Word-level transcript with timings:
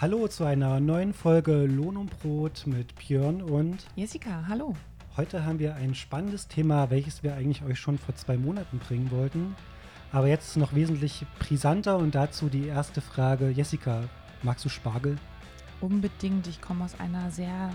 Hallo 0.00 0.26
zu 0.26 0.44
einer 0.44 0.80
neuen 0.80 1.14
Folge 1.14 1.66
Lohn 1.66 1.96
und 1.96 2.10
Brot 2.20 2.64
mit 2.66 2.96
Björn 2.96 3.40
und 3.40 3.86
Jessica. 3.94 4.44
Hallo. 4.48 4.74
Heute 5.16 5.46
haben 5.46 5.60
wir 5.60 5.76
ein 5.76 5.94
spannendes 5.94 6.48
Thema, 6.48 6.90
welches 6.90 7.22
wir 7.22 7.36
eigentlich 7.36 7.62
euch 7.62 7.78
schon 7.78 7.96
vor 7.98 8.16
zwei 8.16 8.36
Monaten 8.36 8.80
bringen 8.80 9.12
wollten. 9.12 9.54
Aber 10.10 10.26
jetzt 10.26 10.56
noch 10.56 10.74
wesentlich 10.74 11.24
brisanter 11.38 11.96
und 11.96 12.16
dazu 12.16 12.48
die 12.48 12.66
erste 12.66 13.00
Frage. 13.00 13.50
Jessica, 13.50 14.02
magst 14.42 14.64
du 14.64 14.68
Spargel? 14.68 15.16
Unbedingt. 15.80 16.48
Ich 16.48 16.60
komme 16.60 16.84
aus 16.84 16.98
einer 16.98 17.30
sehr 17.30 17.70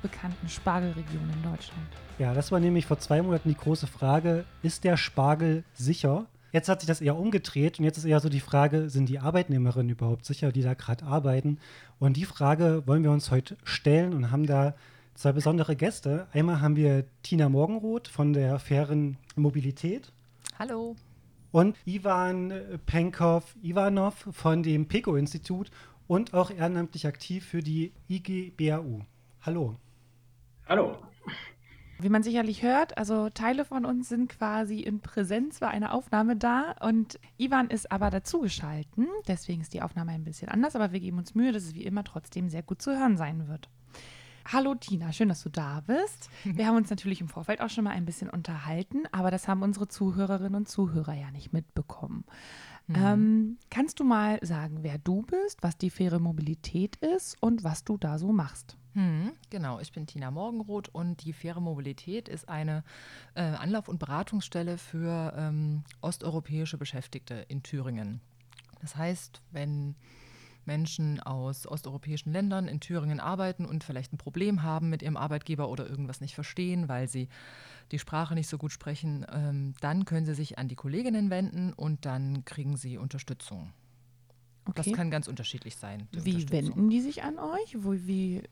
bekannten 0.00 0.48
Spargelregion 0.48 1.30
in 1.34 1.42
Deutschland. 1.42 1.86
Ja, 2.18 2.32
das 2.32 2.50
war 2.50 2.60
nämlich 2.60 2.86
vor 2.86 2.98
zwei 2.98 3.20
Monaten 3.20 3.50
die 3.50 3.56
große 3.56 3.86
Frage, 3.86 4.46
ist 4.62 4.84
der 4.84 4.96
Spargel 4.96 5.64
sicher? 5.74 6.24
Jetzt 6.52 6.68
hat 6.68 6.80
sich 6.80 6.86
das 6.86 7.00
eher 7.00 7.16
umgedreht 7.16 7.78
und 7.78 7.86
jetzt 7.86 7.96
ist 7.96 8.04
eher 8.04 8.20
so 8.20 8.28
die 8.28 8.40
Frage, 8.40 8.90
sind 8.90 9.08
die 9.08 9.18
Arbeitnehmerinnen 9.18 9.88
überhaupt 9.88 10.26
sicher, 10.26 10.52
die 10.52 10.60
da 10.60 10.74
gerade 10.74 11.06
arbeiten? 11.06 11.58
Und 11.98 12.18
die 12.18 12.26
Frage 12.26 12.82
wollen 12.86 13.02
wir 13.02 13.10
uns 13.10 13.30
heute 13.30 13.56
stellen 13.64 14.12
und 14.12 14.30
haben 14.30 14.46
da 14.46 14.74
zwei 15.14 15.32
besondere 15.32 15.76
Gäste. 15.76 16.26
Einmal 16.32 16.60
haben 16.60 16.76
wir 16.76 17.06
Tina 17.22 17.48
Morgenroth 17.48 18.06
von 18.06 18.34
der 18.34 18.58
fairen 18.58 19.16
Mobilität. 19.34 20.12
Hallo. 20.58 20.94
Und 21.52 21.76
Ivan 21.86 22.52
Penkov-Ivanov 22.84 24.28
von 24.32 24.62
dem 24.62 24.88
PECO-Institut 24.88 25.70
und 26.06 26.34
auch 26.34 26.50
ehrenamtlich 26.50 27.06
aktiv 27.06 27.46
für 27.46 27.62
die 27.62 27.92
IGBAU. 28.08 29.00
Hallo. 29.40 29.76
Hallo. 30.68 30.98
Wie 32.02 32.08
man 32.08 32.24
sicherlich 32.24 32.64
hört, 32.64 32.98
also 32.98 33.30
Teile 33.30 33.64
von 33.64 33.84
uns 33.84 34.08
sind 34.08 34.28
quasi 34.28 34.80
in 34.80 35.00
Präsenz 35.00 35.60
bei 35.60 35.68
einer 35.68 35.94
Aufnahme 35.94 36.34
da 36.34 36.74
und 36.80 37.20
Ivan 37.38 37.68
ist 37.68 37.92
aber 37.92 38.10
dazugeschalten. 38.10 39.06
Deswegen 39.28 39.62
ist 39.62 39.72
die 39.72 39.82
Aufnahme 39.82 40.10
ein 40.10 40.24
bisschen 40.24 40.48
anders, 40.48 40.74
aber 40.74 40.90
wir 40.90 40.98
geben 40.98 41.18
uns 41.18 41.36
Mühe, 41.36 41.52
dass 41.52 41.62
es 41.62 41.74
wie 41.74 41.84
immer 41.84 42.02
trotzdem 42.02 42.48
sehr 42.48 42.64
gut 42.64 42.82
zu 42.82 42.90
hören 42.98 43.16
sein 43.16 43.46
wird. 43.46 43.68
Hallo 44.50 44.74
Tina, 44.74 45.12
schön, 45.12 45.28
dass 45.28 45.44
du 45.44 45.48
da 45.48 45.82
bist. 45.86 46.28
Wir 46.44 46.66
haben 46.66 46.74
uns 46.74 46.90
natürlich 46.90 47.20
im 47.20 47.28
Vorfeld 47.28 47.60
auch 47.60 47.70
schon 47.70 47.84
mal 47.84 47.90
ein 47.90 48.04
bisschen 48.04 48.28
unterhalten, 48.28 49.04
aber 49.12 49.30
das 49.30 49.46
haben 49.46 49.62
unsere 49.62 49.86
Zuhörerinnen 49.86 50.56
und 50.56 50.68
Zuhörer 50.68 51.14
ja 51.14 51.30
nicht 51.30 51.52
mitbekommen. 51.52 52.24
Mhm. 52.88 52.96
Ähm, 52.96 53.58
kannst 53.70 54.00
du 54.00 54.04
mal 54.04 54.44
sagen, 54.44 54.78
wer 54.82 54.98
du 54.98 55.22
bist, 55.22 55.62
was 55.62 55.78
die 55.78 55.90
faire 55.90 56.18
Mobilität 56.18 56.96
ist 56.96 57.40
und 57.40 57.62
was 57.62 57.84
du 57.84 57.96
da 57.96 58.18
so 58.18 58.32
machst? 58.32 58.76
Hm, 58.94 59.32
genau, 59.48 59.80
ich 59.80 59.92
bin 59.92 60.06
Tina 60.06 60.30
Morgenroth 60.30 60.88
und 60.90 61.24
die 61.24 61.32
Faire 61.32 61.60
Mobilität 61.60 62.28
ist 62.28 62.48
eine 62.48 62.84
äh, 63.34 63.40
Anlauf- 63.42 63.88
und 63.88 63.98
Beratungsstelle 63.98 64.76
für 64.76 65.32
ähm, 65.36 65.82
osteuropäische 66.02 66.76
Beschäftigte 66.76 67.46
in 67.48 67.62
Thüringen. 67.62 68.20
Das 68.82 68.96
heißt, 68.96 69.40
wenn 69.50 69.94
Menschen 70.66 71.20
aus 71.20 71.66
osteuropäischen 71.66 72.32
Ländern 72.32 72.68
in 72.68 72.80
Thüringen 72.80 73.18
arbeiten 73.18 73.64
und 73.64 73.82
vielleicht 73.82 74.12
ein 74.12 74.18
Problem 74.18 74.62
haben 74.62 74.90
mit 74.90 75.02
ihrem 75.02 75.16
Arbeitgeber 75.16 75.68
oder 75.68 75.88
irgendwas 75.88 76.20
nicht 76.20 76.34
verstehen, 76.34 76.88
weil 76.88 77.08
sie 77.08 77.28
die 77.92 77.98
Sprache 77.98 78.34
nicht 78.34 78.48
so 78.48 78.58
gut 78.58 78.72
sprechen, 78.72 79.26
ähm, 79.32 79.74
dann 79.80 80.04
können 80.04 80.26
sie 80.26 80.34
sich 80.34 80.58
an 80.58 80.68
die 80.68 80.76
Kolleginnen 80.76 81.30
wenden 81.30 81.72
und 81.72 82.04
dann 82.04 82.44
kriegen 82.44 82.76
sie 82.76 82.98
Unterstützung. 82.98 83.72
Okay. 84.64 84.82
Das 84.84 84.92
kann 84.92 85.10
ganz 85.10 85.26
unterschiedlich 85.26 85.76
sein. 85.76 86.06
Wie 86.12 86.48
wenden 86.50 86.88
die 86.88 87.00
sich 87.00 87.24
an 87.24 87.38
euch? 87.38 87.76
Wo, 87.78 87.92
wie 87.92 88.42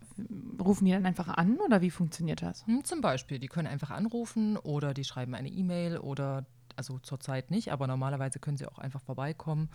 rufen 0.60 0.84
die 0.84 0.90
dann 0.90 1.06
einfach 1.06 1.28
an 1.28 1.58
oder 1.58 1.82
wie 1.82 1.90
funktioniert 1.90 2.42
das? 2.42 2.66
Hm, 2.66 2.84
zum 2.84 3.00
Beispiel, 3.00 3.38
die 3.38 3.46
können 3.46 3.68
einfach 3.68 3.90
anrufen 3.90 4.56
oder 4.56 4.92
die 4.92 5.04
schreiben 5.04 5.34
eine 5.34 5.48
E-Mail 5.48 5.98
oder 5.98 6.46
also 6.74 6.98
zurzeit 6.98 7.50
nicht, 7.50 7.72
aber 7.72 7.86
normalerweise 7.86 8.40
können 8.40 8.56
sie 8.56 8.66
auch 8.66 8.78
einfach 8.78 9.02
vorbeikommen 9.02 9.68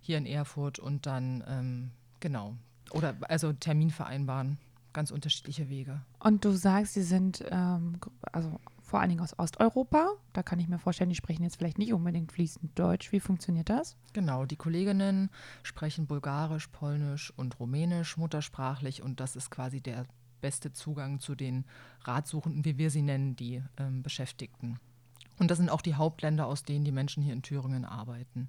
hier 0.00 0.16
in 0.16 0.26
Erfurt 0.26 0.78
und 0.78 1.06
dann 1.06 1.44
ähm, 1.46 1.90
genau 2.20 2.54
oder 2.92 3.16
also 3.22 3.52
Termin 3.52 3.90
vereinbaren. 3.90 4.58
Ganz 4.92 5.10
unterschiedliche 5.10 5.68
Wege. 5.68 6.00
Und 6.20 6.44
du 6.44 6.52
sagst, 6.52 6.94
sie 6.94 7.02
sind 7.02 7.44
ähm, 7.50 7.98
also 8.32 8.58
vor 8.86 9.00
allen 9.00 9.08
Dingen 9.08 9.20
aus 9.20 9.38
Osteuropa. 9.38 10.12
Da 10.32 10.42
kann 10.42 10.60
ich 10.60 10.68
mir 10.68 10.78
vorstellen, 10.78 11.10
die 11.10 11.16
sprechen 11.16 11.42
jetzt 11.42 11.56
vielleicht 11.56 11.78
nicht 11.78 11.92
unbedingt 11.92 12.30
fließend 12.30 12.78
Deutsch. 12.78 13.10
Wie 13.10 13.20
funktioniert 13.20 13.68
das? 13.68 13.96
Genau, 14.12 14.46
die 14.46 14.56
Kolleginnen 14.56 15.30
sprechen 15.64 16.06
Bulgarisch, 16.06 16.68
Polnisch 16.68 17.32
und 17.36 17.58
Rumänisch 17.58 18.16
muttersprachlich 18.16 19.02
und 19.02 19.18
das 19.18 19.34
ist 19.34 19.50
quasi 19.50 19.80
der 19.80 20.06
beste 20.40 20.72
Zugang 20.72 21.18
zu 21.18 21.34
den 21.34 21.64
Ratsuchenden, 22.02 22.64
wie 22.64 22.78
wir 22.78 22.90
sie 22.90 23.02
nennen, 23.02 23.34
die 23.34 23.62
ähm, 23.76 24.04
Beschäftigten. 24.04 24.78
Und 25.38 25.50
das 25.50 25.58
sind 25.58 25.68
auch 25.68 25.82
die 25.82 25.96
Hauptländer, 25.96 26.46
aus 26.46 26.62
denen 26.62 26.84
die 26.84 26.92
Menschen 26.92 27.22
hier 27.22 27.32
in 27.32 27.42
Thüringen 27.42 27.84
arbeiten. 27.84 28.48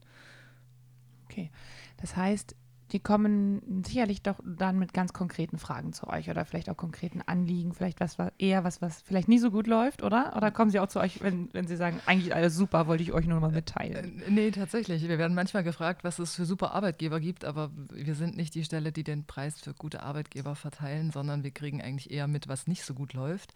Okay, 1.26 1.50
das 1.98 2.16
heißt, 2.16 2.56
die 2.92 3.00
kommen 3.00 3.84
sicherlich 3.86 4.22
doch 4.22 4.40
dann 4.46 4.80
mit 4.80 4.94
ganz 4.94 5.12
konkreten 5.12 5.58
Fragen 5.58 5.92
zu 5.92 6.08
euch 6.08 6.30
oder 6.30 6.46
vielleicht 6.46 6.70
auch 6.70 6.78
konkreten 6.78 7.22
Anliegen, 7.26 7.74
vielleicht 7.74 8.00
was 8.00 8.18
eher 8.38 8.64
was, 8.64 8.82
was 8.82 9.02
vielleicht 9.02 9.28
nie 9.28 9.40
so 9.40 9.52
gut 9.52 9.68
läuft, 9.68 10.04
oder? 10.04 10.34
Oder 10.38 10.52
kommen 10.52 10.72
sie 10.72 10.80
auch 10.80 10.88
zu 10.88 11.00
euch, 11.00 11.22
wenn, 11.22 11.50
wenn 11.54 11.68
sie 11.68 11.76
sagen, 11.76 12.00
eigentlich 12.06 12.34
alles 12.34 12.56
super, 12.56 12.88
wollte 12.88 13.04
ich 13.04 13.12
euch 13.12 13.28
nur 13.28 13.40
mal 13.40 13.52
mitteilen? 13.52 14.22
Äh, 14.22 14.32
nee, 14.32 14.52
tatsächlich. 14.52 15.08
Wir 15.08 15.18
werden 15.18 15.36
manchmal 15.36 15.64
gefragt, 15.64 16.04
was 16.04 16.20
es 16.20 16.36
für 16.36 16.46
super 16.46 16.74
Arbeitgeber 16.74 17.20
gibt, 17.20 17.44
aber 17.44 17.72
wir 17.92 18.16
sind 18.16 18.38
nicht 18.38 18.56
die 18.56 18.64
Stelle, 18.64 18.92
die 18.92 19.04
den 19.04 19.26
Preis 19.26 19.60
für 19.60 19.74
gute 19.74 20.04
Arbeitgeber 20.04 20.56
verteilen, 20.56 21.12
sondern 21.12 21.44
wir 21.44 21.52
kriegen 21.52 21.82
eigentlich 21.82 22.12
eher 22.12 22.28
mit, 22.28 22.48
was 22.48 22.68
nicht 22.68 22.84
so 22.84 22.94
gut 22.94 23.14
läuft, 23.14 23.54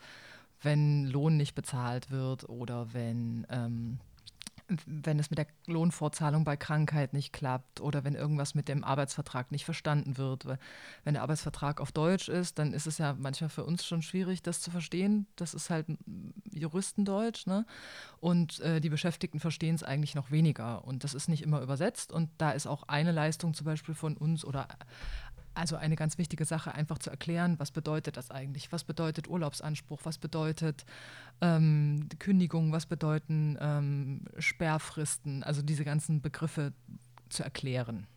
wenn 0.61 1.05
Lohn 1.05 1.37
nicht 1.37 1.55
bezahlt 1.55 2.11
wird 2.11 2.49
oder 2.49 2.93
wenn 2.93 3.47
ähm, 3.49 3.99
wenn 4.85 5.19
es 5.19 5.29
mit 5.29 5.39
der 5.39 5.47
Lohnfortzahlung 5.67 6.43
bei 6.43 6.57
Krankheit 6.57 7.13
nicht 7.13 7.33
klappt 7.33 7.81
oder 7.81 8.03
wenn 8.03 8.15
irgendwas 8.15 8.55
mit 8.55 8.67
dem 8.67 8.83
Arbeitsvertrag 8.83 9.51
nicht 9.51 9.65
verstanden 9.65 10.17
wird. 10.17 10.45
Wenn 11.03 11.13
der 11.13 11.23
Arbeitsvertrag 11.23 11.81
auf 11.81 11.91
Deutsch 11.91 12.29
ist, 12.29 12.59
dann 12.59 12.73
ist 12.73 12.87
es 12.87 12.97
ja 12.97 13.15
manchmal 13.17 13.49
für 13.49 13.63
uns 13.63 13.85
schon 13.85 14.01
schwierig, 14.01 14.41
das 14.41 14.61
zu 14.61 14.71
verstehen. 14.71 15.27
Das 15.35 15.53
ist 15.53 15.69
halt 15.69 15.87
Juristendeutsch. 16.51 17.47
Ne? 17.47 17.65
Und 18.19 18.59
äh, 18.61 18.79
die 18.79 18.89
Beschäftigten 18.89 19.39
verstehen 19.39 19.75
es 19.75 19.83
eigentlich 19.83 20.15
noch 20.15 20.31
weniger. 20.31 20.85
Und 20.85 21.03
das 21.03 21.13
ist 21.13 21.27
nicht 21.27 21.43
immer 21.43 21.61
übersetzt. 21.61 22.11
Und 22.11 22.29
da 22.37 22.51
ist 22.51 22.67
auch 22.67 22.83
eine 22.83 23.11
Leistung 23.11 23.53
zum 23.53 23.65
Beispiel 23.65 23.95
von 23.95 24.17
uns 24.17 24.45
oder 24.45 24.67
also 25.53 25.75
eine 25.75 25.95
ganz 25.95 26.17
wichtige 26.17 26.45
Sache, 26.45 26.73
einfach 26.73 26.97
zu 26.97 27.09
erklären, 27.09 27.59
was 27.59 27.71
bedeutet 27.71 28.17
das 28.17 28.31
eigentlich? 28.31 28.71
Was 28.71 28.83
bedeutet 28.83 29.27
Urlaubsanspruch? 29.27 29.99
Was 30.03 30.17
bedeutet 30.17 30.85
ähm, 31.41 32.07
Kündigung? 32.19 32.71
Was 32.71 32.85
bedeuten 32.85 33.57
ähm, 33.59 34.21
Sperrfristen? 34.37 35.43
Also 35.43 35.61
diese 35.61 35.83
ganzen 35.83 36.21
Begriffe 36.21 36.73
zu 37.29 37.43
erklären. 37.43 38.07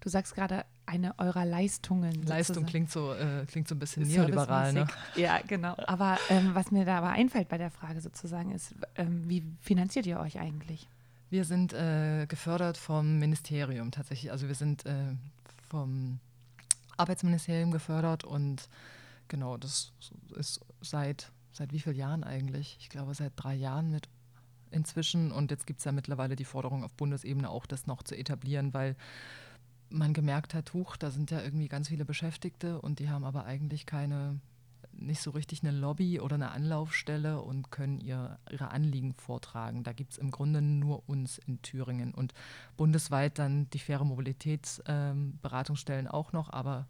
Du 0.00 0.08
sagst 0.08 0.34
gerade 0.34 0.64
eine 0.86 1.18
eurer 1.18 1.44
Leistungen. 1.44 2.22
Leistung 2.24 2.64
klingt 2.64 2.90
so, 2.90 3.12
äh, 3.12 3.44
klingt 3.46 3.68
so 3.68 3.74
ein 3.74 3.78
bisschen 3.78 4.06
neoliberal. 4.06 4.72
Ne? 4.72 4.86
Ja, 5.16 5.40
genau. 5.46 5.74
Aber 5.86 6.18
ähm, 6.30 6.54
was 6.54 6.70
mir 6.70 6.84
da 6.84 6.98
aber 6.98 7.10
einfällt 7.10 7.48
bei 7.48 7.58
der 7.58 7.70
Frage 7.70 8.00
sozusagen 8.00 8.52
ist, 8.52 8.74
ähm, 8.94 9.28
wie 9.28 9.42
finanziert 9.60 10.06
ihr 10.06 10.20
euch 10.20 10.38
eigentlich? 10.38 10.88
Wir 11.28 11.44
sind 11.44 11.72
äh, 11.72 12.26
gefördert 12.26 12.76
vom 12.76 13.18
Ministerium 13.18 13.90
tatsächlich. 13.90 14.30
Also 14.30 14.46
wir 14.46 14.54
sind 14.54 14.86
äh, 14.86 14.92
vom 15.68 16.20
Arbeitsministerium 16.96 17.70
gefördert 17.70 18.24
und 18.24 18.68
genau, 19.28 19.56
das 19.56 19.92
ist 20.36 20.60
seit, 20.80 21.30
seit 21.52 21.72
wie 21.72 21.80
vielen 21.80 21.96
Jahren 21.96 22.24
eigentlich? 22.24 22.76
Ich 22.80 22.88
glaube, 22.88 23.14
seit 23.14 23.32
drei 23.36 23.54
Jahren 23.54 23.90
mit 23.90 24.08
inzwischen 24.70 25.32
und 25.32 25.50
jetzt 25.50 25.66
gibt 25.66 25.78
es 25.78 25.84
ja 25.84 25.92
mittlerweile 25.92 26.36
die 26.36 26.44
Forderung 26.44 26.84
auf 26.84 26.92
Bundesebene 26.92 27.48
auch, 27.48 27.66
das 27.66 27.86
noch 27.86 28.02
zu 28.02 28.16
etablieren, 28.16 28.74
weil 28.74 28.96
man 29.88 30.12
gemerkt 30.12 30.54
hat, 30.54 30.74
huch, 30.74 30.96
da 30.96 31.10
sind 31.10 31.30
ja 31.30 31.40
irgendwie 31.40 31.68
ganz 31.68 31.88
viele 31.88 32.04
Beschäftigte 32.04 32.80
und 32.80 32.98
die 32.98 33.08
haben 33.08 33.24
aber 33.24 33.44
eigentlich 33.44 33.86
keine 33.86 34.40
nicht 34.98 35.20
so 35.20 35.30
richtig 35.30 35.62
eine 35.62 35.72
Lobby 35.72 36.20
oder 36.20 36.34
eine 36.34 36.50
Anlaufstelle 36.50 37.40
und 37.40 37.70
können 37.70 38.00
ihr, 38.00 38.38
ihre 38.50 38.70
Anliegen 38.70 39.14
vortragen. 39.14 39.84
Da 39.84 39.92
gibt 39.92 40.12
es 40.12 40.18
im 40.18 40.30
Grunde 40.30 40.60
nur 40.62 41.08
uns 41.08 41.38
in 41.38 41.62
Thüringen 41.62 42.14
und 42.14 42.34
bundesweit 42.76 43.38
dann 43.38 43.70
die 43.70 43.78
faire 43.78 44.04
Mobilitätsberatungsstellen 44.04 46.06
ähm, 46.06 46.12
auch 46.12 46.32
noch, 46.32 46.50
aber 46.50 46.88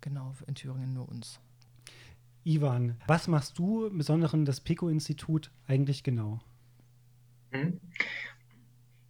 genau 0.00 0.34
in 0.46 0.54
Thüringen 0.54 0.92
nur 0.92 1.08
uns. 1.08 1.40
Ivan, 2.44 2.96
was 3.06 3.26
machst 3.26 3.58
du 3.58 3.86
im 3.86 3.98
Besonderen 3.98 4.44
das 4.44 4.60
PECO-Institut 4.60 5.50
eigentlich 5.66 6.02
genau? 6.02 6.40
Mhm. 7.52 7.80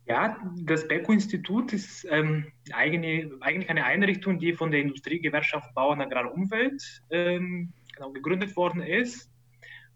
Ja, 0.07 0.39
das 0.61 0.87
PECO-Institut 0.87 1.73
ist 1.73 2.07
ähm, 2.11 2.53
eigene, 2.73 3.31
eigentlich 3.41 3.71
eine 3.71 3.85
Einrichtung, 3.85 4.39
die 4.39 4.53
von 4.53 4.71
der 4.71 4.83
Industriegewerkschaft 4.83 5.75
Bauern 5.75 6.03
Agrar 6.03 6.33
Umwelt 6.33 7.03
ähm, 7.11 7.73
genau, 7.95 8.13
gegründet 8.13 8.57
worden 8.57 8.83
ist. 8.83 9.31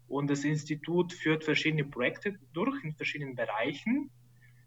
Und 0.07 0.29
das 0.29 0.43
Institut 0.43 1.13
führt 1.13 1.43
verschiedene 1.43 1.85
Projekte 1.85 2.39
durch 2.53 2.83
in 2.83 2.95
verschiedenen 2.95 3.35
Bereichen, 3.35 4.09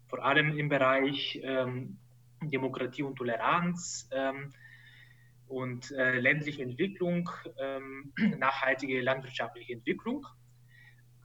vor 0.07 0.23
allem 0.23 0.57
im 0.57 0.69
Bereich 0.69 1.39
ähm, 1.43 1.97
Demokratie 2.41 3.03
und 3.03 3.17
Toleranz 3.17 4.09
ähm, 4.11 4.53
und 5.47 5.91
äh, 5.91 6.19
ländliche 6.19 6.63
Entwicklung, 6.63 7.29
ähm, 7.59 8.13
nachhaltige 8.37 9.01
landwirtschaftliche 9.01 9.73
Entwicklung. 9.73 10.25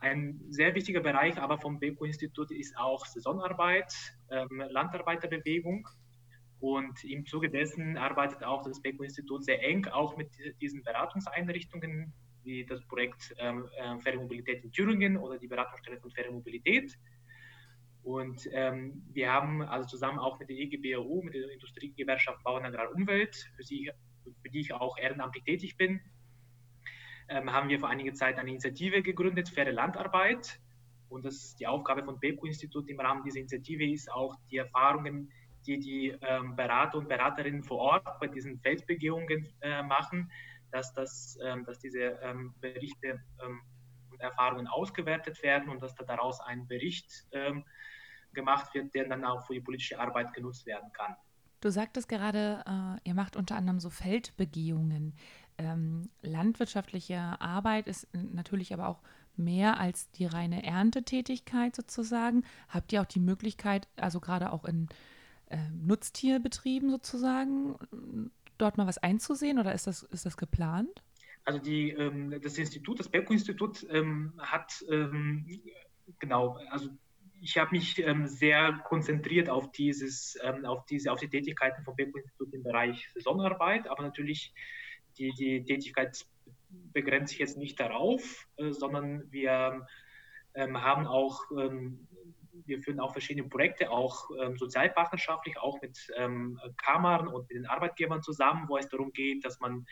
Ein 0.01 0.41
sehr 0.51 0.75
wichtiger 0.75 1.01
Bereich 1.01 1.39
aber 1.39 1.59
vom 1.59 1.81
BECO-Institut 1.81 2.51
ist 2.51 2.77
auch 2.77 3.05
Saisonarbeit, 3.07 3.93
ähm, 4.31 4.63
Landarbeiterbewegung 4.71 5.89
Und 6.61 7.05
im 7.05 7.25
Zuge 7.25 7.51
dessen 7.51 7.97
arbeitet 7.97 8.43
auch 8.43 8.63
das 8.63 8.83
BECO-Institut 8.83 9.45
sehr 9.45 9.63
eng 9.63 9.87
auch 9.87 10.17
mit 10.17 10.31
diesen 10.61 10.83
Beratungseinrichtungen, 10.83 12.13
wie 12.43 12.65
das 12.65 12.85
Projekt 12.87 13.35
ähm, 13.39 13.69
äh, 13.77 13.99
Faire 14.01 14.17
Mobilität 14.17 14.65
in 14.65 14.73
Thüringen 14.73 15.17
oder 15.17 15.39
die 15.39 15.47
Beratungsstelle 15.47 16.01
von 16.01 16.11
Faire 16.11 16.33
Mobilität. 16.33 16.99
Und 18.03 18.49
ähm, 18.53 19.03
wir 19.13 19.31
haben 19.31 19.63
also 19.63 19.87
zusammen 19.87 20.19
auch 20.19 20.39
mit 20.39 20.49
der 20.49 20.57
EGBAU, 20.57 21.23
mit 21.23 21.35
der 21.35 21.51
Industriegewerkschaft 21.51 22.43
Bauern 22.43 22.65
Agrar 22.65 22.93
Umwelt, 22.95 23.37
für, 23.57 23.63
für 23.65 24.51
die 24.51 24.61
ich 24.61 24.73
auch 24.73 24.97
ehrenamtlich 24.99 25.45
tätig 25.45 25.77
bin, 25.77 26.01
ähm, 27.29 27.53
haben 27.53 27.69
wir 27.69 27.79
vor 27.79 27.91
einiger 27.91 28.15
Zeit 28.15 28.39
eine 28.39 28.51
Initiative 28.51 29.03
gegründet, 29.03 29.49
Faire 29.51 29.73
Landarbeit. 29.73 30.59
Und 31.09 31.25
das 31.25 31.55
die 31.57 31.67
Aufgabe 31.67 32.05
von 32.05 32.19
BECO-Institut 32.19 32.89
im 32.89 33.01
Rahmen 33.01 33.23
dieser 33.23 33.39
Initiative 33.39 33.91
ist 33.91 34.11
auch 34.11 34.35
die 34.51 34.57
Erfahrungen 34.57 35.31
die 35.67 35.79
die 35.79 36.17
ähm, 36.23 36.57
Berater 36.57 36.99
und 36.99 37.09
Beraterinnen 37.09 37.63
vor 37.63 37.79
Ort 37.79 38.21
bei 38.21 38.27
diesen 38.27 38.59
Feldbegehungen 38.59 39.47
äh, 39.61 39.83
machen, 39.83 40.31
dass, 40.71 40.93
das, 40.93 41.39
ähm, 41.43 41.65
dass 41.65 41.79
diese 41.79 42.19
ähm, 42.23 42.55
Berichte 42.61 43.21
ähm, 43.43 43.61
und 44.11 44.21
Erfahrungen 44.21 44.67
ausgewertet 44.67 45.43
werden 45.43 45.69
und 45.69 45.83
dass 45.83 45.95
da 45.95 46.05
daraus 46.05 46.41
ein 46.41 46.67
Bericht 46.67 47.27
ähm, 47.33 47.65
gemacht 48.33 48.75
wird, 48.75 48.95
der 48.95 49.09
dann 49.09 49.25
auch 49.25 49.47
für 49.47 49.55
die 49.55 49.61
politische 49.61 49.99
Arbeit 49.99 50.33
genutzt 50.33 50.67
werden 50.67 50.93
kann. 50.93 51.17
Du 51.61 51.71
sagtest 51.71 52.09
gerade, 52.09 52.63
äh, 52.67 53.09
ihr 53.09 53.15
macht 53.15 53.37
unter 53.37 53.57
anderem 53.57 53.81
so 53.81 53.91
Feldbegehungen. 53.91 55.15
Ähm, 55.57 56.09
landwirtschaftliche 56.23 57.19
Arbeit 57.41 57.89
ist 57.89 58.07
natürlich 58.13 58.73
aber 58.73 58.89
auch 58.89 59.03
mehr 59.37 59.81
als 59.81 60.11
die 60.13 60.27
reine 60.27 60.65
Erntetätigkeit 60.65 61.75
sozusagen. 61.75 62.45
Habt 62.69 62.93
ihr 62.93 63.01
auch 63.01 63.07
die 63.07 63.21
Möglichkeit, 63.21 63.89
also 63.97 64.21
gerade 64.21 64.53
auch 64.53 64.65
in 64.65 64.89
äh, 65.51 65.59
Nutztierbetrieben 65.75 66.91
sozusagen, 66.91 67.77
dort 68.59 68.77
mal 68.77 68.87
was 68.87 68.99
einzusehen 68.99 69.59
oder 69.59 69.73
ist 69.75 69.87
das, 69.87 70.03
ist 70.03 70.27
das 70.27 70.37
geplant? 70.37 71.03
Also 71.45 71.61
die, 71.61 71.91
ähm, 71.91 72.39
das 72.43 72.59
Institut, 72.59 73.01
das 73.01 73.09
Belko-Institut 73.09 73.87
ähm, 73.91 74.35
hat 74.39 74.85
ähm, 74.91 75.47
genau, 76.19 76.59
also 76.71 76.91
ich 77.41 77.57
habe 77.57 77.71
mich 77.73 77.99
ähm, 78.01 78.27
sehr 78.27 78.81
konzentriert 78.85 79.49
auf 79.49 79.71
dieses, 79.73 80.39
ähm, 80.43 80.65
auf 80.65 80.85
diese, 80.87 81.13
auf 81.13 81.21
die 81.21 81.29
Tätigkeiten 81.29 81.85
vom 81.85 81.97
Belko-Institut 81.97 82.53
im 82.53 82.63
Bereich 82.63 83.09
Saisonarbeit, 83.15 83.89
aber 83.89 84.03
natürlich 84.03 84.53
die, 85.19 85.33
die 85.39 85.65
Tätigkeit 85.65 86.27
begrenzt 86.93 87.31
sich 87.31 87.39
jetzt 87.39 87.57
nicht 87.57 87.79
darauf, 87.79 88.49
äh, 88.57 88.73
sondern 88.73 89.31
wir 89.31 89.87
ähm, 90.59 90.83
haben 90.83 91.07
auch 91.07 91.41
wir 92.69 92.83
führen 92.83 93.01
auch 93.01 93.13
verschiedene 93.13 93.49
Projekte, 93.49 93.91
auch 93.91 94.31
ähm, 94.41 94.57
sozialpartnerschaftlich, 94.57 95.59
auch 95.59 95.81
mit 95.81 95.99
ähm, 96.17 96.61
Kammern 96.77 97.27
und 97.27 97.49
mit 97.49 97.57
den 97.57 97.67
Arbeitgebern 97.67 98.23
zusammen, 98.23 98.69
wo 98.69 98.77
es 98.77 98.89
darum 98.89 99.13
geht, 99.13 99.45
dass 99.45 99.59
man 99.59 99.87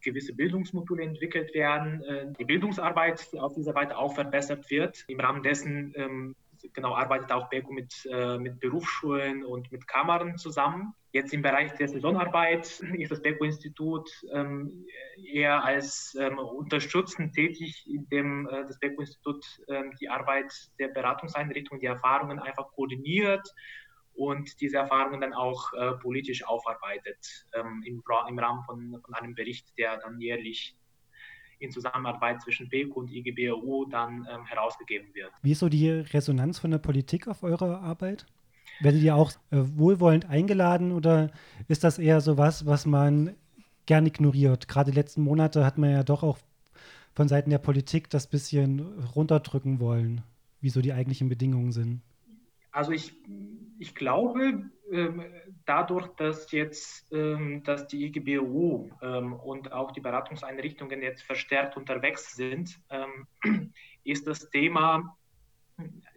gewisse 0.00 0.34
Bildungsmodule 0.34 1.02
entwickelt 1.02 1.52
werden, 1.54 2.02
äh, 2.04 2.26
die 2.38 2.44
Bildungsarbeit 2.44 3.28
auf 3.38 3.54
dieser 3.54 3.72
Seite 3.72 3.98
auch 3.98 4.14
verbessert 4.14 4.70
wird. 4.70 5.04
Im 5.08 5.18
Rahmen 5.18 5.42
dessen 5.42 5.92
ähm, 5.96 6.36
genau 6.72 6.94
arbeitet 6.94 7.32
auch 7.32 7.48
BECO 7.48 7.72
mit, 7.72 8.08
äh, 8.10 8.38
mit 8.38 8.60
Berufsschulen 8.60 9.44
und 9.44 9.72
mit 9.72 9.88
Kammern 9.88 10.36
zusammen. 10.36 10.94
Jetzt 11.14 11.32
im 11.32 11.42
Bereich 11.42 11.72
der 11.76 11.86
Saisonarbeit 11.86 12.66
ist 12.98 13.12
das 13.12 13.22
BECO-Institut 13.22 14.10
ähm, 14.32 14.84
eher 15.32 15.64
als 15.64 16.16
ähm, 16.18 16.40
unterstützend 16.40 17.32
tätig, 17.36 17.86
indem 17.86 18.48
äh, 18.48 18.66
das 18.66 18.80
BECO-Institut 18.80 19.44
ähm, 19.68 19.92
die 20.00 20.08
Arbeit 20.08 20.52
der 20.80 20.88
Beratungseinrichtungen, 20.88 21.80
die 21.80 21.86
Erfahrungen 21.86 22.40
einfach 22.40 22.66
koordiniert 22.72 23.48
und 24.14 24.60
diese 24.60 24.78
Erfahrungen 24.78 25.20
dann 25.20 25.34
auch 25.34 25.72
äh, 25.74 25.92
politisch 26.02 26.44
aufarbeitet 26.44 27.46
ähm, 27.54 27.84
im, 27.86 28.02
im, 28.28 28.38
Rahmen 28.40 28.64
von, 28.64 29.00
von 29.04 29.14
einem 29.14 29.36
Bericht, 29.36 29.72
der 29.78 29.98
dann 29.98 30.20
jährlich 30.20 30.76
in 31.60 31.70
Zusammenarbeit 31.70 32.42
zwischen 32.42 32.68
BECO 32.68 32.98
und 32.98 33.12
IGBAU 33.12 33.84
dann 33.84 34.26
ähm, 34.28 34.46
herausgegeben 34.46 35.14
wird. 35.14 35.30
Wie 35.42 35.52
ist 35.52 35.60
so 35.60 35.68
die 35.68 35.90
Resonanz 35.90 36.58
von 36.58 36.72
der 36.72 36.78
Politik 36.78 37.28
auf 37.28 37.44
eure 37.44 37.78
Arbeit? 37.78 38.26
Werdet 38.80 39.02
ihr 39.02 39.14
auch 39.14 39.32
äh, 39.50 39.58
wohlwollend 39.76 40.28
eingeladen 40.28 40.92
oder 40.92 41.30
ist 41.68 41.84
das 41.84 41.98
eher 41.98 42.20
so 42.20 42.36
was, 42.36 42.66
was 42.66 42.86
man 42.86 43.34
gern 43.86 44.06
ignoriert? 44.06 44.68
Gerade 44.68 44.90
die 44.90 44.96
letzten 44.96 45.22
Monate 45.22 45.64
hat 45.64 45.78
man 45.78 45.90
ja 45.90 46.02
doch 46.02 46.22
auch 46.22 46.38
von 47.14 47.28
Seiten 47.28 47.50
der 47.50 47.58
Politik 47.58 48.10
das 48.10 48.26
bisschen 48.26 48.80
runterdrücken 49.14 49.78
wollen, 49.78 50.22
wie 50.60 50.70
so 50.70 50.80
die 50.80 50.92
eigentlichen 50.92 51.28
Bedingungen 51.28 51.72
sind. 51.72 52.02
Also 52.72 52.90
ich, 52.90 53.12
ich 53.78 53.94
glaube, 53.94 54.64
ähm, 54.90 55.22
dadurch, 55.64 56.08
dass 56.16 56.50
jetzt 56.50 57.06
ähm, 57.12 57.62
dass 57.62 57.86
die 57.86 58.06
IGBU 58.06 58.90
ähm, 59.00 59.34
und 59.34 59.72
auch 59.72 59.92
die 59.92 60.00
Beratungseinrichtungen 60.00 61.00
jetzt 61.00 61.22
verstärkt 61.22 61.76
unterwegs 61.76 62.34
sind, 62.34 62.80
ist 64.04 64.26
das 64.26 64.50
Thema 64.50 65.16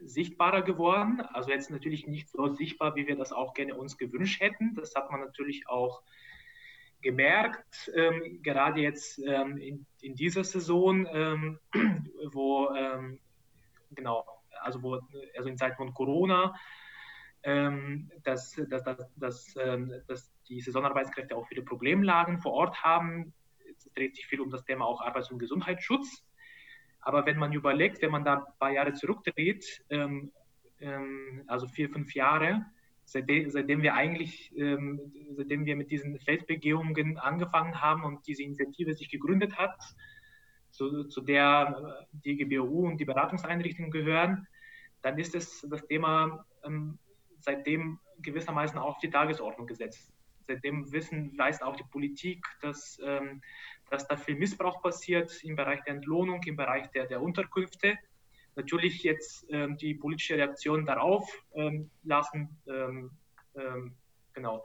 sichtbarer 0.01 0.61
geworden. 0.61 1.21
Also 1.21 1.51
jetzt 1.51 1.71
natürlich 1.71 2.07
nicht 2.07 2.29
so 2.29 2.47
sichtbar, 2.53 2.95
wie 2.95 3.07
wir 3.07 3.15
das 3.15 3.31
auch 3.31 3.53
gerne 3.53 3.75
uns 3.75 3.97
gewünscht 3.97 4.41
hätten. 4.41 4.75
Das 4.75 4.95
hat 4.95 5.11
man 5.11 5.19
natürlich 5.19 5.67
auch 5.67 6.01
gemerkt, 7.01 7.91
ähm, 7.95 8.41
gerade 8.41 8.81
jetzt 8.81 9.19
ähm, 9.19 9.57
in, 9.57 9.85
in, 10.01 10.15
dieser 10.15 10.43
Saison, 10.43 11.05
wo 12.31 12.69
genau 13.91 14.25
also, 14.61 14.81
wo, 14.81 14.99
also 15.35 15.49
in 15.49 15.57
Zeiten 15.57 15.77
von 15.77 15.93
Corona, 15.93 16.55
ähm, 17.43 18.11
dass, 18.23 18.59
dass, 18.69 18.83
dass, 18.83 19.13
dass, 19.15 19.55
ähm, 19.57 19.93
dass 20.07 20.31
die 20.49 20.61
Saisonarbeitskräfte 20.61 21.35
auch 21.35 21.47
viele 21.47 21.61
Problemlagen 21.61 22.39
vor 22.39 22.53
Ort 22.53 22.83
haben. 22.83 23.33
Es 23.69 23.91
dreht 23.93 24.15
sich 24.15 24.27
viel 24.27 24.41
um 24.41 24.49
das 24.49 24.65
Thema 24.65 24.85
auch 24.85 25.01
Arbeits- 25.01 25.31
und 25.31 25.39
Gesundheitsschutz. 25.39 26.25
Aber 27.07 27.25
wenn 27.25 27.37
man 27.37 27.53
überlegt, 27.53 28.01
wenn 28.01 28.11
man 28.11 28.25
da 28.25 28.33
ein 28.33 28.59
paar 28.59 28.71
Jahre 28.71 28.91
zurückdreht, 28.91 29.81
ähm, 29.89 30.29
ähm, 30.81 31.41
also 31.47 31.65
vier, 31.65 31.89
fünf 31.89 32.13
Jahre, 32.13 32.65
seitdem, 33.05 33.49
seitdem 33.49 33.81
wir 33.81 33.93
eigentlich, 33.93 34.51
ähm, 34.57 34.99
seitdem 35.37 35.65
wir 35.65 35.77
mit 35.77 35.89
diesen 35.89 36.19
Feldbegehungen 36.19 37.17
angefangen 37.17 37.79
haben 37.79 38.03
und 38.03 38.27
diese 38.27 38.43
Initiative 38.43 38.93
sich 38.93 39.09
gegründet 39.09 39.57
hat, 39.57 39.79
zu, 40.71 41.05
zu 41.05 41.21
der 41.21 42.01
äh, 42.11 42.17
die 42.25 42.35
GBU 42.35 42.85
und 42.87 42.97
die 42.97 43.05
Beratungseinrichtungen 43.05 43.89
gehören, 43.89 44.45
dann 45.01 45.17
ist 45.17 45.33
es 45.33 45.65
das 45.69 45.87
Thema 45.87 46.45
ähm, 46.65 46.99
seitdem 47.39 47.99
gewissermaßen 48.21 48.77
auf 48.77 48.97
die 48.99 49.09
Tagesordnung 49.09 49.65
gesetzt. 49.65 50.11
Seitdem 50.47 50.91
wissen, 50.91 51.37
weiß 51.37 51.61
auch 51.61 51.75
die 51.75 51.83
Politik, 51.91 52.45
dass, 52.61 52.99
ähm, 53.03 53.41
dass 53.89 54.07
da 54.07 54.15
viel 54.15 54.35
Missbrauch 54.35 54.81
passiert 54.81 55.43
im 55.43 55.55
Bereich 55.55 55.83
der 55.83 55.95
Entlohnung, 55.95 56.41
im 56.43 56.55
Bereich 56.55 56.87
der, 56.91 57.05
der 57.05 57.21
Unterkünfte. 57.21 57.97
Natürlich 58.55 59.03
jetzt 59.03 59.45
ähm, 59.49 59.77
die 59.77 59.93
politische 59.93 60.35
Reaktion 60.35 60.85
darauf 60.85 61.29
ähm, 61.53 61.91
lassen, 62.03 62.49
ähm, 62.67 63.11
ähm, 63.55 63.95
genau, 64.33 64.63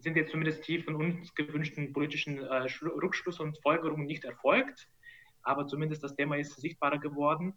sind 0.00 0.16
jetzt 0.16 0.30
zumindest 0.30 0.66
die 0.66 0.80
von 0.80 0.94
uns 0.94 1.34
gewünschten 1.34 1.92
politischen 1.92 2.38
äh, 2.38 2.66
Rückschluss 2.82 3.40
und 3.40 3.60
Folgerungen 3.62 4.06
nicht 4.06 4.24
erfolgt. 4.24 4.88
Aber 5.42 5.66
zumindest 5.66 6.02
das 6.02 6.14
Thema 6.14 6.36
ist 6.36 6.60
sichtbarer 6.60 6.98
geworden. 6.98 7.54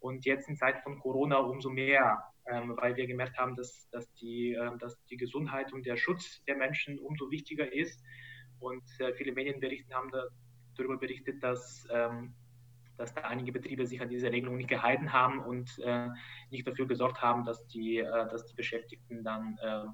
Und 0.00 0.24
jetzt 0.24 0.48
in 0.48 0.56
Zeiten 0.56 0.82
von 0.82 0.98
Corona 0.98 1.36
umso 1.38 1.70
mehr, 1.70 2.31
ähm, 2.46 2.76
weil 2.76 2.96
wir 2.96 3.06
gemerkt 3.06 3.38
haben, 3.38 3.54
dass, 3.56 3.88
dass, 3.90 4.12
die, 4.14 4.54
äh, 4.54 4.78
dass 4.78 5.02
die 5.06 5.16
Gesundheit 5.16 5.72
und 5.72 5.86
der 5.86 5.96
Schutz 5.96 6.42
der 6.44 6.56
Menschen 6.56 6.98
umso 6.98 7.30
wichtiger 7.30 7.72
ist. 7.72 8.02
Und 8.58 8.82
äh, 8.98 9.12
viele 9.14 9.32
Medienberichte 9.32 9.94
haben 9.94 10.10
da, 10.10 10.24
darüber 10.76 10.96
berichtet, 10.96 11.42
dass, 11.42 11.86
ähm, 11.90 12.34
dass 12.96 13.14
da 13.14 13.22
einige 13.22 13.52
Betriebe 13.52 13.86
sich 13.86 14.00
an 14.00 14.08
diese 14.08 14.30
Regelung 14.30 14.56
nicht 14.56 14.68
gehalten 14.68 15.12
haben 15.12 15.40
und 15.40 15.78
äh, 15.80 16.08
nicht 16.50 16.66
dafür 16.66 16.86
gesorgt 16.86 17.22
haben, 17.22 17.44
dass 17.44 17.66
die, 17.68 17.98
äh, 17.98 18.04
dass 18.04 18.46
die 18.46 18.54
Beschäftigten 18.54 19.22
dann 19.22 19.56
ähm, 19.62 19.88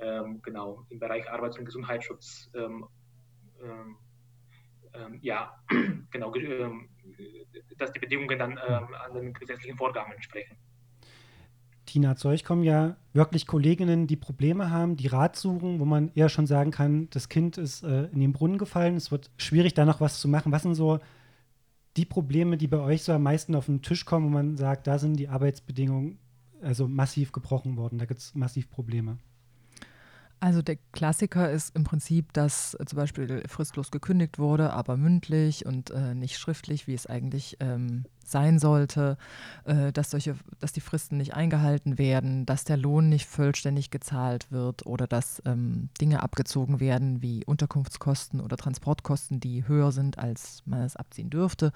ähm, 0.00 0.42
genau 0.42 0.86
im 0.88 0.98
Bereich 0.98 1.30
Arbeits- 1.30 1.58
und 1.58 1.66
Gesundheitsschutz 1.66 2.50
ähm, 2.54 2.88
ja, 5.20 5.56
genau, 6.10 6.34
dass 7.78 7.92
die 7.92 8.00
Bedingungen 8.00 8.38
dann 8.40 8.58
an 8.58 9.14
den 9.14 9.32
gesetzlichen 9.32 9.76
Vorgaben 9.76 10.10
entsprechen. 10.10 10.56
Tina, 11.86 12.16
zu 12.16 12.28
euch 12.28 12.44
kommen 12.44 12.62
ja 12.62 12.96
wirklich 13.12 13.46
Kolleginnen, 13.46 14.06
die 14.06 14.16
Probleme 14.16 14.70
haben, 14.70 14.96
die 14.96 15.08
Rat 15.08 15.36
suchen, 15.36 15.80
wo 15.80 15.84
man 15.84 16.10
eher 16.14 16.28
schon 16.28 16.46
sagen 16.46 16.70
kann, 16.70 17.08
das 17.10 17.28
Kind 17.28 17.58
ist 17.58 17.82
äh, 17.82 18.04
in 18.06 18.20
den 18.20 18.32
Brunnen 18.32 18.58
gefallen, 18.58 18.96
es 18.96 19.10
wird 19.10 19.30
schwierig, 19.36 19.74
da 19.74 19.84
noch 19.84 20.00
was 20.00 20.20
zu 20.20 20.28
machen. 20.28 20.52
Was 20.52 20.62
sind 20.62 20.74
so 20.74 21.00
die 21.96 22.04
Probleme, 22.04 22.56
die 22.56 22.68
bei 22.68 22.78
euch 22.78 23.02
so 23.02 23.12
am 23.12 23.22
meisten 23.22 23.54
auf 23.54 23.66
den 23.66 23.82
Tisch 23.82 24.04
kommen, 24.04 24.26
wo 24.26 24.30
man 24.30 24.56
sagt, 24.56 24.86
da 24.86 24.98
sind 24.98 25.16
die 25.16 25.28
Arbeitsbedingungen 25.28 26.18
also 26.62 26.86
massiv 26.86 27.32
gebrochen 27.32 27.76
worden, 27.76 27.98
da 27.98 28.04
gibt 28.04 28.20
es 28.20 28.34
massiv 28.34 28.70
Probleme? 28.70 29.18
Also 30.42 30.62
der 30.62 30.76
Klassiker 30.92 31.50
ist 31.50 31.76
im 31.76 31.84
Prinzip, 31.84 32.32
dass 32.32 32.74
zum 32.86 32.96
Beispiel 32.96 33.42
fristlos 33.46 33.90
gekündigt 33.90 34.38
wurde, 34.38 34.72
aber 34.72 34.96
mündlich 34.96 35.66
und 35.66 35.90
äh, 35.90 36.14
nicht 36.14 36.38
schriftlich, 36.38 36.86
wie 36.86 36.94
es 36.94 37.06
eigentlich 37.06 37.58
ähm, 37.60 38.06
sein 38.24 38.58
sollte, 38.58 39.18
äh, 39.64 39.92
dass, 39.92 40.10
solche, 40.10 40.36
dass 40.58 40.72
die 40.72 40.80
Fristen 40.80 41.18
nicht 41.18 41.34
eingehalten 41.34 41.98
werden, 41.98 42.46
dass 42.46 42.64
der 42.64 42.78
Lohn 42.78 43.10
nicht 43.10 43.26
vollständig 43.26 43.90
gezahlt 43.90 44.50
wird 44.50 44.86
oder 44.86 45.06
dass 45.06 45.42
ähm, 45.44 45.90
Dinge 46.00 46.22
abgezogen 46.22 46.80
werden 46.80 47.20
wie 47.20 47.44
Unterkunftskosten 47.44 48.40
oder 48.40 48.56
Transportkosten, 48.56 49.40
die 49.40 49.68
höher 49.68 49.92
sind, 49.92 50.18
als 50.18 50.62
man 50.64 50.80
es 50.80 50.96
abziehen 50.96 51.28
dürfte. 51.28 51.70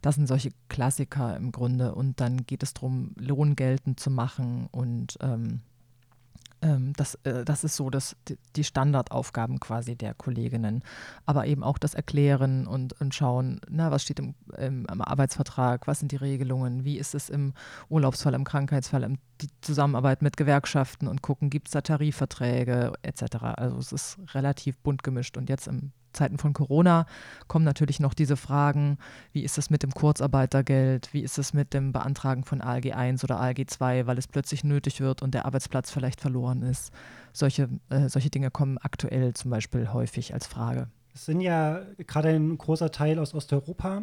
Das 0.00 0.14
sind 0.14 0.26
solche 0.26 0.52
Klassiker 0.70 1.36
im 1.36 1.52
Grunde. 1.52 1.94
Und 1.94 2.18
dann 2.18 2.46
geht 2.46 2.62
es 2.62 2.72
darum, 2.72 3.12
Lohn 3.18 3.56
geltend 3.56 4.00
zu 4.00 4.10
machen 4.10 4.68
und 4.72 5.18
ähm, 5.20 5.60
ähm, 6.66 6.92
das, 6.96 7.14
äh, 7.22 7.44
das 7.44 7.64
ist 7.64 7.76
so 7.76 7.90
dass 7.90 8.16
die 8.56 8.64
Standardaufgaben 8.64 9.60
quasi 9.60 9.96
der 9.96 10.14
Kolleginnen. 10.14 10.82
Aber 11.24 11.46
eben 11.46 11.62
auch 11.62 11.78
das 11.78 11.94
Erklären 11.94 12.66
und, 12.66 13.00
und 13.00 13.14
schauen, 13.14 13.60
na, 13.68 13.90
was 13.90 14.02
steht 14.02 14.18
im, 14.18 14.34
im, 14.58 14.86
im 14.90 15.00
Arbeitsvertrag, 15.00 15.86
was 15.86 16.00
sind 16.00 16.12
die 16.12 16.16
Regelungen, 16.16 16.84
wie 16.84 16.98
ist 16.98 17.14
es 17.14 17.30
im 17.30 17.54
Urlaubsfall, 17.88 18.34
im 18.34 18.44
Krankheitsfall, 18.44 19.04
im, 19.04 19.18
die 19.40 19.48
Zusammenarbeit 19.60 20.22
mit 20.22 20.36
Gewerkschaften 20.36 21.06
und 21.06 21.22
gucken, 21.22 21.50
gibt 21.50 21.68
es 21.68 21.72
da 21.72 21.80
Tarifverträge 21.80 22.92
etc. 23.02 23.36
Also 23.56 23.78
es 23.78 23.92
ist 23.92 24.18
relativ 24.34 24.78
bunt 24.78 25.02
gemischt. 25.02 25.36
Und 25.36 25.48
jetzt 25.48 25.68
im 25.68 25.92
Zeiten 26.16 26.38
von 26.38 26.52
Corona 26.52 27.06
kommen 27.46 27.64
natürlich 27.64 28.00
noch 28.00 28.14
diese 28.14 28.36
Fragen, 28.36 28.98
wie 29.32 29.44
ist 29.44 29.58
es 29.58 29.70
mit 29.70 29.82
dem 29.82 29.92
Kurzarbeitergeld, 29.92 31.12
wie 31.12 31.20
ist 31.20 31.38
es 31.38 31.54
mit 31.54 31.74
dem 31.74 31.92
Beantragen 31.92 32.44
von 32.44 32.60
ALG 32.60 32.92
1 32.92 33.22
oder 33.22 33.40
ALG 33.40 33.66
2, 33.68 34.06
weil 34.06 34.18
es 34.18 34.26
plötzlich 34.26 34.64
nötig 34.64 35.00
wird 35.00 35.22
und 35.22 35.34
der 35.34 35.44
Arbeitsplatz 35.44 35.90
vielleicht 35.90 36.20
verloren 36.20 36.62
ist. 36.62 36.92
Solche, 37.32 37.68
äh, 37.90 38.08
solche 38.08 38.30
Dinge 38.30 38.50
kommen 38.50 38.78
aktuell 38.78 39.34
zum 39.34 39.50
Beispiel 39.50 39.92
häufig 39.92 40.34
als 40.34 40.46
Frage. 40.46 40.88
Es 41.14 41.24
sind 41.24 41.40
ja 41.40 41.80
gerade 42.06 42.28
ein 42.28 42.58
großer 42.58 42.90
Teil 42.90 43.18
aus 43.18 43.34
Osteuropa, 43.34 44.02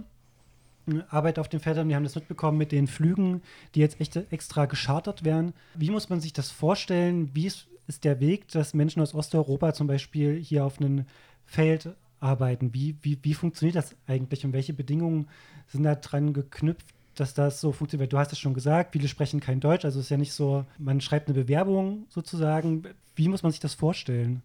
äh, 0.87 1.01
Arbeit 1.09 1.39
auf 1.39 1.47
den 1.47 1.59
Feldern. 1.59 1.87
Wir 1.87 1.95
haben 1.95 2.03
das 2.03 2.15
mitbekommen 2.15 2.57
mit 2.57 2.71
den 2.71 2.87
Flügen, 2.87 3.41
die 3.75 3.79
jetzt 3.79 3.99
echt 4.01 4.15
extra 4.31 4.65
geschartert 4.65 5.23
werden. 5.23 5.53
Wie 5.75 5.91
muss 5.91 6.09
man 6.09 6.21
sich 6.21 6.33
das 6.33 6.51
vorstellen? 6.51 7.29
Wie 7.33 7.47
ist, 7.47 7.67
ist 7.87 8.03
der 8.03 8.19
Weg, 8.19 8.47
dass 8.49 8.73
Menschen 8.73 9.01
aus 9.01 9.13
Osteuropa 9.13 9.73
zum 9.73 9.87
Beispiel 9.87 10.39
hier 10.39 10.65
auf 10.65 10.79
einen 10.79 11.05
Feld 11.45 11.95
arbeiten? 12.23 12.73
Wie, 12.73 12.95
wie, 13.01 13.19
wie 13.21 13.33
funktioniert 13.33 13.75
das 13.75 13.95
eigentlich 14.07 14.45
und 14.45 14.53
welche 14.53 14.73
Bedingungen 14.73 15.27
sind 15.67 15.83
da 15.83 15.95
dran 15.95 16.33
geknüpft, 16.33 16.87
dass 17.15 17.33
das 17.33 17.61
so 17.61 17.71
funktioniert? 17.71 18.13
Du 18.13 18.17
hast 18.17 18.31
es 18.31 18.39
schon 18.39 18.53
gesagt, 18.53 18.93
viele 18.93 19.07
sprechen 19.07 19.39
kein 19.39 19.59
Deutsch, 19.59 19.85
also 19.85 19.99
es 19.99 20.05
ist 20.05 20.09
ja 20.09 20.17
nicht 20.17 20.33
so, 20.33 20.65
man 20.77 21.01
schreibt 21.01 21.27
eine 21.27 21.37
Bewerbung 21.37 22.05
sozusagen. 22.09 22.83
Wie 23.15 23.27
muss 23.27 23.43
man 23.43 23.51
sich 23.51 23.61
das 23.61 23.73
vorstellen? 23.73 24.41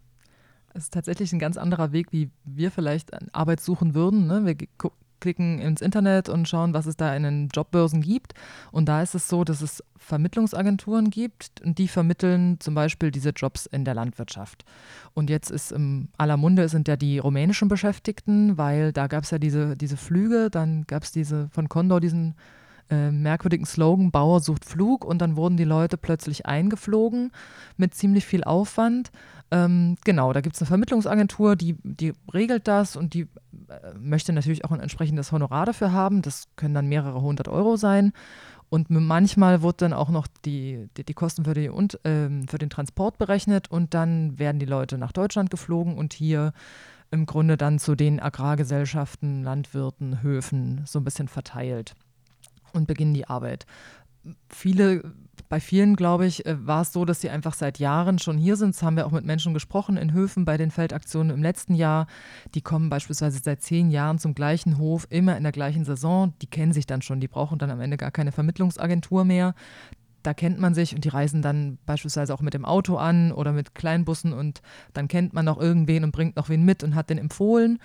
Es 0.75 0.85
ist 0.85 0.95
tatsächlich 0.95 1.33
ein 1.33 1.39
ganz 1.39 1.57
anderer 1.57 1.93
Weg, 1.93 2.13
wie 2.13 2.31
wir 2.45 2.71
vielleicht 2.71 3.11
Arbeit 3.35 3.61
suchen 3.61 3.95
würden. 3.95 4.27
Ne? 4.27 4.45
Wir 4.45 4.69
klicken 5.21 5.59
ins 5.59 5.81
Internet 5.81 6.29
und 6.29 6.49
schauen, 6.49 6.75
was 6.75 6.87
es 6.87 6.97
da 6.97 7.15
in 7.15 7.23
den 7.23 7.49
Jobbörsen 7.49 8.01
gibt. 8.01 8.35
Und 8.73 8.89
da 8.89 9.03
ist 9.03 9.15
es 9.15 9.29
so, 9.29 9.45
dass 9.45 9.63
es 9.63 9.83
Vermittlungsagenturen 9.97 11.11
gibt 11.11 11.61
und 11.65 11.79
die 11.79 11.89
vermitteln 11.89 12.61
zum 12.61 12.75
Beispiel 12.75 13.11
diese 13.11 13.31
Jobs 13.31 13.67
in 13.67 13.85
der 13.85 13.95
Landwirtschaft. 13.95 14.65
Und 15.15 15.29
jetzt 15.31 15.51
ist 15.51 15.73
im 15.73 16.09
aller 16.17 16.37
Munde 16.37 16.69
sind 16.69 16.89
ja 16.89 16.97
die 16.97 17.19
rumänischen 17.19 17.69
Beschäftigten, 17.69 18.57
weil 18.57 18.93
da 18.93 19.07
gab 19.07 19.25
es 19.25 19.31
ja 19.31 19.39
diese, 19.39 19.77
diese 19.77 19.97
Flüge, 19.97 20.49
dann 20.51 20.85
gab 20.87 21.03
es 21.03 21.13
diese 21.13 21.49
von 21.51 21.69
Condor 21.69 22.01
diesen 22.01 22.35
äh, 22.91 23.11
merkwürdigen 23.11 23.67
Slogan, 23.67 24.11
Bauer 24.11 24.41
sucht 24.41 24.65
Flug 24.65 25.05
und 25.05 25.19
dann 25.19 25.37
wurden 25.37 25.57
die 25.57 25.65
Leute 25.65 25.97
plötzlich 25.99 26.47
eingeflogen 26.47 27.33
mit 27.77 27.95
ziemlich 27.95 28.25
viel 28.25 28.45
Aufwand. 28.45 29.11
Ähm, 29.51 29.97
genau, 30.05 30.33
da 30.33 30.41
gibt 30.41 30.57
es 30.57 30.63
eine 30.63 30.69
Vermittlungsagentur, 30.69 31.57
die, 31.57 31.77
die 31.83 32.13
regelt 32.33 32.69
das 32.69 32.97
und 32.97 33.15
die 33.15 33.23
äh, 33.23 33.95
möchte 33.99 34.33
natürlich 34.33 34.65
auch 34.65 34.73
ein 34.73 34.81
entsprechendes 34.81 35.33
Honorar 35.33 35.67
dafür 35.67 35.93
haben. 35.93 36.23
Das 36.23 36.49
können 36.57 36.75
dann 36.75 36.87
mehrere 36.87 37.23
hundert 37.23 37.49
Euro 37.49 37.77
sein. 37.77 38.13
Und 38.71 38.91
manchmal 38.91 39.63
wird 39.63 39.81
dann 39.81 39.95
auch 39.95 40.11
noch 40.11 40.27
die, 40.45 40.89
die, 40.97 41.05
die 41.05 41.15
Kosten 41.15 41.45
für, 41.45 41.55
die, 41.55 41.71
und, 41.71 41.99
ähm, 42.05 42.47
für 42.49 42.59
den 42.59 42.69
Transport 42.69 43.17
berechnet 43.17 43.71
und 43.71 43.95
dann 43.95 44.39
werden 44.39 44.59
die 44.59 44.67
Leute 44.67 44.99
nach 44.99 45.13
Deutschland 45.13 45.51
geflogen 45.51 45.97
und 45.97 46.13
hier 46.13 46.53
im 47.11 47.25
Grunde 47.25 47.57
dann 47.57 47.79
zu 47.79 47.95
den 47.95 48.21
Agrargesellschaften, 48.21 49.43
Landwirten, 49.43 50.23
Höfen 50.23 50.83
so 50.85 51.01
ein 51.01 51.05
bisschen 51.05 51.29
verteilt 51.29 51.95
und 52.75 52.87
beginnen 52.87 53.15
die 53.15 53.27
Arbeit. 53.27 53.65
Viele, 54.49 55.03
bei 55.49 55.61
vielen, 55.61 55.97
glaube 55.97 56.27
ich, 56.27 56.45
äh, 56.47 56.67
war 56.67 56.83
es 56.83 56.93
so, 56.93 57.05
dass 57.05 57.21
sie 57.21 57.31
einfach 57.31 57.55
seit 57.55 57.79
Jahren 57.79 58.19
schon 58.19 58.39
hier 58.39 58.57
sind. 58.57 58.75
Das 58.75 58.83
haben 58.83 58.97
wir 58.97 59.07
auch 59.07 59.13
mit 59.13 59.25
Menschen 59.25 59.55
gesprochen 59.55 59.97
in 59.97 60.13
Höfen 60.13 60.45
bei 60.45 60.57
den 60.57 60.71
Feldaktionen 60.71 61.35
im 61.35 61.43
letzten 61.43 61.75
Jahr. 61.75 62.07
Die 62.55 62.61
kommen 62.61 62.91
beispielsweise 62.91 63.41
seit 63.43 63.63
zehn 63.63 63.91
Jahren 63.91 64.19
zum 64.19 64.35
gleichen 64.35 64.79
Hof, 64.79 65.07
immer 65.11 65.37
in 65.37 65.43
der 65.43 65.53
gleichen 65.53 65.85
Saison. 65.85 66.35
Die 66.43 66.47
kennen 66.47 66.73
sich 66.73 66.87
dann 66.87 67.03
schon, 67.03 67.21
die 67.21 67.29
brauchen 67.29 67.59
dann 67.59 67.71
am 67.71 67.81
Ende 67.81 67.97
gar 67.97 68.11
keine 68.11 68.33
Vermittlungsagentur 68.33 69.25
mehr. 69.25 69.55
Da 70.23 70.35
kennt 70.35 70.59
man 70.59 70.75
sich 70.75 70.95
und 70.95 71.05
die 71.05 71.11
reisen 71.11 71.43
dann 71.43 71.79
beispielsweise 71.87 72.35
auch 72.35 72.43
mit 72.43 72.53
dem 72.53 72.65
Auto 72.65 72.97
an 72.97 73.33
oder 73.33 73.53
mit 73.53 73.75
Kleinbussen 73.75 74.33
und 74.33 74.61
dann 74.93 75.09
kennt 75.09 75.33
man 75.33 75.45
noch 75.45 75.59
irgendwen 75.59 76.05
und 76.05 76.11
bringt 76.11 76.37
noch 76.37 76.49
wen 76.49 76.65
mit 76.65 76.83
und 76.83 76.95
hat 76.95 77.09
den 77.09 77.19
empfohlen. 77.19 77.79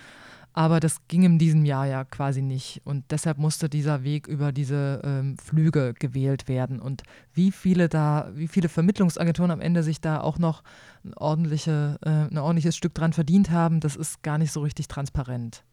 Aber 0.56 0.78
das 0.78 1.06
ging 1.08 1.24
in 1.24 1.38
diesem 1.38 1.64
Jahr 1.64 1.84
ja 1.84 2.04
quasi 2.04 2.40
nicht. 2.40 2.80
Und 2.84 3.10
deshalb 3.10 3.38
musste 3.38 3.68
dieser 3.68 4.04
Weg 4.04 4.28
über 4.28 4.52
diese 4.52 5.02
ähm, 5.04 5.36
Flüge 5.36 5.94
gewählt 5.94 6.46
werden. 6.46 6.80
Und 6.80 7.02
wie 7.32 7.50
viele 7.50 7.88
da, 7.88 8.30
wie 8.34 8.46
viele 8.46 8.68
Vermittlungsagenturen 8.68 9.50
am 9.50 9.60
Ende 9.60 9.82
sich 9.82 10.00
da 10.00 10.20
auch 10.20 10.38
noch 10.38 10.62
ein, 11.04 11.12
ordentliche, 11.14 11.98
äh, 12.02 12.32
ein 12.32 12.38
ordentliches 12.38 12.76
Stück 12.76 12.94
dran 12.94 13.12
verdient 13.12 13.50
haben, 13.50 13.80
das 13.80 13.96
ist 13.96 14.22
gar 14.22 14.38
nicht 14.38 14.52
so 14.52 14.60
richtig 14.60 14.86
transparent. 14.86 15.64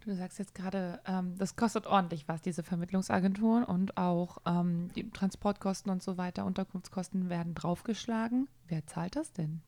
Du 0.00 0.14
sagst 0.14 0.38
jetzt 0.38 0.54
gerade, 0.54 1.00
ähm, 1.06 1.34
das 1.36 1.54
kostet 1.54 1.86
ordentlich 1.86 2.26
was, 2.26 2.40
diese 2.40 2.62
Vermittlungsagenturen 2.62 3.64
und 3.64 3.98
auch 3.98 4.38
ähm, 4.46 4.88
die 4.96 5.10
Transportkosten 5.10 5.92
und 5.92 6.02
so 6.02 6.16
weiter, 6.16 6.46
Unterkunftskosten 6.46 7.28
werden 7.28 7.54
draufgeschlagen. 7.54 8.48
Wer 8.68 8.86
zahlt 8.86 9.16
das 9.16 9.32
denn? 9.32 9.60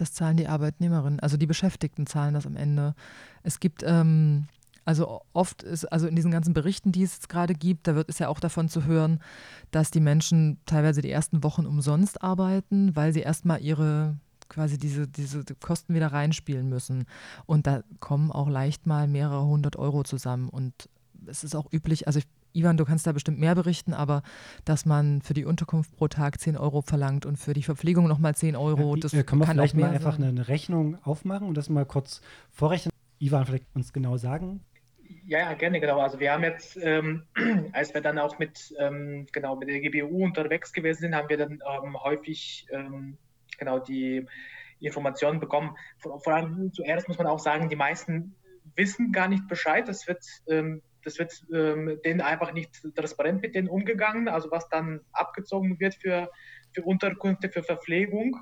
Das 0.00 0.12
zahlen 0.12 0.36
die 0.36 0.48
Arbeitnehmerinnen, 0.48 1.20
also 1.20 1.36
die 1.36 1.46
Beschäftigten 1.46 2.06
zahlen 2.06 2.34
das 2.34 2.46
am 2.46 2.56
Ende. 2.56 2.94
Es 3.42 3.58
gibt, 3.58 3.82
ähm, 3.84 4.46
also 4.84 5.22
oft 5.32 5.62
ist, 5.62 5.84
also 5.86 6.06
in 6.06 6.14
diesen 6.14 6.30
ganzen 6.30 6.54
Berichten, 6.54 6.92
die 6.92 7.02
es 7.02 7.28
gerade 7.28 7.54
gibt, 7.54 7.88
da 7.88 7.94
wird 7.94 8.08
es 8.08 8.18
ja 8.18 8.28
auch 8.28 8.40
davon 8.40 8.68
zu 8.68 8.84
hören, 8.84 9.20
dass 9.70 9.90
die 9.90 10.00
Menschen 10.00 10.58
teilweise 10.66 11.02
die 11.02 11.10
ersten 11.10 11.42
Wochen 11.42 11.66
umsonst 11.66 12.22
arbeiten, 12.22 12.94
weil 12.94 13.12
sie 13.12 13.20
erstmal 13.20 13.60
ihre 13.60 14.16
quasi 14.48 14.78
diese, 14.78 15.06
diese 15.06 15.44
Kosten 15.60 15.94
wieder 15.94 16.12
reinspielen 16.12 16.68
müssen. 16.68 17.04
Und 17.44 17.66
da 17.66 17.82
kommen 18.00 18.32
auch 18.32 18.48
leicht 18.48 18.86
mal 18.86 19.08
mehrere 19.08 19.44
hundert 19.44 19.76
Euro 19.76 20.04
zusammen. 20.04 20.48
Und 20.48 20.88
es 21.26 21.44
ist 21.44 21.54
auch 21.54 21.70
üblich, 21.72 22.06
also 22.06 22.20
ich 22.20 22.26
Ivan, 22.52 22.76
du 22.76 22.84
kannst 22.84 23.06
da 23.06 23.12
bestimmt 23.12 23.38
mehr 23.38 23.54
berichten, 23.54 23.94
aber 23.94 24.22
dass 24.64 24.86
man 24.86 25.22
für 25.22 25.34
die 25.34 25.44
Unterkunft 25.44 25.94
pro 25.96 26.08
Tag 26.08 26.40
10 26.40 26.56
Euro 26.56 26.82
verlangt 26.82 27.26
und 27.26 27.36
für 27.36 27.54
die 27.54 27.62
Verpflegung 27.62 28.08
nochmal 28.08 28.34
10 28.34 28.56
Euro, 28.56 28.94
ja, 28.94 29.00
das 29.00 29.14
äh, 29.14 29.22
kann 29.22 29.38
man 29.38 29.48
vielleicht 29.48 29.74
mal 29.74 29.90
einfach 29.90 30.16
sein. 30.16 30.24
eine 30.24 30.48
Rechnung 30.48 30.98
aufmachen 31.04 31.46
und 31.46 31.56
das 31.56 31.68
mal 31.68 31.84
kurz 31.84 32.20
vorrechnen. 32.50 32.92
Ivan, 33.20 33.46
vielleicht 33.46 33.66
uns 33.74 33.92
genau 33.92 34.16
sagen. 34.16 34.60
Ja, 35.26 35.40
ja, 35.40 35.54
gerne, 35.54 35.80
genau. 35.80 36.00
Also 36.00 36.20
wir 36.20 36.32
haben 36.32 36.42
jetzt, 36.42 36.78
ähm, 36.82 37.24
als 37.72 37.94
wir 37.94 38.00
dann 38.00 38.18
auch 38.18 38.38
mit, 38.38 38.74
ähm, 38.78 39.26
genau, 39.32 39.56
mit 39.56 39.68
der 39.68 39.80
GBU 39.80 40.24
unterwegs 40.24 40.72
gewesen 40.72 41.00
sind, 41.00 41.14
haben 41.14 41.28
wir 41.28 41.36
dann 41.36 41.60
ähm, 41.84 42.02
häufig 42.02 42.66
ähm, 42.70 43.18
genau 43.58 43.78
die 43.78 44.26
Informationen 44.80 45.40
bekommen. 45.40 45.76
Vor, 45.98 46.20
vor, 46.20 46.34
allem 46.34 46.72
zuerst 46.72 47.08
muss 47.08 47.18
man 47.18 47.26
auch 47.26 47.38
sagen, 47.38 47.68
die 47.68 47.76
meisten 47.76 48.34
wissen 48.74 49.12
gar 49.12 49.28
nicht 49.28 49.48
Bescheid. 49.48 49.88
Das 49.88 50.06
wird 50.06 50.24
ähm, 50.46 50.82
das 51.08 51.18
wird 51.18 51.42
ähm, 51.54 51.98
denen 52.04 52.20
einfach 52.20 52.52
nicht 52.52 52.70
transparent 52.94 53.40
mit 53.40 53.54
denen 53.54 53.68
umgegangen, 53.68 54.28
also 54.28 54.50
was 54.50 54.68
dann 54.68 55.00
abgezogen 55.12 55.80
wird 55.80 55.94
für, 55.94 56.30
für 56.74 56.82
Unterkünfte, 56.82 57.48
für 57.48 57.62
Verpflegung. 57.62 58.36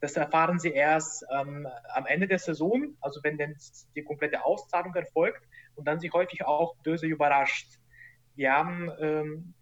Das 0.00 0.16
erfahren 0.16 0.58
sie 0.58 0.70
erst 0.70 1.26
ähm, 1.38 1.68
am 1.92 2.06
Ende 2.06 2.26
der 2.26 2.38
Saison, 2.38 2.96
also 3.02 3.20
wenn 3.24 3.36
dann 3.36 3.54
die 3.94 4.02
komplette 4.02 4.42
Auszahlung 4.42 4.94
erfolgt 4.94 5.42
und 5.74 5.86
dann 5.86 6.00
sich 6.00 6.12
häufig 6.12 6.46
auch 6.46 6.76
böse 6.76 7.06
überrascht. 7.06 7.78
Wir 8.36 8.54
haben, 8.54 8.90
ähm, 9.00 9.54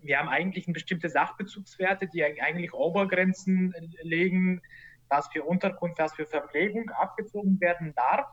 wir 0.00 0.18
haben 0.18 0.28
eigentlich 0.28 0.66
bestimmte 0.66 1.08
Sachbezugswerte, 1.08 2.08
die 2.08 2.24
eigentlich 2.24 2.74
Obergrenzen 2.74 3.72
legen, 4.02 4.62
was 5.08 5.28
für 5.28 5.44
Unterkunft, 5.44 5.98
was 6.00 6.14
für 6.14 6.26
Verpflegung 6.26 6.90
abgezogen 6.90 7.60
werden 7.60 7.94
darf. 7.94 8.26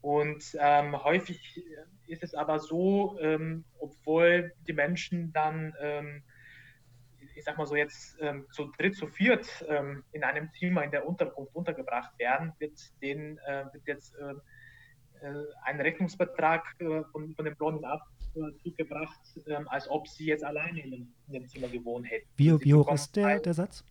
Und 0.00 0.56
ähm, 0.60 1.02
häufig 1.02 1.62
ist 2.06 2.22
es 2.22 2.34
aber 2.34 2.58
so, 2.58 3.18
ähm, 3.20 3.64
obwohl 3.78 4.52
die 4.66 4.72
Menschen 4.72 5.32
dann, 5.32 5.74
ähm, 5.80 6.22
ich 7.34 7.44
sag 7.44 7.58
mal 7.58 7.66
so 7.66 7.76
jetzt 7.76 8.16
ähm, 8.20 8.46
zu 8.52 8.72
dritt, 8.78 8.96
zu 8.96 9.06
viert 9.06 9.64
ähm, 9.68 10.04
in 10.12 10.24
einem 10.24 10.50
Zimmer 10.58 10.84
in 10.84 10.90
der 10.90 11.06
Unterkunft 11.06 11.54
untergebracht 11.54 12.18
werden, 12.18 12.52
wird 12.58 12.78
denen 13.02 13.38
äh, 13.38 13.64
wird 13.72 13.86
jetzt 13.86 14.14
äh, 14.16 15.26
äh 15.26 15.44
ein 15.64 15.80
Rechnungsbetrag 15.80 16.64
äh, 16.78 17.02
von, 17.12 17.34
von 17.34 17.44
dem 17.44 17.56
Lohn 17.58 17.84
ab 17.84 18.02
zugebracht, 18.62 19.20
ähm, 19.46 19.68
als 19.68 19.88
ob 19.88 20.06
sie 20.06 20.26
jetzt 20.26 20.44
alleine 20.44 20.80
in 20.80 20.90
dem, 20.90 21.14
in 21.26 21.32
dem 21.32 21.48
Zimmer 21.48 21.68
gewohnt 21.68 22.10
hätten. 22.10 22.28
Wie, 22.36 22.60
wie 22.60 22.74
hoch 22.74 22.92
ist 22.92 23.16
der, 23.16 23.40
der 23.40 23.54
Satz? 23.54 23.84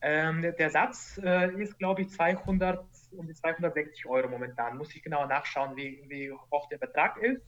Ähm, 0.00 0.42
der, 0.42 0.52
der, 0.52 0.70
Satz 0.70 1.20
äh, 1.24 1.50
ist, 1.60 1.78
glaube 1.78 2.02
ich, 2.02 2.10
200, 2.10 2.84
um 3.12 3.26
die 3.26 3.34
260 3.34 4.06
Euro 4.06 4.28
momentan. 4.28 4.76
Muss 4.76 4.94
ich 4.94 5.02
genau 5.02 5.26
nachschauen, 5.26 5.76
wie, 5.76 6.04
wie 6.08 6.32
hoch 6.32 6.68
der 6.68 6.78
Betrag 6.78 7.16
ist. 7.18 7.42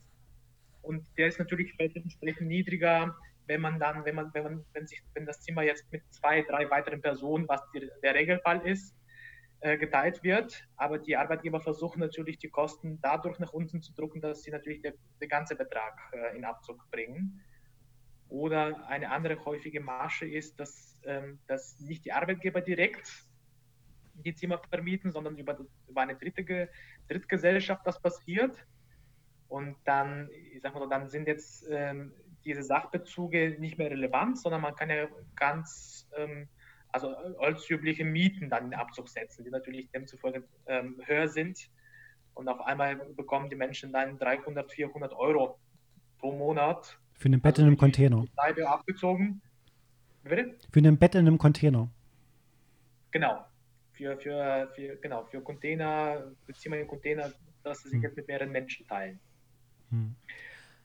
Und 0.82 1.06
der 1.18 1.28
ist 1.28 1.38
natürlich 1.38 1.74
entsprechend 1.78 2.48
niedriger, 2.48 3.16
wenn 3.46 3.60
man 3.60 3.78
dann, 3.78 4.04
wenn 4.04 4.14
man, 4.14 4.32
wenn 4.32 4.44
man, 4.44 4.64
wenn 4.72 4.86
sich, 4.86 5.02
wenn 5.14 5.26
das 5.26 5.40
Zimmer 5.40 5.62
jetzt 5.62 5.90
mit 5.92 6.02
zwei, 6.10 6.42
drei 6.42 6.70
weiteren 6.70 7.02
Personen, 7.02 7.48
was 7.48 7.60
die, 7.72 7.90
der 8.02 8.14
Regelfall 8.14 8.66
ist, 8.66 8.94
äh, 9.60 9.76
geteilt 9.76 10.22
wird. 10.22 10.64
Aber 10.76 10.98
die 10.98 11.16
Arbeitgeber 11.16 11.60
versuchen 11.60 12.00
natürlich 12.00 12.38
die 12.38 12.48
Kosten 12.48 12.98
dadurch 13.02 13.38
nach 13.38 13.52
unten 13.52 13.82
zu 13.82 13.92
drücken, 13.92 14.20
dass 14.20 14.42
sie 14.42 14.50
natürlich 14.50 14.80
den, 14.80 14.94
den 15.20 15.28
ganzen 15.28 15.58
Betrag 15.58 15.98
äh, 16.12 16.36
in 16.36 16.44
Abzug 16.44 16.90
bringen. 16.90 17.44
Oder 18.30 18.88
eine 18.88 19.10
andere 19.10 19.44
häufige 19.44 19.80
Masche 19.80 20.26
ist, 20.26 20.58
dass, 20.58 21.00
ähm, 21.04 21.40
dass 21.46 21.78
nicht 21.80 22.04
die 22.04 22.12
Arbeitgeber 22.12 22.60
direkt 22.60 23.26
die 24.24 24.34
Zimmer 24.34 24.60
vermieten, 24.68 25.12
sondern 25.12 25.36
über, 25.36 25.58
über 25.88 26.00
eine 26.00 26.16
dritte 26.16 26.68
Drittgesellschaft 27.08 27.86
das 27.86 28.00
passiert. 28.00 28.56
Und 29.48 29.76
dann, 29.84 30.28
ich 30.52 30.62
sag 30.62 30.74
mal, 30.74 30.88
dann 30.88 31.08
sind 31.08 31.26
jetzt 31.26 31.66
ähm, 31.70 32.12
diese 32.44 32.62
Sachbezüge 32.62 33.56
nicht 33.58 33.78
mehr 33.78 33.90
relevant, 33.90 34.38
sondern 34.38 34.60
man 34.60 34.74
kann 34.74 34.90
ja 34.90 35.08
ganz 35.34 36.08
ähm, 36.16 36.48
also 36.92 37.14
als 37.38 37.68
übliche 37.70 38.04
Mieten 38.04 38.48
dann 38.50 38.66
in 38.66 38.74
Abzug 38.74 39.08
setzen, 39.08 39.44
die 39.44 39.50
natürlich 39.50 39.90
demzufolge 39.90 40.44
ähm, 40.66 41.00
höher 41.04 41.28
sind. 41.28 41.70
Und 42.34 42.48
auf 42.48 42.60
einmal 42.60 42.96
bekommen 42.96 43.50
die 43.50 43.56
Menschen 43.56 43.92
dann 43.92 44.18
300, 44.18 44.70
400 44.70 45.12
Euro 45.12 45.58
pro 46.18 46.32
Monat. 46.32 46.98
Für 47.14 47.28
ein 47.28 47.40
Bett 47.40 47.54
also 47.54 47.62
in 47.62 47.68
einem 47.68 47.76
Container. 47.76 48.24
abgezogen. 48.66 49.42
Bitte? 50.22 50.56
Für 50.72 50.80
ein 50.80 50.98
Bett 50.98 51.14
in 51.14 51.26
einem 51.26 51.38
Container. 51.38 51.90
Genau. 53.10 53.44
Für, 54.00 54.16
für, 54.16 54.72
für, 54.74 54.96
genau, 54.96 55.24
für 55.26 55.42
Container, 55.42 56.32
beziehungsweise 56.46 56.86
Container, 56.86 57.32
dass 57.62 57.82
sie 57.82 57.90
sich 57.90 57.96
hm. 57.96 58.02
jetzt 58.04 58.16
mit 58.16 58.28
mehreren 58.28 58.50
Menschen 58.50 58.86
teilen. 58.86 59.20
Hm. 59.90 60.14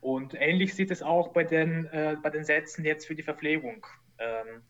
Und 0.02 0.34
ähnlich 0.34 0.74
sieht 0.74 0.90
es 0.90 1.02
auch 1.02 1.28
bei 1.32 1.42
den, 1.42 1.86
äh, 1.86 2.16
bei 2.22 2.28
den 2.28 2.44
Sätzen 2.44 2.84
jetzt 2.84 3.06
für 3.06 3.14
die 3.14 3.22
Verpflegung. 3.22 3.86
Ähm, 4.18 4.62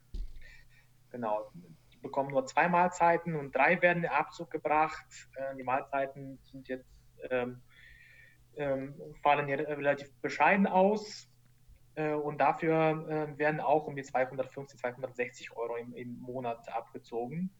Genau. 1.17 1.51
Die 1.93 1.99
bekommen 1.99 2.31
nur 2.31 2.45
zwei 2.45 2.69
Mahlzeiten 2.69 3.37
und 3.37 3.55
drei 3.55 3.81
werden 3.81 4.05
in 4.05 4.11
Abzug 4.11 4.51
gebracht. 4.51 5.07
Äh, 5.37 5.57
die 5.57 5.63
Mahlzeiten 5.63 6.39
sind 6.43 6.69
jetzt, 6.69 7.01
ähm, 7.31 7.63
ähm, 8.57 8.95
fallen 9.23 9.47
hier 9.47 9.67
relativ 9.67 10.13
bescheiden 10.21 10.67
aus. 10.67 11.27
Äh, 11.95 12.13
und 12.13 12.39
dafür 12.39 13.07
äh, 13.09 13.39
werden 13.39 13.61
auch 13.61 13.87
um 13.87 13.97
die 13.97 14.03
250, 14.03 14.79
260 14.79 15.57
Euro 15.57 15.77
im, 15.77 15.95
im 15.95 16.19
Monat 16.21 16.69
abgezogen. 16.69 17.51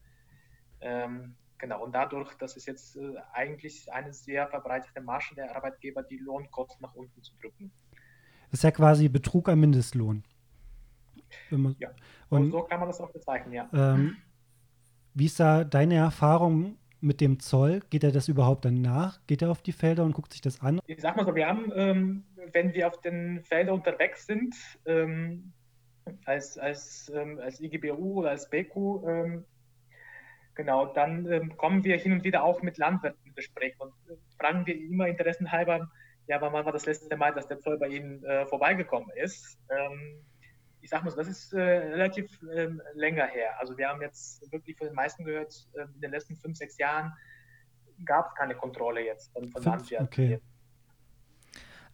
Ähm, 0.81 1.35
genau, 1.59 1.85
und 1.85 1.93
dadurch, 1.95 2.35
das 2.35 2.57
ist 2.57 2.67
jetzt 2.67 2.97
äh, 2.97 3.15
eigentlich 3.33 3.93
eine 3.93 4.13
sehr 4.13 4.47
verbreitete 4.49 5.01
Masche 5.01 5.35
der 5.35 5.55
Arbeitgeber, 5.57 6.03
die 6.03 6.19
Lohnkosten 6.19 6.83
nach 6.83 6.95
unten 6.95 7.23
zu 7.23 7.33
drücken. 7.41 7.73
Das 8.51 8.61
ist 8.61 8.65
ja 8.65 8.71
quasi 8.71 9.09
Betrug 9.09 9.49
am 9.49 9.61
Mindestlohn. 9.61 10.23
Man, 11.51 11.77
ja, 11.79 11.91
und, 12.29 12.51
so 12.51 12.63
kann 12.63 12.81
man 12.81 12.89
das 12.89 13.01
auch 13.01 13.11
bezeichnen, 13.11 13.53
ja. 13.53 13.69
Ähm, 13.73 14.17
wie 15.15 15.27
ist 15.27 15.41
da 15.41 15.65
deine 15.65 15.97
Erfahrung 15.97 16.77
mit 17.01 17.21
dem 17.21 17.41
Zoll? 17.41 17.81
Geht 17.91 18.05
er 18.05 18.13
das 18.13 18.29
überhaupt 18.29 18.65
dann 18.65 18.81
nach? 18.81 19.21
Geht 19.27 19.43
er 19.43 19.51
auf 19.51 19.63
die 19.63 19.73
Felder 19.73 20.05
und 20.05 20.13
guckt 20.13 20.33
sich 20.33 20.41
das 20.41 20.61
an? 20.61 20.81
Ich 20.87 21.01
sag 21.01 21.17
mal 21.17 21.25
so, 21.25 21.35
wir 21.35 21.47
haben, 21.47 21.73
ähm, 21.75 22.25
wenn 22.53 22.75
wir 22.75 22.89
auf 22.89 23.01
den 23.01 23.43
Feldern 23.45 23.77
unterwegs 23.77 24.27
sind, 24.27 24.55
ähm, 24.85 25.53
als, 26.25 26.59
als, 26.59 27.11
ähm, 27.15 27.39
als 27.41 27.61
IGBU 27.61 28.21
oder 28.21 28.31
als 28.31 28.49
BQ, 28.49 28.77
ähm, 29.07 29.45
genau, 30.57 30.87
dann 30.87 31.31
ähm, 31.31 31.57
kommen 31.57 31.85
wir 31.85 31.97
hin 31.97 32.13
und 32.13 32.25
wieder 32.25 32.43
auch 32.43 32.63
mit 32.63 32.79
Landwirten 32.79 33.25
in 33.25 33.35
Gespräch 33.35 33.75
und 33.79 33.93
äh, 34.09 34.17
fragen 34.39 34.67
wir 34.67 34.77
immer 34.77 35.07
interessenhalber, 35.07 35.89
ja, 36.27 36.41
wann 36.41 36.53
war 36.53 36.73
das 36.73 36.87
letzte 36.87 37.17
Mal, 37.17 37.33
dass 37.33 37.47
der 37.47 37.61
Zoll 37.61 37.79
bei 37.79 37.89
Ihnen 37.89 38.25
äh, 38.25 38.47
vorbeigekommen 38.47 39.11
ist? 39.15 39.59
Ähm, 39.71 40.25
ich 40.81 40.91
sag 40.91 41.05
mal 41.05 41.11
so, 41.11 41.17
das 41.17 41.29
ist 41.29 41.53
äh, 41.53 41.61
relativ 41.61 42.39
ähm, 42.53 42.83
länger 42.95 43.27
her. 43.27 43.59
Also 43.61 43.77
wir 43.79 43.89
haben 43.89 44.03
jetzt 44.03 44.51
wirklich 44.53 44.77
von 44.77 44.89
den 44.89 44.95
meisten 44.95 45.25
gehört, 45.25 45.69
äh, 45.75 45.83
in 45.83 46.01
den 46.01 46.11
letzten 46.11 46.37
fünf, 46.37 46.57
sechs 46.57 46.79
Jahren 46.79 47.13
gab 48.05 48.29
es 48.29 48.35
keine 48.35 48.55
Kontrolle 48.55 49.05
jetzt 49.05 49.33
von, 49.33 49.49
von 49.49 49.63
Landwirten. 49.63 50.07
Okay. 50.07 50.41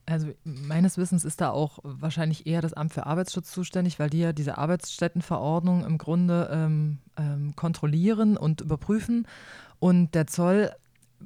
Also 0.07 0.29
meines 0.45 0.99
Wissens 0.99 1.25
ist 1.25 1.41
da 1.41 1.51
auch 1.51 1.79
wahrscheinlich 1.83 2.47
eher 2.47 2.61
das 2.61 2.73
Amt 2.73 2.93
für 2.93 3.07
Arbeitsschutz 3.07 3.53
zuständig, 3.53 3.99
weil 3.99 4.11
die 4.11 4.19
ja 4.19 4.33
diese 4.33 4.59
Arbeitsstättenverordnung 4.59 5.85
im 5.85 5.97
Grunde 5.99 6.49
ähm, 6.53 6.99
ähm, 7.17 7.55
kontrollieren 7.55 8.37
und 8.37 8.61
überprüfen. 8.61 9.27
Und 9.79 10.15
der 10.15 10.27
Zoll 10.27 10.73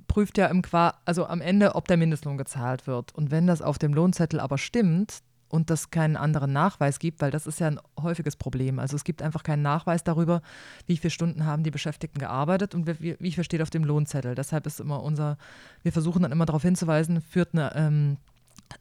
prüft 0.09 0.37
ja 0.37 0.47
im 0.47 0.62
Qua 0.62 0.95
also 1.07 1.27
am 1.27 1.41
Ende, 1.41 1.75
ob 1.75 1.89
der 1.89 1.97
Mindestlohn 1.97 2.37
gezahlt 2.37 2.87
wird. 2.87 3.15
Und 3.15 3.31
wenn 3.31 3.47
das 3.47 3.62
auf 3.62 3.79
dem 3.79 3.95
Lohnzettel 3.95 4.41
aber 4.41 4.59
stimmt, 4.59 5.23
und 5.49 5.71
das 5.71 5.91
keinen 5.91 6.17
anderen 6.17 6.53
Nachweis 6.53 6.99
gibt, 6.99 7.21
weil 7.21 7.31
das 7.31 7.47
ist 7.47 7.61
ja 7.61 7.69
ein 7.69 7.81
häufiges 8.01 8.37
Problem. 8.37 8.79
Also 8.79 8.97
es 8.97 9.05
gibt 9.05 9.23
einfach 9.23 9.43
keinen 9.43 9.62
Nachweis 9.62 10.03
darüber, 10.05 10.43
wie 10.87 10.97
viele 10.97 11.11
Stunden 11.11 11.45
haben 11.45 11.62
die 11.62 11.71
Beschäftigten 11.71 12.19
gearbeitet 12.19 12.75
und 12.75 12.87
wie, 13.01 13.17
wie 13.19 13.33
viel 13.33 13.45
steht 13.45 13.62
auf 13.62 13.71
dem 13.71 13.85
Lohnzettel. 13.85 14.35
Deshalb 14.35 14.67
ist 14.67 14.81
immer 14.81 15.03
unser, 15.03 15.39
wir 15.83 15.93
versuchen 15.93 16.23
dann 16.23 16.33
immer 16.33 16.47
darauf 16.47 16.62
hinzuweisen, 16.62 17.21
führt 17.21 17.55
eine, 17.55 17.75
ähm, 17.77 18.17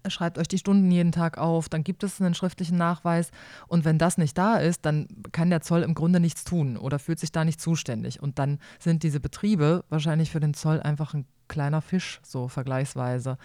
schreibt 0.08 0.38
euch 0.38 0.48
die 0.48 0.58
Stunden 0.58 0.89
jeden 0.91 1.12
Tag 1.12 1.38
auf, 1.38 1.69
dann 1.69 1.84
gibt 1.84 2.04
es 2.04 2.21
einen 2.21 2.34
schriftlichen 2.34 2.78
Nachweis 2.78 3.32
und 3.67 3.86
wenn 3.86 3.98
das 3.98 4.17
nicht 4.17 4.38
da 4.38 4.58
ist, 4.58 4.86
dann 4.86 5.08
kann 5.32 5.50
der 5.50 5.62
Zoll 5.62 5.84
im 5.84 5.93
Grunde 5.93 6.19
nichts 6.19 6.43
tun 6.43 6.78
oder 6.78 7.00
fühlt 7.00 7.19
sich 7.19 7.32
da 7.32 7.45
nicht 7.45 7.62
zuständig 7.62 8.21
und 8.21 8.39
dann 8.39 8.60
sind 8.80 9.04
diese 9.04 9.19
Betriebe 9.19 9.84
wahrscheinlich 9.89 10.32
für 10.32 10.39
den 10.39 10.54
Zoll 10.54 10.82
einfach 10.82 11.13
ein 11.13 11.26
kleiner 11.48 11.82
Fisch, 11.82 12.19
so 12.24 12.48
vergleichsweise 12.48 13.38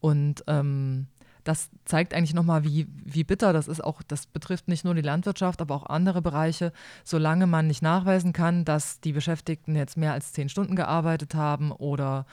und 0.00 0.44
ähm, 0.46 1.06
das 1.44 1.68
zeigt 1.84 2.14
eigentlich 2.14 2.34
nochmal, 2.34 2.64
wie, 2.64 2.88
wie 3.04 3.22
bitter 3.22 3.52
das 3.52 3.68
ist. 3.68 3.84
Auch 3.84 4.02
das 4.02 4.26
betrifft 4.26 4.66
nicht 4.66 4.84
nur 4.84 4.94
die 4.94 5.02
Landwirtschaft, 5.02 5.60
aber 5.60 5.74
auch 5.74 5.86
andere 5.86 6.22
Bereiche. 6.22 6.72
Solange 7.04 7.46
man 7.46 7.66
nicht 7.66 7.82
nachweisen 7.82 8.32
kann, 8.32 8.64
dass 8.64 9.00
die 9.00 9.12
Beschäftigten 9.12 9.76
jetzt 9.76 9.98
mehr 9.98 10.14
als 10.14 10.32
zehn 10.32 10.48
Stunden 10.48 10.74
gearbeitet 10.74 11.34
haben 11.34 11.70
oder 11.70 12.24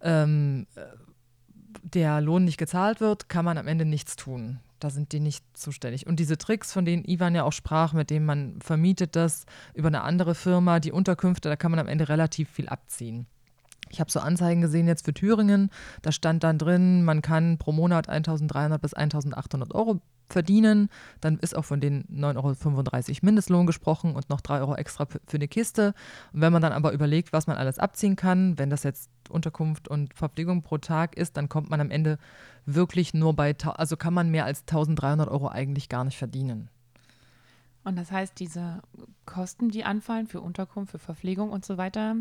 ähm, 0.00 0.66
der 1.84 2.20
Lohn 2.20 2.44
nicht 2.44 2.56
gezahlt 2.56 3.00
wird, 3.00 3.28
kann 3.28 3.44
man 3.44 3.58
am 3.58 3.68
Ende 3.68 3.84
nichts 3.84 4.16
tun. 4.16 4.60
Da 4.80 4.90
sind 4.90 5.12
die 5.12 5.20
nicht 5.20 5.44
zuständig. 5.56 6.06
Und 6.06 6.18
diese 6.18 6.36
Tricks, 6.36 6.72
von 6.72 6.84
denen 6.84 7.04
Ivan 7.04 7.34
ja 7.34 7.44
auch 7.44 7.52
sprach, 7.52 7.92
mit 7.92 8.10
denen 8.10 8.26
man 8.26 8.60
vermietet 8.60 9.16
das 9.16 9.46
über 9.74 9.88
eine 9.88 10.02
andere 10.02 10.34
Firma, 10.34 10.80
die 10.80 10.92
Unterkünfte, 10.92 11.48
da 11.48 11.56
kann 11.56 11.70
man 11.70 11.80
am 11.80 11.88
Ende 11.88 12.08
relativ 12.08 12.50
viel 12.50 12.68
abziehen. 12.68 13.26
Ich 13.90 14.00
habe 14.00 14.10
so 14.10 14.20
Anzeigen 14.20 14.60
gesehen 14.60 14.88
jetzt 14.88 15.04
für 15.04 15.14
Thüringen. 15.14 15.70
Da 16.02 16.10
stand 16.10 16.42
dann 16.42 16.58
drin, 16.58 17.04
man 17.04 17.22
kann 17.22 17.58
pro 17.58 17.70
Monat 17.70 18.08
1.300 18.08 18.78
bis 18.78 18.96
1.800 18.96 19.72
Euro 19.74 20.00
verdienen. 20.34 20.90
Dann 21.22 21.38
ist 21.38 21.56
auch 21.56 21.64
von 21.64 21.80
den 21.80 22.04
9,35 22.08 23.08
Euro 23.08 23.18
Mindestlohn 23.22 23.66
gesprochen 23.66 24.14
und 24.14 24.28
noch 24.28 24.42
3 24.42 24.60
Euro 24.60 24.74
extra 24.74 25.06
für 25.06 25.20
eine 25.32 25.48
Kiste. 25.48 25.94
Und 26.34 26.42
wenn 26.42 26.52
man 26.52 26.60
dann 26.60 26.72
aber 26.72 26.92
überlegt, 26.92 27.32
was 27.32 27.46
man 27.46 27.56
alles 27.56 27.78
abziehen 27.78 28.16
kann, 28.16 28.58
wenn 28.58 28.68
das 28.68 28.82
jetzt 28.82 29.10
Unterkunft 29.30 29.88
und 29.88 30.12
Verpflegung 30.12 30.62
pro 30.62 30.76
Tag 30.76 31.16
ist, 31.16 31.38
dann 31.38 31.48
kommt 31.48 31.70
man 31.70 31.80
am 31.80 31.90
Ende 31.90 32.18
wirklich 32.66 33.14
nur 33.14 33.34
bei, 33.34 33.56
also 33.56 33.96
kann 33.96 34.12
man 34.12 34.30
mehr 34.30 34.44
als 34.44 34.66
1.300 34.66 35.28
Euro 35.28 35.48
eigentlich 35.48 35.88
gar 35.88 36.04
nicht 36.04 36.18
verdienen. 36.18 36.68
Und 37.84 37.96
das 37.96 38.10
heißt, 38.10 38.38
diese 38.40 38.82
Kosten, 39.26 39.68
die 39.68 39.84
anfallen 39.84 40.26
für 40.26 40.40
Unterkunft, 40.40 40.92
für 40.92 40.98
Verpflegung 40.98 41.50
und 41.50 41.64
so 41.64 41.76
weiter, 41.76 42.16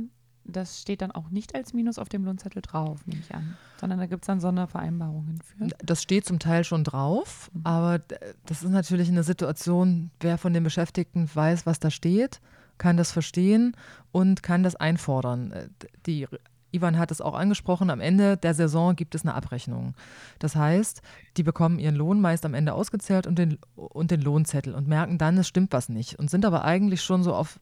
das 0.45 0.81
steht 0.81 1.01
dann 1.01 1.11
auch 1.11 1.29
nicht 1.29 1.55
als 1.55 1.73
Minus 1.73 1.97
auf 1.97 2.09
dem 2.09 2.25
Lohnzettel 2.25 2.61
drauf, 2.61 3.05
nehme 3.05 3.21
ich 3.21 3.33
an, 3.33 3.57
sondern 3.79 3.99
da 3.99 4.05
gibt 4.05 4.23
es 4.23 4.27
dann 4.27 4.39
Sondervereinbarungen 4.39 5.39
für. 5.41 5.67
Das 5.83 6.01
steht 6.01 6.25
zum 6.25 6.39
Teil 6.39 6.63
schon 6.63 6.83
drauf, 6.83 7.49
mhm. 7.53 7.61
aber 7.63 7.99
das 8.45 8.63
ist 8.63 8.71
natürlich 8.71 9.09
eine 9.09 9.23
Situation, 9.23 10.11
wer 10.19 10.37
von 10.37 10.53
den 10.53 10.63
Beschäftigten 10.63 11.29
weiß, 11.33 11.65
was 11.65 11.79
da 11.79 11.89
steht, 11.89 12.41
kann 12.77 12.97
das 12.97 13.11
verstehen 13.11 13.75
und 14.11 14.43
kann 14.43 14.63
das 14.63 14.75
einfordern. 14.75 15.51
Äh, 15.51 15.69
die 16.05 16.27
Ivan 16.73 16.97
hat 16.97 17.11
es 17.11 17.21
auch 17.21 17.35
angesprochen, 17.35 17.91
am 17.91 18.01
Ende 18.01 18.35
der 18.35 18.55
Saison 18.55 18.95
gibt 18.95 19.13
es 19.13 19.21
eine 19.21 19.35
Abrechnung. 19.35 19.93
Das 20.39 20.55
heißt, 20.55 21.03
die 21.37 21.43
bekommen 21.43 21.77
ihren 21.77 21.95
Lohn 21.95 22.19
meist 22.19 22.45
am 22.45 22.55
Ende 22.55 22.73
ausgezählt 22.73 23.27
und 23.27 23.37
den, 23.37 23.59
und 23.75 24.09
den 24.09 24.21
Lohnzettel 24.21 24.73
und 24.73 24.87
merken 24.87 25.19
dann, 25.19 25.37
es 25.37 25.47
stimmt 25.47 25.71
was 25.71 25.87
nicht 25.87 26.17
und 26.17 26.31
sind 26.31 26.45
aber 26.45 26.65
eigentlich 26.65 27.03
schon 27.03 27.21
so 27.21 27.35
auf 27.35 27.59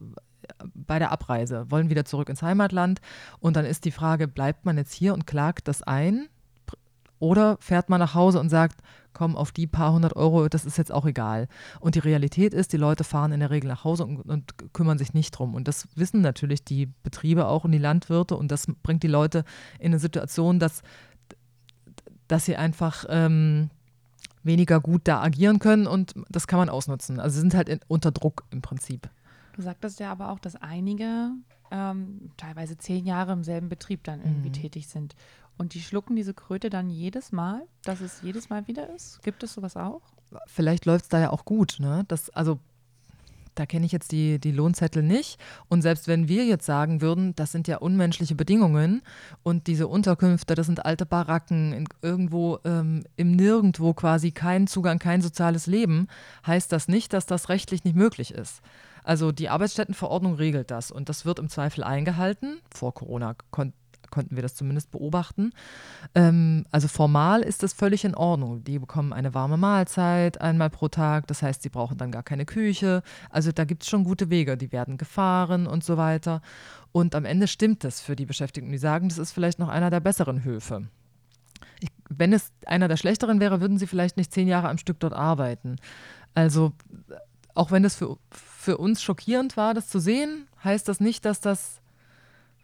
bei 0.74 0.98
der 0.98 1.12
Abreise, 1.12 1.70
wollen 1.70 1.90
wieder 1.90 2.04
zurück 2.04 2.28
ins 2.28 2.42
Heimatland. 2.42 3.00
Und 3.40 3.56
dann 3.56 3.64
ist 3.64 3.84
die 3.84 3.90
Frage, 3.90 4.28
bleibt 4.28 4.64
man 4.64 4.76
jetzt 4.76 4.92
hier 4.92 5.14
und 5.14 5.26
klagt 5.26 5.68
das 5.68 5.82
ein? 5.82 6.28
Oder 7.22 7.56
fährt 7.60 7.88
man 7.88 8.00
nach 8.00 8.14
Hause 8.14 8.40
und 8.40 8.48
sagt, 8.48 8.80
komm, 9.12 9.36
auf 9.36 9.52
die 9.52 9.68
paar 9.68 9.92
hundert 9.92 10.16
Euro, 10.16 10.48
das 10.48 10.64
ist 10.64 10.76
jetzt 10.76 10.90
auch 10.90 11.06
egal. 11.06 11.46
Und 11.78 11.94
die 11.94 12.00
Realität 12.00 12.52
ist, 12.52 12.72
die 12.72 12.78
Leute 12.78 13.04
fahren 13.04 13.30
in 13.30 13.38
der 13.38 13.50
Regel 13.50 13.68
nach 13.68 13.84
Hause 13.84 14.04
und, 14.04 14.22
und, 14.22 14.72
kümmern 14.72 14.98
sich 14.98 15.14
nicht 15.14 15.30
drum. 15.30 15.54
Und 15.54 15.68
das 15.68 15.86
wissen 15.94 16.20
natürlich 16.20 16.64
die 16.64 16.86
Betriebe 17.04 17.46
auch 17.46 17.62
und 17.62 17.70
die 17.70 17.78
Landwirte. 17.78 18.36
Und 18.36 18.50
das 18.50 18.66
bringt 18.82 19.04
die 19.04 19.08
Leute 19.08 19.44
in 19.78 19.92
eine 19.92 20.00
Situation, 20.00 20.58
dass, 20.58 20.82
dass 22.26 22.44
sie 22.44 22.56
einfach 22.56 23.04
ähm, 23.08 23.70
weniger 24.42 24.80
gut 24.80 25.02
da 25.04 25.22
agieren 25.22 25.60
können. 25.60 25.86
Und 25.86 26.14
das 26.28 26.48
kann 26.48 26.58
man 26.58 26.68
ausnutzen. 26.68 27.20
Also 27.20 27.34
sie 27.34 27.40
sind 27.42 27.54
halt 27.54 27.68
in, 27.68 27.78
unter 27.86 28.10
Druck 28.10 28.44
im 28.50 28.62
Prinzip. 28.62 29.08
Du 29.52 29.62
sagtest 29.62 30.00
ja 30.00 30.10
aber 30.10 30.30
auch, 30.30 30.38
dass 30.38 30.56
einige 30.56 31.30
ähm, 31.70 32.30
teilweise 32.36 32.76
zehn 32.78 33.06
Jahre 33.06 33.32
im 33.32 33.44
selben 33.44 33.68
Betrieb 33.68 34.04
dann 34.04 34.20
irgendwie 34.20 34.48
mhm. 34.48 34.54
tätig 34.54 34.88
sind. 34.88 35.14
Und 35.58 35.74
die 35.74 35.80
schlucken 35.80 36.16
diese 36.16 36.34
Kröte 36.34 36.70
dann 36.70 36.88
jedes 36.88 37.32
Mal, 37.32 37.62
dass 37.84 38.00
es 38.00 38.22
jedes 38.22 38.50
Mal 38.50 38.66
wieder 38.66 38.92
ist? 38.94 39.22
Gibt 39.22 39.42
es 39.42 39.54
sowas 39.54 39.76
auch? 39.76 40.00
Vielleicht 40.46 40.86
läuft 40.86 41.04
es 41.04 41.08
da 41.10 41.20
ja 41.20 41.30
auch 41.30 41.44
gut. 41.44 41.76
Ne? 41.78 42.04
Das, 42.08 42.30
also 42.30 42.58
da 43.54 43.66
kenne 43.66 43.84
ich 43.84 43.92
jetzt 43.92 44.12
die, 44.12 44.38
die 44.38 44.50
Lohnzettel 44.50 45.02
nicht. 45.02 45.38
Und 45.68 45.82
selbst 45.82 46.08
wenn 46.08 46.28
wir 46.28 46.46
jetzt 46.46 46.64
sagen 46.64 47.00
würden, 47.00 47.34
das 47.34 47.52
sind 47.52 47.68
ja 47.68 47.78
unmenschliche 47.78 48.34
Bedingungen 48.34 49.02
und 49.42 49.66
diese 49.66 49.88
Unterkünfte, 49.88 50.54
das 50.54 50.66
sind 50.66 50.84
alte 50.84 51.06
Baracken, 51.06 51.72
in, 51.72 51.88
irgendwo 52.00 52.58
ähm, 52.64 53.04
im 53.16 53.32
Nirgendwo 53.32 53.92
quasi 53.92 54.30
kein 54.30 54.66
Zugang, 54.66 54.98
kein 54.98 55.20
soziales 55.20 55.66
Leben, 55.66 56.08
heißt 56.46 56.72
das 56.72 56.88
nicht, 56.88 57.12
dass 57.12 57.26
das 57.26 57.48
rechtlich 57.48 57.84
nicht 57.84 57.96
möglich 57.96 58.32
ist. 58.32 58.62
Also 59.04 59.32
die 59.32 59.48
Arbeitsstättenverordnung 59.48 60.34
regelt 60.34 60.70
das 60.70 60.90
und 60.90 61.08
das 61.08 61.24
wird 61.24 61.38
im 61.38 61.48
Zweifel 61.48 61.84
eingehalten. 61.84 62.60
Vor 62.72 62.94
Corona 62.94 63.34
kon 63.50 63.72
konnten 64.12 64.36
wir 64.36 64.42
das 64.42 64.54
zumindest 64.54 64.92
beobachten. 64.92 65.52
Ähm, 66.14 66.66
also 66.70 66.86
formal 66.86 67.40
ist 67.40 67.64
das 67.64 67.72
völlig 67.72 68.04
in 68.04 68.14
Ordnung. 68.14 68.62
Die 68.62 68.78
bekommen 68.78 69.12
eine 69.12 69.34
warme 69.34 69.56
Mahlzeit 69.56 70.40
einmal 70.40 70.70
pro 70.70 70.88
Tag, 70.88 71.26
das 71.26 71.42
heißt, 71.42 71.62
sie 71.62 71.70
brauchen 71.70 71.96
dann 71.98 72.12
gar 72.12 72.22
keine 72.22 72.44
Küche. 72.44 73.02
Also 73.30 73.50
da 73.50 73.64
gibt 73.64 73.82
es 73.82 73.88
schon 73.88 74.04
gute 74.04 74.30
Wege, 74.30 74.56
die 74.56 74.70
werden 74.70 74.98
gefahren 74.98 75.66
und 75.66 75.82
so 75.82 75.96
weiter. 75.96 76.42
Und 76.92 77.14
am 77.14 77.24
Ende 77.24 77.48
stimmt 77.48 77.82
das 77.82 78.00
für 78.00 78.14
die 78.14 78.26
Beschäftigten. 78.26 78.70
Die 78.70 78.78
sagen, 78.78 79.08
das 79.08 79.18
ist 79.18 79.32
vielleicht 79.32 79.58
noch 79.58 79.68
einer 79.68 79.90
der 79.90 80.00
besseren 80.00 80.44
Höfe. 80.44 80.88
Ich, 81.80 81.88
wenn 82.08 82.32
es 82.32 82.52
einer 82.66 82.88
der 82.88 82.98
schlechteren 82.98 83.40
wäre, 83.40 83.60
würden 83.60 83.78
sie 83.78 83.86
vielleicht 83.86 84.16
nicht 84.16 84.32
zehn 84.32 84.46
Jahre 84.46 84.68
am 84.68 84.78
Stück 84.78 85.00
dort 85.00 85.14
arbeiten. 85.14 85.76
Also 86.34 86.72
auch 87.54 87.70
wenn 87.70 87.84
es 87.84 87.94
für, 87.94 88.16
für 88.30 88.51
uns 88.68 89.02
schockierend 89.02 89.56
war, 89.56 89.74
das 89.74 89.88
zu 89.88 89.98
sehen, 89.98 90.46
heißt 90.62 90.88
das 90.88 91.00
nicht, 91.00 91.24
dass 91.24 91.40
das 91.40 91.80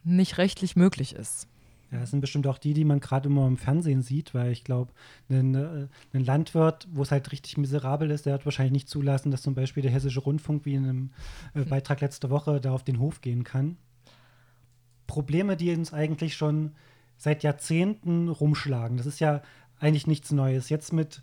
nicht 0.05 0.39
rechtlich 0.39 0.77
möglich 0.77 1.15
ist. 1.15 1.49
Ja, 1.91 2.01
das 2.01 2.11
sind 2.11 2.21
bestimmt 2.21 2.47
auch 2.47 2.59
die, 2.59 2.75
die 2.75 2.85
man 2.85 3.01
gerade 3.01 3.29
immer 3.29 3.47
im 3.47 3.57
Fernsehen 3.57 4.03
sieht, 4.03 4.35
weil 4.35 4.53
ich 4.53 4.63
glaube, 4.63 4.93
ein, 5.31 5.55
äh, 5.55 5.87
ein, 6.13 6.25
Landwirt, 6.25 6.87
wo 6.93 7.03
es 7.03 7.11
halt 7.11 7.33
richtig 7.33 7.57
miserabel 7.57 8.11
ist, 8.11 8.27
der 8.27 8.35
wird 8.35 8.45
wahrscheinlich 8.45 8.73
nicht 8.73 8.89
zulassen, 8.91 9.31
dass 9.31 9.41
zum 9.41 9.55
Beispiel 9.55 9.83
der 9.83 9.93
Hessische 9.93 10.21
Rundfunk 10.21 10.67
wie 10.67 10.75
in 10.75 10.85
einem 10.85 11.11
äh, 11.55 11.65
Beitrag 11.65 12.03
letzte 12.03 12.29
Woche 12.29 12.61
da 12.61 12.73
auf 12.73 12.85
den 12.85 12.99
Hof 12.99 13.23
gehen 13.23 13.43
kann. 13.43 13.79
Probleme, 15.07 15.57
die 15.57 15.75
uns 15.75 15.95
eigentlich 15.95 16.37
schon 16.37 16.73
seit 17.17 17.43
Jahrzehnten 17.43 18.29
rumschlagen. 18.29 18.99
Das 18.99 19.07
ist 19.07 19.21
ja 19.21 19.41
eigentlich 19.81 20.07
nichts 20.07 20.31
Neues. 20.31 20.69
Jetzt 20.69 20.93
mit, 20.93 21.23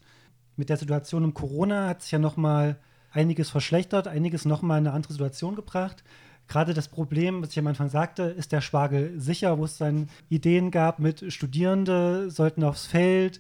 mit 0.56 0.70
der 0.70 0.78
Situation 0.78 1.24
um 1.24 1.36
Corona 1.36 1.88
hat 1.90 2.02
sich 2.02 2.12
ja 2.12 2.20
noch 2.20 2.38
mal 2.38 2.80
einiges 3.16 3.50
verschlechtert, 3.50 4.08
einiges 4.08 4.46
noch 4.46 4.62
mal 4.62 4.78
in 4.78 4.88
eine 4.88 4.96
andere 4.96 5.14
Situation 5.14 5.56
gebracht 5.56 6.04
gerade 6.48 6.74
das 6.74 6.88
Problem, 6.88 7.42
was 7.42 7.52
ich 7.52 7.60
am 7.60 7.68
Anfang 7.68 7.90
sagte, 7.90 8.24
ist 8.24 8.52
der 8.52 8.62
Spargel 8.62 9.20
sicher, 9.20 9.58
wo 9.58 9.66
es 9.66 9.78
dann 9.78 10.10
Ideen 10.30 10.72
gab 10.72 11.00
mit 11.00 11.34
Studierende 11.34 12.30
sollten 12.30 12.64
aufs 12.64 12.86
Feld 12.86 13.40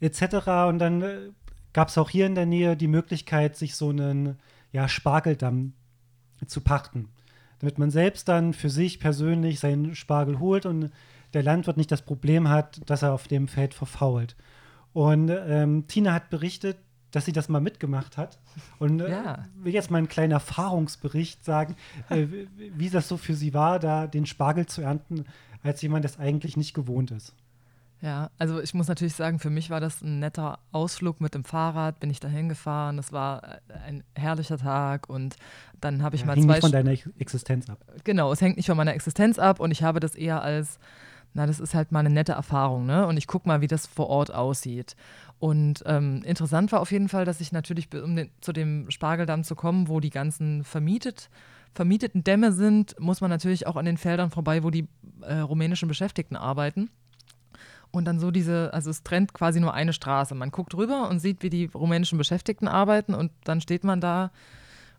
etc. 0.00 0.22
Und 0.68 0.78
dann 0.78 1.02
äh, 1.02 1.18
gab 1.72 1.88
es 1.88 1.98
auch 1.98 2.10
hier 2.10 2.26
in 2.26 2.34
der 2.34 2.46
Nähe 2.46 2.76
die 2.76 2.88
Möglichkeit, 2.88 3.56
sich 3.56 3.74
so 3.74 3.90
einen 3.90 4.36
ja, 4.72 4.88
Spargeldamm 4.88 5.72
zu 6.46 6.60
pachten, 6.60 7.08
damit 7.58 7.78
man 7.78 7.90
selbst 7.90 8.28
dann 8.28 8.52
für 8.52 8.70
sich 8.70 9.00
persönlich 9.00 9.58
seinen 9.58 9.94
Spargel 9.94 10.38
holt 10.38 10.66
und 10.66 10.90
der 11.34 11.42
Landwirt 11.42 11.76
nicht 11.76 11.90
das 11.90 12.02
Problem 12.02 12.48
hat, 12.48 12.88
dass 12.88 13.02
er 13.02 13.12
auf 13.12 13.28
dem 13.28 13.48
Feld 13.48 13.74
verfault. 13.74 14.36
Und 14.92 15.30
ähm, 15.30 15.86
Tina 15.86 16.14
hat 16.14 16.30
berichtet, 16.30 16.78
dass 17.18 17.24
sie 17.24 17.32
das 17.32 17.48
mal 17.48 17.60
mitgemacht 17.60 18.16
hat. 18.16 18.38
Und 18.78 19.00
äh, 19.00 19.10
ja. 19.10 19.44
will 19.56 19.74
jetzt 19.74 19.90
mal 19.90 19.98
einen 19.98 20.06
kleinen 20.06 20.30
Erfahrungsbericht 20.30 21.44
sagen, 21.44 21.74
äh, 22.10 22.28
wie 22.56 22.90
das 22.90 23.08
so 23.08 23.16
für 23.16 23.34
sie 23.34 23.52
war, 23.54 23.80
da 23.80 24.06
den 24.06 24.24
Spargel 24.24 24.66
zu 24.66 24.82
ernten, 24.82 25.24
als 25.64 25.82
jemand, 25.82 26.04
das 26.04 26.20
eigentlich 26.20 26.56
nicht 26.56 26.74
gewohnt 26.74 27.10
ist. 27.10 27.34
Ja, 28.00 28.30
also 28.38 28.60
ich 28.60 28.72
muss 28.72 28.86
natürlich 28.86 29.14
sagen, 29.14 29.40
für 29.40 29.50
mich 29.50 29.68
war 29.68 29.80
das 29.80 30.00
ein 30.00 30.20
netter 30.20 30.60
Ausflug 30.70 31.20
mit 31.20 31.34
dem 31.34 31.42
Fahrrad, 31.42 31.98
bin 31.98 32.08
ich 32.08 32.20
dahin 32.20 32.48
gefahren. 32.48 32.96
Das 32.96 33.12
war 33.12 33.42
äh, 33.42 33.58
ein 33.84 34.04
herrlicher 34.14 34.58
Tag 34.58 35.10
und 35.10 35.34
dann 35.80 36.04
habe 36.04 36.14
ich 36.14 36.20
ja, 36.20 36.28
mal 36.28 36.36
hängt 36.36 36.44
zwei. 36.44 36.52
Nicht 36.52 36.60
von 36.60 36.70
deiner 36.70 36.92
Existenz 37.18 37.68
ab. 37.68 37.84
Genau, 38.04 38.30
es 38.30 38.40
hängt 38.40 38.58
nicht 38.58 38.66
von 38.66 38.76
meiner 38.76 38.94
Existenz 38.94 39.40
ab 39.40 39.58
und 39.58 39.72
ich 39.72 39.82
habe 39.82 39.98
das 39.98 40.14
eher 40.14 40.40
als, 40.40 40.78
na, 41.34 41.46
das 41.46 41.58
ist 41.58 41.74
halt 41.74 41.90
mal 41.90 41.98
eine 41.98 42.10
nette 42.10 42.32
Erfahrung, 42.32 42.86
ne? 42.86 43.08
Und 43.08 43.16
ich 43.16 43.26
gucke 43.26 43.48
mal, 43.48 43.60
wie 43.60 43.66
das 43.66 43.88
vor 43.88 44.08
Ort 44.08 44.32
aussieht. 44.32 44.94
Und 45.38 45.84
ähm, 45.86 46.22
interessant 46.24 46.72
war 46.72 46.80
auf 46.80 46.90
jeden 46.90 47.08
Fall, 47.08 47.24
dass 47.24 47.40
ich 47.40 47.52
natürlich, 47.52 47.88
um 47.94 48.16
den, 48.16 48.30
zu 48.40 48.52
dem 48.52 48.90
Spargeldamm 48.90 49.44
zu 49.44 49.54
kommen, 49.54 49.88
wo 49.88 50.00
die 50.00 50.10
ganzen 50.10 50.64
vermietet, 50.64 51.30
vermieteten 51.74 52.24
Dämme 52.24 52.52
sind, 52.52 52.98
muss 52.98 53.20
man 53.20 53.30
natürlich 53.30 53.66
auch 53.66 53.76
an 53.76 53.84
den 53.84 53.98
Feldern 53.98 54.30
vorbei, 54.30 54.64
wo 54.64 54.70
die 54.70 54.88
äh, 55.20 55.38
rumänischen 55.38 55.86
Beschäftigten 55.86 56.36
arbeiten. 56.36 56.90
Und 57.90 58.04
dann 58.04 58.18
so 58.18 58.30
diese, 58.30 58.72
also 58.74 58.90
es 58.90 59.02
trennt 59.02 59.32
quasi 59.32 59.60
nur 59.60 59.74
eine 59.74 59.92
Straße. 59.92 60.34
Man 60.34 60.50
guckt 60.50 60.74
rüber 60.74 61.08
und 61.08 61.20
sieht, 61.20 61.42
wie 61.42 61.50
die 61.50 61.66
rumänischen 61.66 62.18
Beschäftigten 62.18 62.68
arbeiten 62.68 63.14
und 63.14 63.30
dann 63.44 63.60
steht 63.60 63.84
man 63.84 64.00
da 64.00 64.30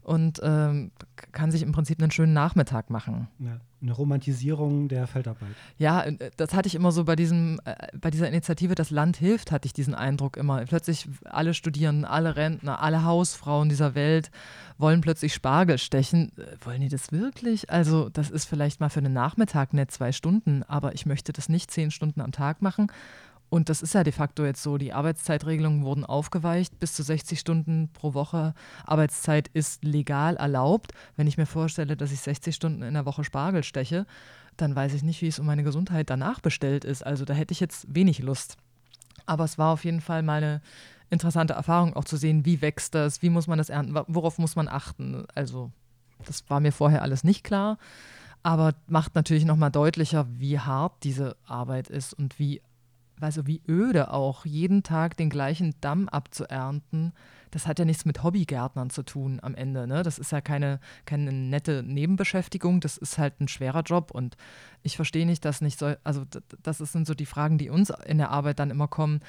und 0.09 0.41
ähm, 0.41 0.89
kann 1.33 1.51
sich 1.51 1.61
im 1.61 1.71
Prinzip 1.71 2.01
einen 2.01 2.09
schönen 2.09 2.33
Nachmittag 2.33 2.89
machen. 2.89 3.27
Ja, 3.37 3.59
eine 3.79 3.91
Romantisierung 3.91 4.87
der 4.87 5.05
Feldarbeit. 5.05 5.51
Ja, 5.77 6.01
äh, 6.01 6.31
das 6.35 6.55
hatte 6.55 6.65
ich 6.65 6.73
immer 6.73 6.91
so 6.91 7.03
bei 7.03 7.15
diesem, 7.15 7.61
äh, 7.63 7.75
bei 7.95 8.09
dieser 8.09 8.27
Initiative 8.27 8.73
Das 8.73 8.89
Land 8.89 9.17
hilft, 9.17 9.51
hatte 9.51 9.67
ich 9.67 9.73
diesen 9.73 9.93
Eindruck 9.93 10.35
immer. 10.35 10.65
Plötzlich 10.65 11.07
alle 11.25 11.53
Studierenden, 11.53 12.05
alle 12.05 12.35
Rentner, 12.35 12.81
alle 12.81 13.03
Hausfrauen 13.03 13.69
dieser 13.69 13.93
Welt 13.93 14.31
wollen 14.79 15.01
plötzlich 15.01 15.31
Spargel 15.35 15.77
stechen. 15.77 16.31
Äh, 16.39 16.65
wollen 16.65 16.81
die 16.81 16.89
das 16.89 17.11
wirklich? 17.11 17.69
Also, 17.69 18.09
das 18.09 18.31
ist 18.31 18.45
vielleicht 18.45 18.79
mal 18.79 18.89
für 18.89 19.01
einen 19.01 19.13
Nachmittag 19.13 19.73
nett 19.73 19.91
zwei 19.91 20.11
Stunden, 20.11 20.63
aber 20.63 20.95
ich 20.95 21.05
möchte 21.05 21.33
das 21.33 21.49
nicht 21.49 21.69
zehn 21.69 21.91
Stunden 21.91 22.21
am 22.21 22.31
Tag 22.31 22.63
machen. 22.63 22.91
Und 23.49 23.69
das 23.69 23.81
ist 23.81 23.93
ja 23.93 24.03
de 24.03 24.13
facto 24.13 24.45
jetzt 24.45 24.62
so. 24.62 24.77
Die 24.77 24.93
Arbeitszeitregelungen 24.93 25.83
wurden 25.83 26.05
aufgeweicht. 26.05 26.79
Bis 26.79 26.93
zu 26.93 27.03
60 27.03 27.39
Stunden 27.39 27.89
pro 27.93 28.13
Woche 28.13 28.53
Arbeitszeit 28.85 29.47
ist 29.49 29.83
legal 29.83 30.35
erlaubt. 30.35 30.91
Wenn 31.15 31.27
ich 31.27 31.38
mir 31.38 31.47
vorstelle, 31.47 31.97
dass 31.97 32.12
ich 32.12 32.19
60 32.19 32.55
Stunden 32.55 32.83
in 32.83 32.93
der 32.93 33.05
Woche 33.05 33.23
Spargel 33.23 33.63
steche, 33.63 34.05
dann 34.55 34.75
weiß 34.75 34.93
ich 34.93 35.03
nicht, 35.03 35.21
wie 35.21 35.27
es 35.27 35.39
um 35.39 35.45
meine 35.45 35.63
Gesundheit 35.63 36.09
danach 36.09 36.41
bestellt 36.41 36.85
ist. 36.85 37.05
Also 37.05 37.25
da 37.25 37.33
hätte 37.33 37.53
ich 37.53 37.59
jetzt 37.59 37.88
wenig 37.93 38.19
Lust. 38.19 38.57
Aber 39.25 39.45
es 39.45 39.57
war 39.57 39.73
auf 39.73 39.83
jeden 39.83 40.01
Fall 40.01 40.21
mal 40.21 40.43
eine 40.43 40.62
interessante 41.09 41.53
Erfahrung, 41.53 41.95
auch 41.95 42.05
zu 42.05 42.17
sehen, 42.17 42.45
wie 42.45 42.62
wächst 42.62 42.93
das, 42.93 43.23
wie 43.23 43.29
muss 43.29 43.47
man 43.47 43.57
das 43.57 43.69
ernten, 43.69 43.99
worauf 44.07 44.38
muss 44.38 44.55
man 44.55 44.67
achten. 44.67 45.25
Also 45.33 45.71
das 46.25 46.47
war 46.49 46.59
mir 46.59 46.71
vorher 46.71 47.01
alles 47.01 47.23
nicht 47.23 47.43
klar 47.43 47.77
aber 48.43 48.73
macht 48.88 49.15
natürlich 49.15 49.45
nochmal 49.45 49.71
deutlicher, 49.71 50.25
wie 50.38 50.59
hart 50.59 51.03
diese 51.03 51.35
Arbeit 51.45 51.89
ist 51.89 52.13
und 52.13 52.39
wie 52.39 52.62
also 53.19 53.47
wie 53.47 53.62
öde 53.67 54.12
auch, 54.12 54.45
jeden 54.45 54.84
Tag 54.84 55.17
den 55.17 55.29
gleichen 55.29 55.75
Damm 55.82 56.10
abzuernten, 56.10 57.13
das 57.51 57.65
hat 57.65 57.79
ja 57.79 57.86
nichts 57.86 58.05
mit 58.05 58.23
Hobbygärtnern 58.23 58.89
zu 58.89 59.03
tun 59.03 59.39
am 59.41 59.55
Ende. 59.55 59.88
Ne? 59.88 60.03
Das 60.03 60.19
ist 60.19 60.32
ja 60.32 60.41
keine, 60.41 60.79
keine 61.05 61.32
nette 61.32 61.84
Nebenbeschäftigung, 61.84 62.79
das 62.79 62.97
ist 62.97 63.17
halt 63.17 63.39
ein 63.41 63.47
schwerer 63.47 63.82
Job 63.82 64.12
und 64.12 64.38
ich 64.84 64.95
verstehe 64.95 65.25
nicht, 65.25 65.43
dass 65.45 65.62
nicht 65.62 65.79
so, 65.79 65.93
also 66.03 66.23
das 66.62 66.77
sind 66.77 67.08
so 67.08 67.13
die 67.13 67.25
Fragen, 67.25 67.58
die 67.58 67.69
uns 67.69 67.91
in 68.05 68.17
der 68.17 68.29
Arbeit 68.29 68.60
dann 68.60 68.71
immer 68.71 68.88
kommen, 68.88 69.21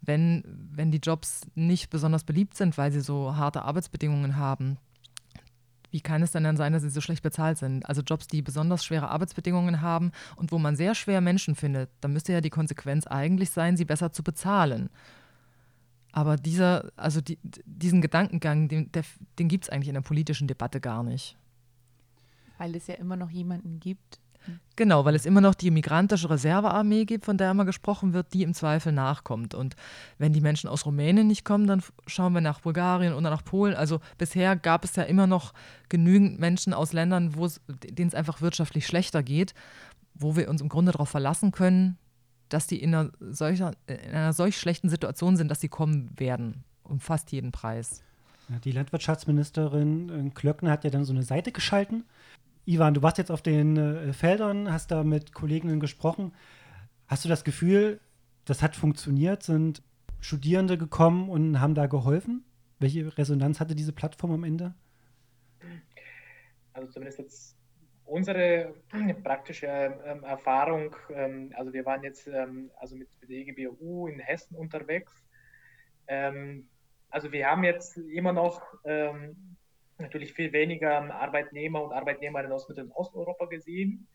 wenn, 0.00 0.42
wenn 0.72 0.90
die 0.90 0.98
Jobs 0.98 1.42
nicht 1.54 1.90
besonders 1.90 2.24
beliebt 2.24 2.56
sind, 2.56 2.76
weil 2.78 2.92
sie 2.92 3.00
so 3.00 3.36
harte 3.36 3.62
Arbeitsbedingungen 3.62 4.36
haben, 4.36 4.78
wie 5.90 6.00
kann 6.00 6.22
es 6.22 6.32
denn 6.32 6.44
dann 6.44 6.56
sein, 6.56 6.72
dass 6.72 6.82
sie 6.82 6.90
so 6.90 7.00
schlecht 7.00 7.22
bezahlt 7.22 7.58
sind? 7.58 7.86
Also 7.88 8.02
Jobs, 8.02 8.26
die 8.26 8.42
besonders 8.42 8.84
schwere 8.84 9.08
Arbeitsbedingungen 9.08 9.80
haben 9.80 10.12
und 10.36 10.52
wo 10.52 10.58
man 10.58 10.76
sehr 10.76 10.94
schwer 10.94 11.20
Menschen 11.20 11.54
findet, 11.54 11.90
da 12.00 12.08
müsste 12.08 12.32
ja 12.32 12.40
die 12.40 12.50
Konsequenz 12.50 13.06
eigentlich 13.06 13.50
sein, 13.50 13.76
sie 13.76 13.84
besser 13.84 14.12
zu 14.12 14.22
bezahlen. 14.22 14.90
Aber 16.12 16.36
dieser, 16.36 16.90
also 16.96 17.20
die, 17.20 17.38
diesen 17.64 18.00
Gedankengang, 18.00 18.68
den, 18.68 18.90
den 19.38 19.48
gibt 19.48 19.64
es 19.64 19.70
eigentlich 19.70 19.88
in 19.88 19.94
der 19.94 20.00
politischen 20.00 20.48
Debatte 20.48 20.80
gar 20.80 21.02
nicht. 21.02 21.36
Weil 22.58 22.74
es 22.74 22.86
ja 22.86 22.94
immer 22.94 23.16
noch 23.16 23.30
jemanden 23.30 23.78
gibt, 23.78 24.18
Genau, 24.76 25.04
weil 25.04 25.14
es 25.14 25.26
immer 25.26 25.40
noch 25.40 25.54
die 25.54 25.70
migrantische 25.70 26.30
Reservearmee 26.30 27.04
gibt, 27.04 27.24
von 27.24 27.36
der 27.36 27.50
immer 27.50 27.64
gesprochen 27.64 28.12
wird, 28.12 28.32
die 28.32 28.44
im 28.44 28.54
Zweifel 28.54 28.92
nachkommt. 28.92 29.54
Und 29.54 29.74
wenn 30.18 30.32
die 30.32 30.40
Menschen 30.40 30.68
aus 30.68 30.86
Rumänien 30.86 31.26
nicht 31.26 31.44
kommen, 31.44 31.66
dann 31.66 31.82
schauen 32.06 32.32
wir 32.32 32.40
nach 32.40 32.60
Bulgarien 32.60 33.12
oder 33.12 33.30
nach 33.30 33.44
Polen. 33.44 33.74
Also 33.74 34.00
bisher 34.18 34.54
gab 34.54 34.84
es 34.84 34.94
ja 34.94 35.02
immer 35.02 35.26
noch 35.26 35.52
genügend 35.88 36.38
Menschen 36.38 36.72
aus 36.72 36.92
Ländern, 36.92 37.34
denen 37.68 38.08
es 38.08 38.14
einfach 38.14 38.40
wirtschaftlich 38.40 38.86
schlechter 38.86 39.22
geht, 39.22 39.54
wo 40.14 40.36
wir 40.36 40.48
uns 40.48 40.60
im 40.60 40.68
Grunde 40.68 40.92
darauf 40.92 41.08
verlassen 41.08 41.50
können, 41.50 41.98
dass 42.48 42.66
die 42.66 42.80
in 42.80 42.94
einer, 42.94 43.10
solcher, 43.18 43.72
in 43.86 44.14
einer 44.14 44.32
solch 44.32 44.56
schlechten 44.58 44.88
Situation 44.88 45.36
sind, 45.36 45.50
dass 45.50 45.60
sie 45.60 45.68
kommen 45.68 46.10
werden, 46.16 46.64
um 46.82 47.00
fast 47.00 47.32
jeden 47.32 47.52
Preis. 47.52 48.02
Die 48.64 48.72
Landwirtschaftsministerin 48.72 50.28
äh, 50.28 50.30
Klöckner 50.30 50.70
hat 50.70 50.84
ja 50.84 50.90
dann 50.90 51.04
so 51.04 51.12
eine 51.12 51.22
Seite 51.22 51.52
geschalten, 51.52 52.04
Ivan, 52.68 52.92
du 52.92 53.02
warst 53.02 53.16
jetzt 53.16 53.30
auf 53.30 53.40
den 53.40 53.78
äh, 53.78 54.12
Feldern, 54.12 54.70
hast 54.70 54.90
da 54.90 55.02
mit 55.02 55.32
Kolleginnen 55.32 55.80
gesprochen. 55.80 56.34
Hast 57.06 57.24
du 57.24 57.28
das 57.30 57.42
Gefühl, 57.42 57.98
das 58.44 58.62
hat 58.62 58.76
funktioniert? 58.76 59.42
Sind 59.42 59.82
Studierende 60.20 60.76
gekommen 60.76 61.30
und 61.30 61.60
haben 61.60 61.74
da 61.74 61.86
geholfen? 61.86 62.44
Welche 62.78 63.16
Resonanz 63.16 63.58
hatte 63.58 63.74
diese 63.74 63.94
Plattform 63.94 64.32
am 64.32 64.44
Ende? 64.44 64.74
also 66.74 66.92
zumindest 66.92 67.18
jetzt 67.18 67.56
unsere 68.04 68.74
praktische 69.22 69.66
ähm, 69.66 70.22
Erfahrung, 70.22 70.94
ähm, 71.10 71.52
also 71.56 71.72
wir 71.72 71.84
waren 71.86 72.02
jetzt 72.02 72.26
ähm, 72.28 72.70
also 72.76 72.96
mit, 72.96 73.08
mit 73.20 73.30
der 73.30 73.38
EGBU 73.38 74.08
in 74.08 74.20
Hessen 74.20 74.56
unterwegs. 74.56 75.12
Ähm, 76.06 76.68
also 77.08 77.32
wir 77.32 77.46
haben 77.46 77.64
jetzt 77.64 77.96
immer 77.96 78.32
noch 78.32 78.62
ähm, 78.84 79.56
natürlich 79.98 80.32
viel 80.32 80.52
weniger 80.52 81.14
Arbeitnehmer 81.14 81.82
und 81.82 81.92
Arbeitnehmerinnen 81.92 82.52
aus 82.52 82.68
Mittel- 82.68 82.84
und 82.84 82.92
Osteuropa 82.92 83.46
gesehen, 83.46 84.08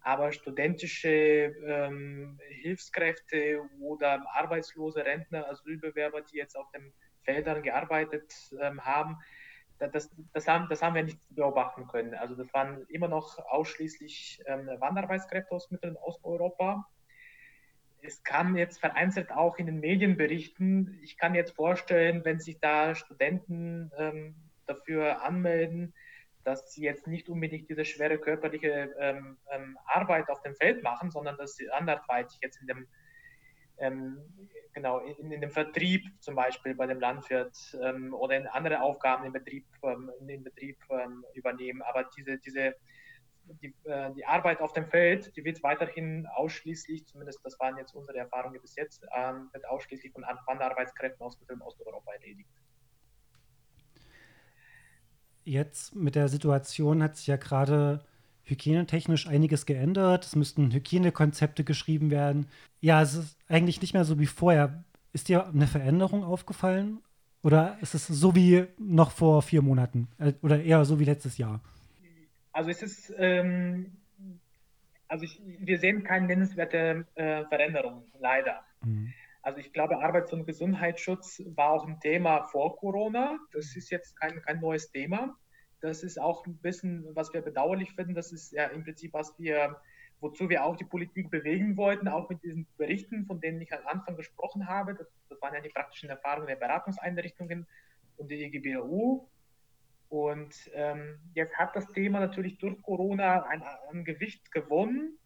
aber 0.00 0.32
studentische 0.32 1.54
ähm, 1.66 2.38
Hilfskräfte 2.48 3.60
oder 3.80 4.24
arbeitslose 4.34 5.04
Rentner, 5.04 5.48
Asylbewerber, 5.48 6.22
die 6.22 6.38
jetzt 6.38 6.56
auf 6.56 6.70
den 6.70 6.92
Feldern 7.22 7.62
gearbeitet 7.62 8.32
haben, 8.80 9.18
das, 9.88 10.10
das, 10.32 10.46
haben, 10.46 10.68
das 10.68 10.82
haben 10.82 10.94
wir 10.94 11.04
nicht 11.04 11.18
beobachten 11.30 11.86
können. 11.86 12.14
Also 12.14 12.34
das 12.34 12.52
waren 12.52 12.84
immer 12.88 13.08
noch 13.08 13.38
ausschließlich 13.38 14.42
ähm, 14.46 14.68
Wanderarbeitskräfte 14.78 15.54
aus 15.54 15.70
Mittel- 15.70 15.90
und 15.90 15.96
Osteuropa. 15.96 16.86
Es 18.02 18.22
kam 18.22 18.56
jetzt 18.56 18.78
vereinzelt 18.78 19.30
auch 19.32 19.58
in 19.58 19.66
den 19.66 19.80
Medien 19.80 20.16
berichten. 20.16 20.98
Ich 21.02 21.16
kann 21.16 21.34
jetzt 21.34 21.52
vorstellen, 21.52 22.24
wenn 22.24 22.40
sich 22.40 22.58
da 22.60 22.94
Studenten 22.94 23.90
ähm, 23.98 24.49
dafür 24.70 25.22
anmelden, 25.22 25.94
dass 26.44 26.72
sie 26.72 26.82
jetzt 26.82 27.06
nicht 27.06 27.28
unbedingt 27.28 27.68
diese 27.68 27.84
schwere 27.84 28.18
körperliche 28.18 28.94
ähm, 28.98 29.36
ähm 29.50 29.78
Arbeit 29.84 30.30
auf 30.30 30.40
dem 30.42 30.54
Feld 30.56 30.82
machen, 30.82 31.10
sondern 31.10 31.36
dass 31.36 31.56
sie 31.56 31.70
anderweitig 31.70 32.38
jetzt 32.42 32.60
in 32.60 32.66
dem 32.66 32.86
ähm, 33.80 34.18
genau, 34.74 34.98
in, 35.00 35.32
in, 35.32 35.40
dem 35.40 35.50
Vertrieb 35.50 36.04
zum 36.20 36.34
Beispiel 36.34 36.74
bei 36.74 36.86
dem 36.86 37.00
Landwirt 37.00 37.56
ähm, 37.82 38.12
oder 38.14 38.36
in 38.36 38.46
andere 38.46 38.82
Aufgaben 38.82 39.24
im 39.24 39.32
Betrieb, 39.32 39.66
ähm, 39.82 40.10
in 40.20 40.28
den 40.28 40.44
Betrieb 40.44 40.76
übernehmen. 41.34 41.80
Aber 41.82 42.04
diese, 42.16 42.36
diese, 42.38 42.74
die, 43.62 43.74
äh, 43.84 44.12
die, 44.12 44.24
Arbeit 44.26 44.60
auf 44.60 44.72
dem 44.72 44.86
Feld, 44.86 45.34
die 45.36 45.44
wird 45.44 45.62
weiterhin 45.62 46.26
ausschließlich, 46.26 47.06
zumindest 47.06 47.40
das 47.44 47.58
waren 47.58 47.78
jetzt 47.78 47.94
unsere 47.94 48.18
Erfahrungen 48.18 48.60
bis 48.60 48.76
jetzt, 48.76 49.04
ähm, 49.16 49.48
wird 49.52 49.66
ausschließlich 49.66 50.12
von 50.12 50.24
Wanderarbeitskräften 50.46 51.24
aus 51.24 51.38
Mittel- 51.40 51.54
und 51.54 51.62
Osteuropa 51.62 52.12
erledigt. 52.12 52.50
Jetzt 55.44 55.94
mit 55.94 56.14
der 56.14 56.28
Situation 56.28 57.02
hat 57.02 57.16
sich 57.16 57.26
ja 57.26 57.36
gerade 57.36 58.04
hygienetechnisch 58.44 59.26
einiges 59.26 59.66
geändert. 59.66 60.24
Es 60.24 60.36
müssten 60.36 60.72
Hygienekonzepte 60.72 61.64
geschrieben 61.64 62.10
werden. 62.10 62.46
Ja, 62.80 63.00
es 63.02 63.14
ist 63.14 63.38
eigentlich 63.48 63.80
nicht 63.80 63.94
mehr 63.94 64.04
so 64.04 64.18
wie 64.18 64.26
vorher. 64.26 64.84
Ist 65.12 65.28
dir 65.28 65.46
eine 65.46 65.66
Veränderung 65.66 66.24
aufgefallen? 66.24 66.98
Oder 67.42 67.78
ist 67.80 67.94
es 67.94 68.06
so 68.06 68.34
wie 68.34 68.66
noch 68.78 69.10
vor 69.12 69.42
vier 69.42 69.62
Monaten? 69.62 70.08
Äh, 70.18 70.34
oder 70.42 70.62
eher 70.62 70.84
so 70.84 71.00
wie 71.00 71.04
letztes 71.04 71.38
Jahr? 71.38 71.60
Also 72.52 72.70
es 72.70 72.82
ist, 72.82 73.14
ähm, 73.16 73.92
also 75.08 75.24
ich, 75.24 75.40
wir 75.58 75.78
sehen 75.78 76.02
keine 76.02 76.26
nennenswerte 76.26 77.06
äh, 77.14 77.44
Veränderung, 77.46 78.04
leider. 78.18 78.60
Mhm. 78.84 79.12
Also 79.42 79.58
ich 79.58 79.72
glaube, 79.72 79.98
Arbeits- 80.02 80.32
und 80.32 80.46
Gesundheitsschutz 80.46 81.42
war 81.54 81.70
auch 81.70 81.86
ein 81.86 81.98
Thema 82.00 82.46
vor 82.48 82.76
Corona. 82.76 83.38
Das 83.52 83.74
ist 83.74 83.90
jetzt 83.90 84.18
kein, 84.20 84.42
kein 84.42 84.60
neues 84.60 84.90
Thema. 84.90 85.36
Das 85.80 86.02
ist 86.02 86.20
auch 86.20 86.44
ein 86.46 86.58
bisschen, 86.58 87.06
was 87.14 87.32
wir 87.32 87.40
bedauerlich 87.40 87.92
finden. 87.92 88.14
Das 88.14 88.32
ist 88.32 88.52
ja 88.52 88.66
im 88.66 88.84
Prinzip, 88.84 89.14
was 89.14 89.38
wir, 89.38 89.80
wozu 90.20 90.50
wir 90.50 90.64
auch 90.64 90.76
die 90.76 90.84
Politik 90.84 91.30
bewegen 91.30 91.76
wollten, 91.78 92.06
auch 92.06 92.28
mit 92.28 92.42
diesen 92.42 92.66
Berichten, 92.76 93.24
von 93.24 93.40
denen 93.40 93.62
ich 93.62 93.72
am 93.72 93.86
Anfang 93.86 94.16
gesprochen 94.16 94.68
habe. 94.68 94.94
Das, 94.94 95.06
das 95.30 95.40
waren 95.40 95.54
ja 95.54 95.60
die 95.60 95.70
praktischen 95.70 96.10
Erfahrungen 96.10 96.48
der 96.48 96.56
Beratungseinrichtungen 96.56 97.66
und 98.18 98.30
der 98.30 98.38
EGBU. 98.40 99.26
Und 100.10 100.54
ähm, 100.74 101.18
jetzt 101.34 101.56
hat 101.56 101.74
das 101.74 101.90
Thema 101.92 102.20
natürlich 102.20 102.58
durch 102.58 102.82
Corona 102.82 103.44
ein, 103.44 103.62
ein 103.90 104.04
Gewicht 104.04 104.52
gewonnen, 104.52 105.19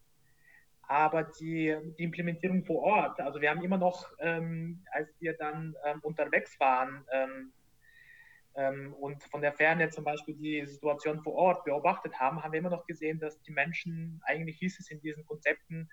aber 0.88 1.25
die, 1.25 1.77
die, 1.99 2.05
Implementierung 2.05 2.64
vor 2.64 2.83
Ort, 2.83 3.20
also 3.20 3.40
wir 3.40 3.51
haben 3.51 3.62
immer 3.62 3.79
noch, 3.79 4.11
ähm, 4.18 4.85
als 4.92 5.09
wir 5.20 5.35
dann 5.35 5.75
ähm, 5.85 6.01
unterwegs 6.03 6.59
waren, 6.61 7.05
ähm, 7.12 7.53
ähm, 8.57 8.94
und 8.94 9.23
von 9.25 9.40
der 9.40 9.53
Ferne 9.53 9.90
zum 9.90 10.05
Beispiel 10.05 10.35
die 10.35 10.64
Situation 10.66 11.20
vor 11.23 11.35
Ort 11.35 11.64
beobachtet 11.64 12.18
haben, 12.20 12.42
haben 12.42 12.53
wir 12.53 12.61
immer 12.61 12.70
noch 12.70 12.87
gesehen, 12.87 13.18
dass 13.18 13.40
die 13.42 13.53
Menschen, 13.53 14.20
eigentlich 14.25 14.59
hieß 14.59 14.79
es 14.79 14.90
in 14.90 15.01
diesen 15.01 15.25
Konzepten, 15.27 15.88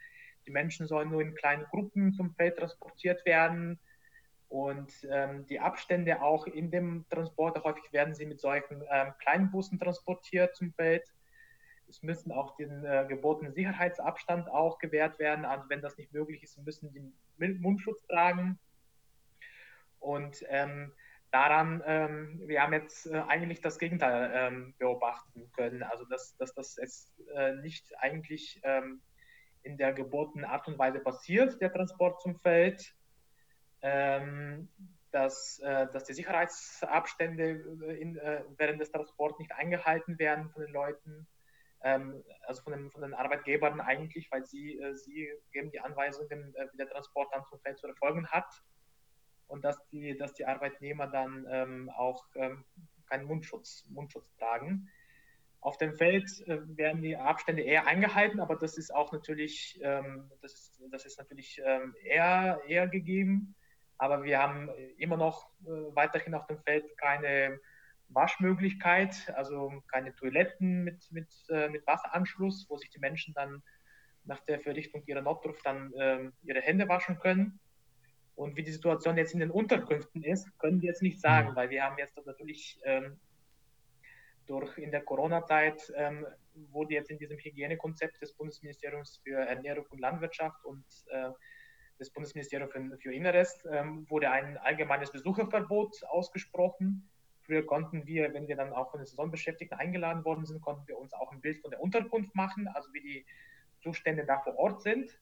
die 0.45 0.51
Menschen 0.51 0.87
sollen 0.87 1.09
nur 1.09 1.21
in 1.21 1.35
kleinen 1.35 1.65
Gruppen 1.65 2.13
zum 2.13 2.33
Feld 2.35 2.57
transportiert 2.57 3.25
werden 3.25 3.79
und 4.47 4.91
ähm, 5.09 5.45
die 5.47 5.59
Abstände 5.59 6.21
auch 6.21 6.45
in 6.45 6.71
dem 6.71 7.05
Transport, 7.09 7.63
häufig 7.63 7.91
werden 7.93 8.13
sie 8.13 8.25
mit 8.25 8.41
solchen 8.41 8.83
ähm, 8.91 9.13
kleinen 9.19 9.49
Bussen 9.49 9.79
transportiert 9.79 10.55
zum 10.55 10.73
Feld. 10.73 11.03
Es 11.91 12.03
müssen 12.03 12.31
auch 12.31 12.55
den 12.55 12.85
äh, 12.85 13.05
gebotenen 13.07 13.53
Sicherheitsabstand 13.53 14.49
auch 14.49 14.79
gewährt 14.79 15.19
werden. 15.19 15.43
Also 15.43 15.69
wenn 15.69 15.81
das 15.81 15.97
nicht 15.97 16.13
möglich 16.13 16.41
ist, 16.41 16.57
müssen 16.57 16.93
die 16.93 17.13
Mundschutz 17.59 18.05
tragen. 18.07 18.57
Und 19.99 20.43
ähm, 20.47 20.93
daran, 21.31 21.83
ähm, 21.85 22.41
wir 22.45 22.63
haben 22.63 22.71
jetzt 22.71 23.07
äh, 23.07 23.21
eigentlich 23.27 23.59
das 23.59 23.77
Gegenteil 23.77 24.31
ähm, 24.33 24.73
beobachten 24.77 25.51
können. 25.51 25.83
Also 25.83 26.05
dass, 26.05 26.37
dass 26.37 26.53
das 26.53 26.77
jetzt 26.77 27.11
äh, 27.35 27.55
nicht 27.55 27.93
eigentlich 27.99 28.61
ähm, 28.63 29.01
in 29.63 29.77
der 29.77 29.91
gebotenen 29.91 30.45
Art 30.45 30.67
und 30.69 30.79
Weise 30.79 30.99
passiert, 30.99 31.59
der 31.61 31.73
Transport 31.73 32.21
zum 32.21 32.35
Feld, 32.37 32.95
ähm, 33.81 34.69
dass, 35.11 35.59
äh, 35.59 35.87
dass 35.91 36.05
die 36.05 36.13
Sicherheitsabstände 36.13 37.43
äh, 37.85 38.01
in, 38.01 38.15
äh, 38.15 38.43
während 38.57 38.79
des 38.79 38.91
Transports 38.91 39.39
nicht 39.39 39.51
eingehalten 39.51 40.17
werden 40.19 40.49
von 40.51 40.63
den 40.63 40.71
Leuten, 40.71 41.27
ähm, 41.83 42.23
also 42.47 42.61
von 42.63 42.73
den, 42.73 42.91
von 42.91 43.01
den 43.01 43.13
Arbeitgebern 43.13 43.81
eigentlich, 43.81 44.31
weil 44.31 44.45
sie, 44.45 44.79
äh, 44.79 44.95
sie 44.95 45.29
geben 45.51 45.71
die 45.71 45.79
Anweisungen, 45.79 46.53
wie 46.71 46.77
der 46.77 46.89
Transport 46.89 47.33
dann 47.33 47.45
zum 47.45 47.59
Feld 47.59 47.79
zu 47.79 47.87
erfolgen 47.87 48.27
hat 48.27 48.63
und 49.51 49.65
dass 49.65 49.77
die, 49.89 50.17
dass 50.17 50.33
die 50.33 50.45
Arbeitnehmer 50.45 51.07
dann 51.07 51.45
ähm, 51.49 51.89
auch 51.89 52.25
ähm, 52.35 52.63
keinen 53.09 53.25
Mundschutz, 53.25 53.85
Mundschutz 53.89 54.33
tragen. 54.37 54.89
Auf 55.59 55.77
dem 55.77 55.93
Feld 55.93 56.25
äh, 56.47 56.59
werden 56.77 57.01
die 57.01 57.17
Abstände 57.17 57.61
eher 57.61 57.85
eingehalten, 57.85 58.39
aber 58.39 58.55
das 58.55 58.77
ist 58.77 58.95
auch 58.95 59.11
natürlich, 59.11 59.79
ähm, 59.83 60.31
das 60.41 60.53
ist, 60.53 60.81
das 60.89 61.05
ist 61.05 61.19
natürlich 61.19 61.61
ähm, 61.63 61.93
eher, 62.03 62.61
eher 62.65 62.87
gegeben. 62.87 63.55
Aber 63.97 64.23
wir 64.23 64.39
haben 64.39 64.69
immer 64.97 65.17
noch 65.17 65.51
äh, 65.65 65.69
weiterhin 65.95 66.33
auf 66.33 66.47
dem 66.47 66.59
Feld 66.63 66.97
keine 66.97 67.59
Waschmöglichkeit, 68.13 69.31
also 69.35 69.83
keine 69.91 70.15
Toiletten 70.15 70.83
mit, 70.83 71.11
mit, 71.11 71.27
äh, 71.49 71.69
mit 71.69 71.85
Wasseranschluss, 71.87 72.65
wo 72.69 72.77
sich 72.77 72.89
die 72.89 72.99
Menschen 72.99 73.33
dann 73.33 73.63
nach 74.25 74.39
der 74.41 74.59
Verrichtung 74.59 75.03
ihrer 75.05 75.21
Notdurft 75.21 75.65
dann 75.65 75.91
ähm, 75.97 76.33
ihre 76.43 76.61
Hände 76.61 76.87
waschen 76.87 77.19
können. 77.19 77.59
Und 78.35 78.55
wie 78.55 78.63
die 78.63 78.71
Situation 78.71 79.17
jetzt 79.17 79.33
in 79.33 79.39
den 79.39 79.51
Unterkünften 79.51 80.23
ist, 80.23 80.57
können 80.59 80.81
wir 80.81 80.89
jetzt 80.89 81.01
nicht 81.01 81.19
sagen, 81.19 81.51
mhm. 81.51 81.55
weil 81.55 81.69
wir 81.69 81.83
haben 81.83 81.97
jetzt 81.97 82.17
natürlich 82.25 82.79
ähm, 82.85 83.19
durch 84.47 84.77
in 84.77 84.91
der 84.91 85.01
Corona-Zeit 85.01 85.91
ähm, 85.95 86.25
wurde 86.71 86.93
jetzt 86.93 87.09
in 87.09 87.17
diesem 87.17 87.37
Hygienekonzept 87.37 88.21
des 88.21 88.33
Bundesministeriums 88.33 89.21
für 89.23 89.37
Ernährung 89.37 89.85
und 89.89 89.99
Landwirtschaft 89.99 90.63
und 90.65 90.83
äh, 91.07 91.29
des 91.99 92.11
Bundesministeriums 92.11 92.71
für, 92.71 92.97
für 92.97 93.13
Inneres 93.13 93.63
ähm, 93.71 94.09
wurde 94.09 94.31
ein 94.31 94.57
allgemeines 94.57 95.11
Besucherverbot 95.11 96.03
ausgesprochen. 96.09 97.09
Früher 97.43 97.65
konnten 97.65 98.05
wir, 98.05 98.33
wenn 98.33 98.47
wir 98.47 98.55
dann 98.55 98.73
auch 98.73 98.91
von 98.91 98.99
den 98.99 99.07
Saisonbeschäftigten 99.07 99.77
eingeladen 99.77 100.23
worden 100.25 100.45
sind, 100.45 100.61
konnten 100.61 100.87
wir 100.87 100.97
uns 100.97 101.13
auch 101.13 101.31
ein 101.31 101.41
Bild 101.41 101.59
von 101.59 101.71
der 101.71 101.81
Unterkunft 101.81 102.35
machen, 102.35 102.67
also 102.67 102.93
wie 102.93 103.01
die 103.01 103.25
Zustände 103.81 104.25
da 104.25 104.39
vor 104.39 104.57
Ort 104.57 104.81
sind. 104.81 105.19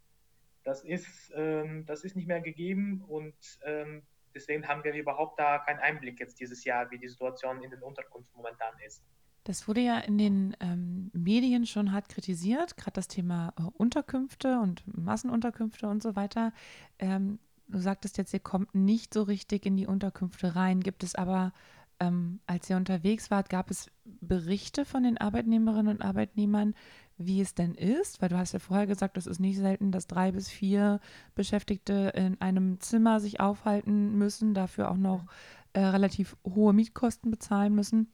Das 0.64 0.84
ist, 0.84 1.32
ähm, 1.36 1.86
das 1.86 2.04
ist 2.04 2.16
nicht 2.16 2.28
mehr 2.28 2.42
gegeben 2.42 3.04
und 3.08 3.36
ähm, 3.66 4.04
deswegen 4.36 4.68
haben 4.68 4.84
wir 4.84 4.94
überhaupt 4.94 5.40
da 5.40 5.60
keinen 5.60 5.80
Einblick 5.80 6.20
jetzt 6.20 6.40
dieses 6.40 6.64
Jahr, 6.66 6.92
wie 6.92 7.00
die 7.00 7.08
Situation 7.08 7.64
in 7.64 7.72
den 7.72 7.82
Unterkunften 7.82 8.36
momentan 8.36 8.74
ist. 8.86 9.04
Das 9.46 9.68
wurde 9.68 9.82
ja 9.82 10.00
in 10.00 10.18
den 10.18 10.56
ähm, 10.60 11.10
Medien 11.14 11.66
schon 11.66 11.92
hart 11.92 12.10
kritisiert, 12.10 12.78
gerade 12.78 12.94
das 12.94 13.08
Thema 13.08 13.54
äh, 13.58 13.64
Unterkünfte 13.74 14.60
und 14.60 14.84
Massenunterkünfte 14.86 15.88
und 15.88 16.04
so 16.04 16.16
weiter. 16.16 16.54
Ähm, 17.00 17.40
du 17.68 17.80
sagtest 17.80 18.18
jetzt, 18.18 18.34
ihr 18.34 18.42
kommt 18.42 18.76
nicht 18.76 19.14
so 19.14 19.24
richtig 19.24 19.66
in 19.66 19.78
die 19.78 19.88
Unterkünfte 19.88 20.56
rein. 20.56 20.82
Gibt 20.82 21.04
es 21.04 21.16
aber, 21.16 21.54
ähm, 22.00 22.40
als 22.48 22.70
ihr 22.70 22.78
unterwegs 22.78 23.30
wart, 23.32 23.50
gab 23.50 23.70
es 23.70 23.92
Berichte 24.06 24.86
von 24.86 25.04
den 25.04 25.18
Arbeitnehmerinnen 25.18 25.98
und 25.98 26.02
Arbeitnehmern, 26.02 26.74
wie 27.18 27.42
es 27.42 27.54
denn 27.54 27.76
ist, 27.76 28.22
weil 28.22 28.30
du 28.30 28.38
hast 28.38 28.54
ja 28.54 28.60
vorher 28.60 28.88
gesagt, 28.88 29.18
es 29.18 29.28
ist 29.28 29.40
nicht 29.40 29.58
selten, 29.58 29.92
dass 29.92 30.08
drei 30.08 30.32
bis 30.32 30.50
vier 30.50 31.02
Beschäftigte 31.36 32.14
in 32.16 32.40
einem 32.40 32.80
Zimmer 32.80 33.20
sich 33.20 33.42
aufhalten 33.42 34.18
müssen, 34.18 34.54
dafür 34.54 34.90
auch 34.90 34.98
noch 34.98 35.26
äh, 35.74 35.82
relativ 35.82 36.38
hohe 36.46 36.74
Mietkosten 36.74 37.30
bezahlen 37.30 37.76
müssen. 37.76 38.14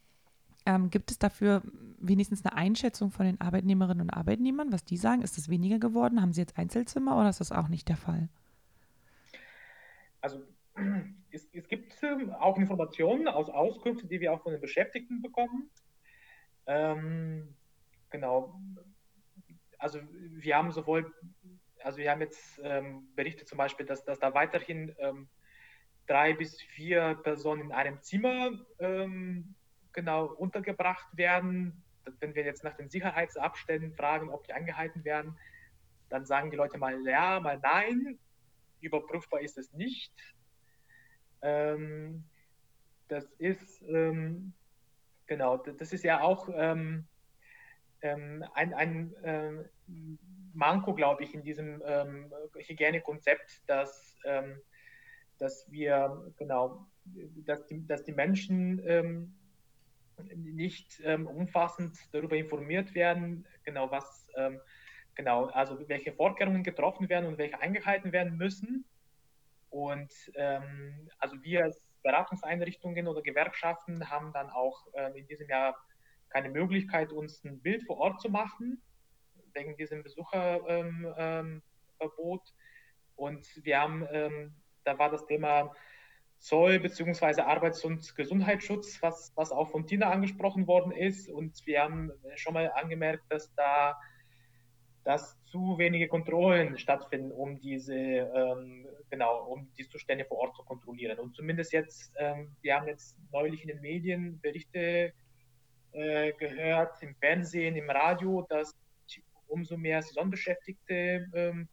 Ähm, 0.66 0.90
gibt 0.90 1.12
es 1.12 1.20
dafür 1.20 1.62
wenigstens 2.00 2.44
eine 2.44 2.56
Einschätzung 2.56 3.12
von 3.12 3.28
den 3.28 3.40
Arbeitnehmerinnen 3.40 4.02
und 4.02 4.10
Arbeitnehmern, 4.10 4.72
was 4.72 4.84
die 4.84 4.98
sagen? 4.98 5.22
Ist 5.22 5.38
es 5.38 5.50
weniger 5.50 5.78
geworden? 5.78 6.22
Haben 6.22 6.34
sie 6.34 6.42
jetzt 6.42 6.58
Einzelzimmer 6.58 7.18
oder 7.18 7.30
ist 7.30 7.40
das 7.42 7.52
auch 7.52 7.68
nicht 7.68 7.88
der 7.88 7.98
Fall? 7.98 8.30
Also 10.22 10.42
es, 11.36 11.48
es 11.54 11.68
gibt 11.68 12.02
auch 12.40 12.58
Informationen 12.58 13.28
aus 13.28 13.50
Auskünften, 13.50 14.10
die 14.10 14.20
wir 14.20 14.34
auch 14.34 14.42
von 14.42 14.54
den 14.54 14.62
Beschäftigten 14.62 15.22
bekommen 15.22 15.70
Ähm, 16.66 17.56
genau. 18.10 18.60
Also 19.78 20.00
wir 20.12 20.56
haben 20.56 20.72
sowohl, 20.72 21.14
also 21.84 21.98
wir 22.00 22.10
haben 22.10 22.22
jetzt 22.22 22.60
ähm, 22.64 23.08
berichtet 23.16 23.48
zum 23.48 23.58
Beispiel, 23.58 23.86
dass, 23.86 24.04
dass 24.04 24.20
da 24.20 24.34
weiterhin 24.34 24.96
ähm, 25.00 25.28
drei 26.08 26.34
bis 26.34 26.60
vier 26.62 27.16
Personen 27.24 27.62
in 27.62 27.72
einem 27.72 28.02
Zimmer 28.02 28.52
ähm, 28.80 29.56
genau 29.92 30.26
untergebracht 30.26 31.08
werden. 31.16 31.84
Wenn 32.20 32.36
wir 32.36 32.46
jetzt 32.46 32.64
nach 32.64 32.76
den 32.76 32.90
Sicherheitsabständen 32.90 33.94
fragen, 33.94 34.30
ob 34.30 34.46
die 34.48 34.54
eingehalten 34.54 35.04
werden, 35.04 35.38
dann 36.10 36.26
sagen 36.26 36.52
die 36.52 36.58
Leute 36.58 36.78
mal 36.78 37.00
ja, 37.08 37.40
mal 37.40 37.60
nein. 37.60 38.18
Überprüfbar 38.80 39.42
ist 39.42 39.58
es 39.58 39.74
nicht. 39.74 40.14
Ähm, 41.42 42.24
das 43.08 43.26
ist 43.38 43.84
ähm, 43.88 44.54
genau, 45.28 45.58
das 45.58 45.94
ist 45.94 46.04
ja 46.04 46.22
auch 46.22 46.50
ähm, 46.54 47.06
ähm 48.02 48.44
ein, 48.54 48.74
ein 48.74 49.16
ähm, 49.24 49.66
Manko, 50.54 50.94
glaube 50.94 51.24
ich, 51.24 51.34
in 51.34 51.44
diesem 51.44 51.84
ähm, 51.86 52.34
Hygienekonzept, 52.56 53.62
dass, 53.68 54.18
dass 55.38 55.70
wir 55.70 56.34
genau, 56.38 56.88
dass 57.46 57.66
die, 57.68 57.86
dass 57.86 58.06
die 58.06 58.14
Menschen 58.14 59.36
nicht 60.34 61.04
umfassend 61.06 61.98
darüber 62.14 62.38
informiert 62.38 62.96
werden, 62.96 63.46
genau 63.66 63.92
was 63.92 64.28
genau, 65.16 65.46
also 65.48 65.88
welche 65.88 66.14
Vorkehrungen 66.14 66.64
getroffen 66.64 67.10
werden 67.10 67.26
und 67.26 67.38
welche 67.38 67.60
eingehalten 67.60 68.12
werden 68.12 68.38
müssen. 68.38 68.86
Und 69.76 70.14
ähm, 70.36 71.10
also 71.20 71.36
wir 71.44 71.66
als 71.66 71.84
Beratungseinrichtungen 72.02 73.10
oder 73.10 73.22
Gewerkschaften 73.22 74.10
haben 74.10 74.32
dann 74.32 74.50
auch 74.50 74.88
ähm, 74.94 75.18
in 75.18 75.28
diesem 75.28 75.50
Jahr 75.50 75.76
keine 76.30 76.48
Möglichkeit, 76.50 77.12
uns 77.12 77.44
ein 77.44 77.60
Bild 77.62 77.84
vor 77.84 77.98
Ort 77.98 78.22
zu 78.22 78.30
machen, 78.30 78.82
wegen 79.54 79.76
diesem 79.76 80.02
Besucherverbot. 80.02 80.62
Ähm, 80.70 81.14
ähm 81.20 81.62
und 83.18 83.66
wir 83.66 83.82
haben, 83.82 84.08
ähm, 84.12 84.56
da 84.86 84.98
war 84.98 85.10
das 85.10 85.26
Thema 85.26 85.74
Zoll 86.38 86.80
bzw. 86.80 87.42
Arbeits- 87.42 87.84
und 87.84 88.16
Gesundheitsschutz, 88.16 89.02
was, 89.02 89.34
was 89.36 89.52
auch 89.52 89.72
von 89.72 89.86
Tina 89.86 90.10
angesprochen 90.10 90.68
worden 90.68 90.94
ist. 90.94 91.30
Und 91.30 91.66
wir 91.66 91.82
haben 91.82 92.14
schon 92.36 92.54
mal 92.54 92.72
angemerkt, 92.72 93.26
dass 93.30 93.54
da 93.56 94.00
dass 95.06 95.38
zu 95.46 95.78
wenige 95.78 96.08
Kontrollen 96.08 96.78
stattfinden, 96.78 97.32
um 97.32 97.60
diese, 97.60 97.96
ähm, 97.96 98.88
genau, 99.10 99.46
um 99.46 99.72
die 99.78 99.88
Zustände 99.88 100.26
vor 100.26 100.40
Ort 100.40 100.56
zu 100.56 100.64
kontrollieren. 100.64 101.20
Und 101.20 101.36
zumindest 101.36 101.72
jetzt, 101.74 102.12
ähm, 102.18 102.56
wir 102.62 102.76
haben 102.76 102.88
jetzt 102.88 103.16
neulich 103.32 103.62
in 103.62 103.68
den 103.68 103.82
Medien 103.82 104.40
Berichte 104.42 105.14
äh, 105.92 106.34
gehört, 106.34 107.02
im 107.04 107.16
Fernsehen, 107.16 107.76
im 107.76 107.90
Radio, 107.90 108.46
dass 108.50 108.76
umso 109.48 109.78
mehr 109.78 110.02
Saisonbeschäftigte 110.02 111.28
ähm, 111.34 111.70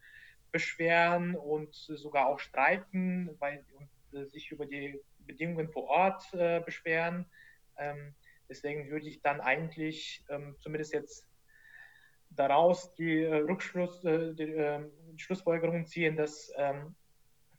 beschweren 0.51 1.35
und 1.35 1.73
sogar 1.73 2.27
auch 2.27 2.39
streiken, 2.39 3.35
weil 3.39 3.65
und, 3.73 4.19
äh, 4.19 4.27
sich 4.27 4.51
über 4.51 4.67
die 4.67 4.99
Bedingungen 5.25 5.69
vor 5.69 5.85
Ort 5.85 6.23
äh, 6.33 6.61
beschweren. 6.61 7.25
Ähm, 7.77 8.13
deswegen 8.47 8.91
würde 8.91 9.07
ich 9.07 9.21
dann 9.21 9.41
eigentlich 9.41 10.23
ähm, 10.29 10.55
zumindest 10.59 10.93
jetzt 10.93 11.25
daraus 12.35 12.93
die 12.95 13.23
äh, 13.23 13.35
Rückschluss, 13.35 14.03
äh, 14.03 14.33
die, 14.33 14.43
äh, 14.43 14.89
Schlussfolgerung 15.17 15.85
ziehen, 15.85 16.15
dass, 16.15 16.51
ähm, 16.57 16.95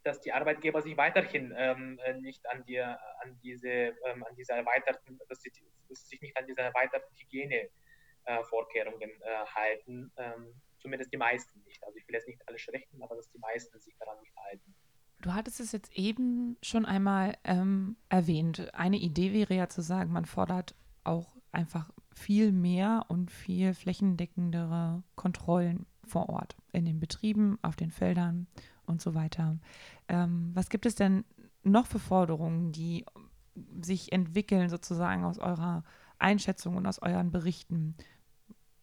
dass 0.03 0.21
die 0.21 0.31
Arbeitgeber 0.31 0.81
sich 0.81 0.97
weiterhin 0.97 1.53
ähm, 1.57 1.99
äh, 2.03 2.13
nicht 2.19 2.47
an, 2.49 2.63
die, 2.65 2.79
an, 2.79 2.99
diese, 3.43 3.69
ähm, 3.69 4.23
an 4.23 4.35
diese 4.37 4.53
erweiterten, 4.53 5.19
dass 5.29 5.41
sie, 5.41 5.51
dass 5.89 6.07
sich 6.07 6.21
nicht 6.21 6.37
an 6.37 6.45
diese 6.47 6.61
erweiterten 6.61 7.15
Hygienevorkehrungen 7.15 9.11
halten. 9.53 10.11
Ähm, 10.17 10.61
zumindest 10.79 11.11
die 11.11 11.17
meisten 11.17 11.63
nicht. 11.63 11.83
Also 11.83 11.97
ich 11.97 12.07
will 12.07 12.15
jetzt 12.15 12.27
nicht 12.27 12.41
alle 12.47 12.59
schlechten, 12.59 13.01
aber 13.01 13.15
dass 13.15 13.29
die 13.31 13.39
meisten 13.39 13.79
sich 13.79 13.95
daran 13.97 14.19
nicht 14.19 14.35
halten. 14.35 14.75
Du 15.21 15.33
hattest 15.33 15.59
es 15.59 15.71
jetzt 15.71 15.91
eben 15.97 16.57
schon 16.61 16.85
einmal 16.85 17.35
ähm, 17.43 17.97
erwähnt. 18.09 18.71
Eine 18.75 18.97
Idee 18.97 19.33
wäre 19.33 19.55
ja 19.55 19.69
zu 19.69 19.81
sagen, 19.81 20.11
man 20.11 20.25
fordert 20.25 20.75
auch 21.03 21.35
einfach 21.51 21.89
viel 22.15 22.51
mehr 22.51 23.05
und 23.09 23.29
viel 23.29 23.73
flächendeckendere 23.73 25.03
Kontrollen 25.15 25.85
vor 26.05 26.29
Ort, 26.29 26.55
in 26.71 26.85
den 26.85 26.99
Betrieben, 26.99 27.59
auf 27.61 27.75
den 27.75 27.91
Feldern 27.91 28.47
und 28.85 29.01
so 29.01 29.13
weiter. 29.13 29.57
Ähm, 30.07 30.51
was 30.53 30.69
gibt 30.69 30.85
es 30.85 30.95
denn 30.95 31.25
noch 31.63 31.87
für 31.87 31.99
Forderungen, 31.99 32.71
die 32.71 33.05
sich 33.81 34.11
entwickeln 34.11 34.69
sozusagen 34.69 35.23
aus 35.25 35.39
eurer 35.39 35.83
Einschätzung 36.17 36.77
und 36.77 36.87
aus 36.87 37.01
euren 37.01 37.31
Berichten? 37.31 37.95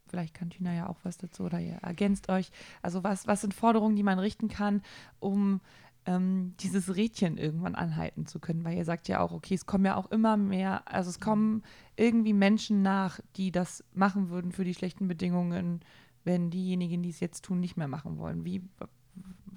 Vielleicht 0.09 0.35
kann 0.35 0.51
Tina 0.51 0.75
ja 0.75 0.89
auch 0.89 0.99
was 1.05 1.17
dazu 1.17 1.45
oder 1.45 1.59
ihr 1.59 1.77
ergänzt 1.77 2.29
euch. 2.29 2.51
Also 2.83 3.03
was, 3.03 3.27
was 3.27 3.41
sind 3.41 3.55
Forderungen, 3.55 3.97
die 3.97 4.03
man 4.03 4.19
richten 4.19 4.49
kann, 4.49 4.83
um 5.21 5.61
ähm, 6.07 6.55
dieses 6.61 6.97
Rädchen 6.97 7.39
irgendwann 7.39 7.75
anhalten 7.75 8.27
zu 8.27 8.41
können, 8.41 8.65
weil 8.65 8.77
ihr 8.77 8.85
sagt 8.85 9.09
ja 9.09 9.21
auch, 9.21 9.33
okay, 9.33 9.55
es 9.55 9.67
kommen 9.67 9.85
ja 9.85 9.97
auch 9.97 10.11
immer 10.11 10.37
mehr, 10.37 10.83
also 10.87 11.11
es 11.11 11.21
kommen 11.21 11.63
irgendwie 11.97 12.33
Menschen 12.33 12.83
nach, 12.83 13.21
die 13.37 13.53
das 13.53 13.85
machen 13.95 14.31
würden 14.31 14.53
für 14.53 14.65
die 14.65 14.75
schlechten 14.75 15.09
Bedingungen, 15.09 15.81
wenn 16.25 16.51
diejenigen, 16.51 17.03
die 17.03 17.11
es 17.11 17.21
jetzt 17.21 17.45
tun, 17.45 17.61
nicht 17.61 17.77
mehr 17.77 17.89
machen 17.89 18.19
wollen. 18.19 18.45
Wie, 18.45 18.63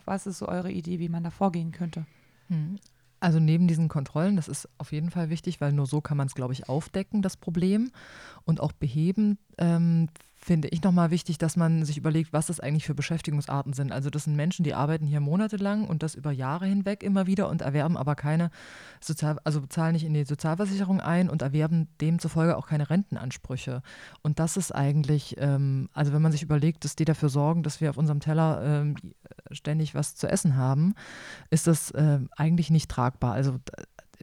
was 0.06 0.28
ist 0.28 0.40
so 0.40 0.48
eure 0.48 0.72
Idee, 0.72 1.00
wie 1.00 1.10
man 1.10 1.24
da 1.24 1.30
vorgehen 1.30 1.72
könnte? 1.72 2.06
Hm. 2.48 2.78
Also 3.20 3.40
neben 3.40 3.68
diesen 3.68 3.88
Kontrollen, 3.88 4.36
das 4.36 4.48
ist 4.48 4.70
auf 4.78 4.92
jeden 4.92 5.10
Fall 5.10 5.30
wichtig, 5.30 5.62
weil 5.62 5.72
nur 5.72 5.88
so 5.88 6.02
kann 6.02 6.18
man 6.18 6.28
es, 6.28 6.36
glaube 6.36 6.54
ich, 6.54 6.70
aufdecken, 6.70 7.22
das 7.22 7.38
Problem 7.38 7.92
und 8.44 8.60
auch 8.60 8.72
beheben. 8.72 9.40
Ähm, 9.58 10.10
finde 10.46 10.68
ich 10.68 10.84
nochmal 10.84 11.10
wichtig, 11.10 11.40
dass 11.40 11.58
man 11.58 11.86
sich 11.86 11.98
überlegt, 11.98 12.32
was 12.32 12.46
das 12.46 12.60
eigentlich 12.60 12.86
für 12.86 12.94
Beschäftigungsarten 12.94 13.74
sind. 13.74 13.92
Also 13.92 14.12
das 14.12 14.26
sind 14.26 14.36
Menschen, 14.36 14.64
die 14.64 14.76
arbeiten 14.76 15.08
hier 15.08 15.20
monatelang 15.20 15.88
und 15.88 16.04
das 16.04 16.14
über 16.14 16.32
Jahre 16.32 16.68
hinweg 16.68 17.02
immer 17.02 17.26
wieder 17.26 17.50
und 17.50 17.64
erwerben 17.64 17.98
aber 17.98 18.14
keine 18.14 18.52
Sozial, 19.02 19.40
also 19.44 19.62
bezahlen 19.62 19.94
nicht 19.94 20.06
in 20.06 20.14
die 20.14 20.24
Sozialversicherung 20.24 21.02
ein 21.02 21.32
und 21.32 21.42
erwerben 21.42 21.88
demzufolge 22.00 22.58
auch 22.58 22.68
keine 22.68 22.92
Rentenansprüche. 22.92 23.82
Und 24.22 24.38
das 24.38 24.56
ist 24.56 24.72
eigentlich, 24.72 25.36
ähm, 25.40 25.90
also 25.94 26.14
wenn 26.14 26.22
man 26.22 26.32
sich 26.32 26.44
überlegt, 26.44 26.86
dass 26.86 26.96
die 26.96 27.06
dafür 27.06 27.30
sorgen, 27.30 27.64
dass 27.64 27.82
wir 27.82 27.90
auf 27.90 27.98
unserem 27.98 28.20
Teller 28.20 28.62
ähm, 28.64 28.98
ständig 29.50 29.96
was 29.96 30.16
zu 30.16 30.28
essen 30.28 30.56
haben, 30.56 30.94
ist 31.50 31.66
das 31.66 31.90
äh, 31.90 32.20
eigentlich 32.38 32.70
nicht 32.70 32.92
tragbar. 32.92 33.34
Also 33.34 33.60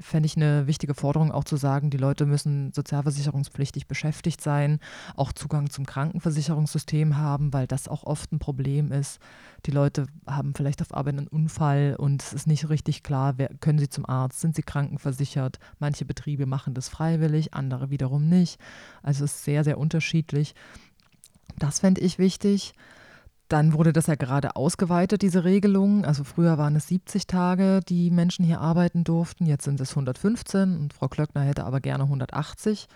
fände 0.03 0.27
ich 0.27 0.37
eine 0.37 0.67
wichtige 0.67 0.95
Forderung 0.95 1.33
auch 1.33 1.45
zu 1.45 1.57
sagen, 1.57 1.91
die 1.91 1.97
Leute 1.97 2.27
müssen 2.27 2.73
sozialversicherungspflichtig 2.73 3.87
beschäftigt 3.87 4.41
sein, 4.41 4.81
auch 5.17 5.33
Zugang 5.33 5.71
zum 5.71 5.87
Krankenversicherungssystem 5.87 7.17
haben, 7.17 7.53
weil 7.53 7.67
das 7.67 7.89
auch 7.89 8.05
oft 8.05 8.33
ein 8.33 8.39
Problem 8.39 8.93
ist. 8.93 9.21
Die 9.67 9.71
Leute 9.71 10.07
haben 10.27 10.55
vielleicht 10.55 10.83
auf 10.83 10.95
Arbeit 10.95 11.19
einen 11.19 11.29
Unfall 11.29 11.97
und 11.99 12.23
es 12.23 12.33
ist 12.33 12.47
nicht 12.47 12.69
richtig 12.69 13.03
klar, 13.03 13.35
wer, 13.39 13.49
können 13.61 13.79
sie 13.79 13.89
zum 13.89 14.07
Arzt, 14.07 14.41
sind 14.41 14.57
sie 14.57 14.63
krankenversichert. 14.63 15.59
Manche 15.79 16.05
Betriebe 16.05 16.47
machen 16.47 16.75
das 16.75 16.89
freiwillig, 16.89 17.55
andere 17.55 17.91
wiederum 17.91 18.29
nicht. 18.29 18.61
Also 19.03 19.25
es 19.25 19.35
ist 19.35 19.45
sehr, 19.45 19.65
sehr 19.65 19.79
unterschiedlich. 19.79 20.55
Das 21.59 21.81
fände 21.81 22.01
ich 22.01 22.19
wichtig. 22.19 22.75
Dann 23.53 23.75
wurde 23.75 23.93
das 23.93 24.07
ja 24.07 24.15
gerade 24.15 24.57
ausgeweitet, 24.57 25.21
diese 25.21 25.45
Regelung. 25.45 26.07
Also 26.07 26.25
früher 26.25 26.57
waren 26.57 26.75
es 26.75 26.89
70 26.89 27.27
Tage, 27.27 27.81
die 27.87 28.11
Menschen 28.11 28.47
hier 28.47 28.63
arbeiten 28.63 29.05
durften. 29.05 29.45
Jetzt 29.45 29.65
sind 29.65 29.79
es 29.79 29.91
115 29.91 30.75
und 30.79 30.95
Frau 30.95 31.09
Klöckner 31.09 31.43
hätte 31.43 31.65
aber 31.65 31.81
gerne 31.81 32.05
180. 32.05 32.89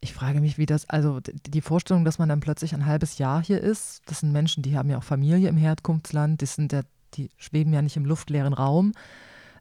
Ich 0.00 0.12
frage 0.12 0.40
mich, 0.40 0.58
wie 0.58 0.66
das, 0.66 0.90
also 0.90 1.20
die 1.20 1.60
Vorstellung, 1.60 2.04
dass 2.04 2.18
man 2.18 2.28
dann 2.28 2.40
plötzlich 2.40 2.74
ein 2.74 2.86
halbes 2.86 3.18
Jahr 3.18 3.40
hier 3.40 3.60
ist, 3.60 4.02
das 4.06 4.18
sind 4.18 4.32
Menschen, 4.32 4.64
die 4.64 4.76
haben 4.76 4.90
ja 4.90 4.98
auch 4.98 5.04
Familie 5.04 5.48
im 5.48 5.56
Herkunftsland, 5.56 6.40
die, 6.40 6.46
sind 6.46 6.72
ja, 6.72 6.80
die 7.14 7.30
schweben 7.36 7.72
ja 7.72 7.80
nicht 7.80 7.96
im 7.96 8.04
luftleeren 8.04 8.52
Raum. 8.52 8.94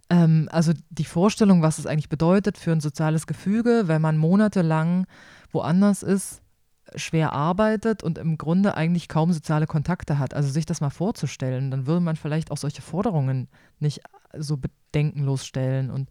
Ähm, 0.10 0.50
also 0.52 0.74
die 0.90 1.06
Vorstellung, 1.06 1.62
was 1.62 1.78
es 1.78 1.86
eigentlich 1.86 2.10
bedeutet 2.10 2.58
für 2.58 2.72
ein 2.72 2.82
soziales 2.82 3.28
Gefüge, 3.28 3.84
wenn 3.86 4.02
man 4.02 4.18
monatelang 4.18 5.06
woanders 5.52 6.02
ist, 6.02 6.42
schwer 6.96 7.34
arbeitet 7.34 8.04
und 8.04 8.18
im 8.18 8.38
Grunde 8.38 8.76
eigentlich 8.76 9.08
kaum 9.08 9.32
soziale 9.34 9.68
Kontakte 9.68 10.20
hat. 10.20 10.34
Also 10.34 10.50
sich 10.50 10.66
das 10.66 10.82
mal 10.82 10.90
vorzustellen, 10.90 11.72
dann 11.72 11.88
würde 11.88 12.02
man 12.02 12.16
vielleicht 12.16 12.52
auch 12.52 12.58
solche 12.58 12.82
Forderungen 12.82 13.48
nicht 13.80 14.02
so 14.38 14.58
bedenkenlos 14.58 15.46
stellen. 15.46 15.92
Und 15.92 16.10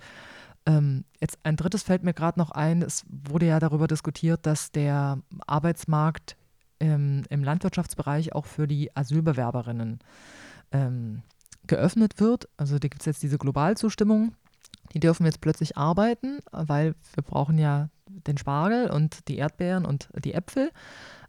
ähm, 0.67 1.05
jetzt 1.21 1.39
ein 1.43 1.57
drittes 1.57 1.83
fällt 1.83 2.05
mir 2.05 2.15
gerade 2.15 2.39
noch 2.39 2.51
ein, 2.51 2.83
es 2.83 3.05
wurde 3.09 3.47
ja 3.47 3.59
darüber 3.59 3.89
diskutiert, 3.89 4.47
dass 4.47 4.71
der 4.71 5.19
Arbeitsmarkt 5.47 6.37
ähm, 6.81 7.25
im 7.31 7.45
Landwirtschaftsbereich 7.45 8.35
auch 8.35 8.47
für 8.47 8.67
die 8.67 8.95
Asylbewerberinnen 8.97 10.01
ähm, 10.73 11.23
geöffnet 11.67 12.21
wird. 12.21 12.49
Also 12.57 12.79
da 12.79 12.89
gibt 12.89 13.03
es 13.03 13.07
jetzt 13.07 13.23
diese 13.23 13.39
Globalzustimmung. 13.39 14.35
Die 14.93 15.01
dürfen 15.01 15.25
jetzt 15.25 15.41
plötzlich 15.41 15.77
arbeiten, 15.77 16.41
weil 16.51 16.95
wir 17.15 17.23
brauchen 17.23 17.59
ja 17.59 17.89
den 18.27 18.39
Spargel 18.39 18.91
und 18.91 19.29
die 19.29 19.39
Erdbeeren 19.39 19.85
und 19.85 20.09
die 20.25 20.35
Äpfel. 20.35 20.71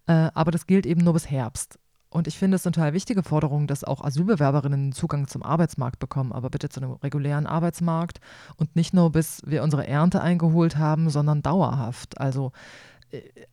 Äh, 0.07 0.29
aber 0.33 0.51
das 0.51 0.67
gilt 0.67 0.85
eben 0.85 1.01
nur 1.01 1.13
bis 1.13 1.29
Herbst. 1.29 1.79
Und 2.09 2.27
ich 2.27 2.37
finde 2.37 2.57
es 2.57 2.65
eine 2.65 2.73
total 2.73 2.93
wichtige 2.93 3.23
Forderung, 3.23 3.65
dass 3.65 3.83
auch 3.83 4.03
Asylbewerberinnen 4.03 4.91
Zugang 4.91 5.27
zum 5.27 5.41
Arbeitsmarkt 5.41 5.97
bekommen, 5.97 6.31
aber 6.31 6.51
bitte 6.51 6.69
zu 6.69 6.79
einem 6.79 6.91
regulären 6.91 7.47
Arbeitsmarkt 7.47 8.19
und 8.55 8.75
nicht 8.75 8.93
nur 8.93 9.11
bis 9.11 9.41
wir 9.47 9.63
unsere 9.63 9.87
Ernte 9.87 10.21
eingeholt 10.21 10.77
haben, 10.77 11.09
sondern 11.09 11.41
dauerhaft. 11.41 12.19
Also 12.21 12.51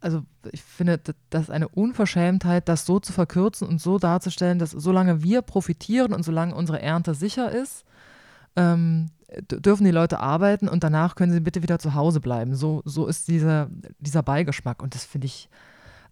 also 0.00 0.22
ich 0.52 0.62
finde, 0.62 1.00
das 1.28 1.50
eine 1.50 1.68
Unverschämtheit, 1.68 2.68
das 2.68 2.86
so 2.86 2.98
zu 2.98 3.12
verkürzen 3.12 3.68
und 3.68 3.80
so 3.80 3.98
darzustellen, 3.98 4.58
dass 4.58 4.70
solange 4.70 5.22
wir 5.22 5.42
profitieren 5.42 6.12
und 6.12 6.22
solange 6.22 6.54
unsere 6.54 6.80
Ernte 6.80 7.14
sicher 7.14 7.50
ist, 7.50 7.84
ähm, 8.56 9.10
dürfen 9.50 9.84
die 9.84 9.90
Leute 9.90 10.18
arbeiten 10.18 10.68
und 10.68 10.84
danach 10.84 11.14
können 11.14 11.32
sie 11.32 11.40
bitte 11.40 11.62
wieder 11.62 11.78
zu 11.78 11.94
Hause 11.94 12.20
bleiben. 12.20 12.54
So, 12.54 12.82
so 12.84 13.06
ist 13.06 13.28
dieser, 13.28 13.70
dieser 13.98 14.22
Beigeschmack 14.22 14.82
und 14.82 14.94
das 14.94 15.04
finde 15.04 15.26
ich, 15.26 15.48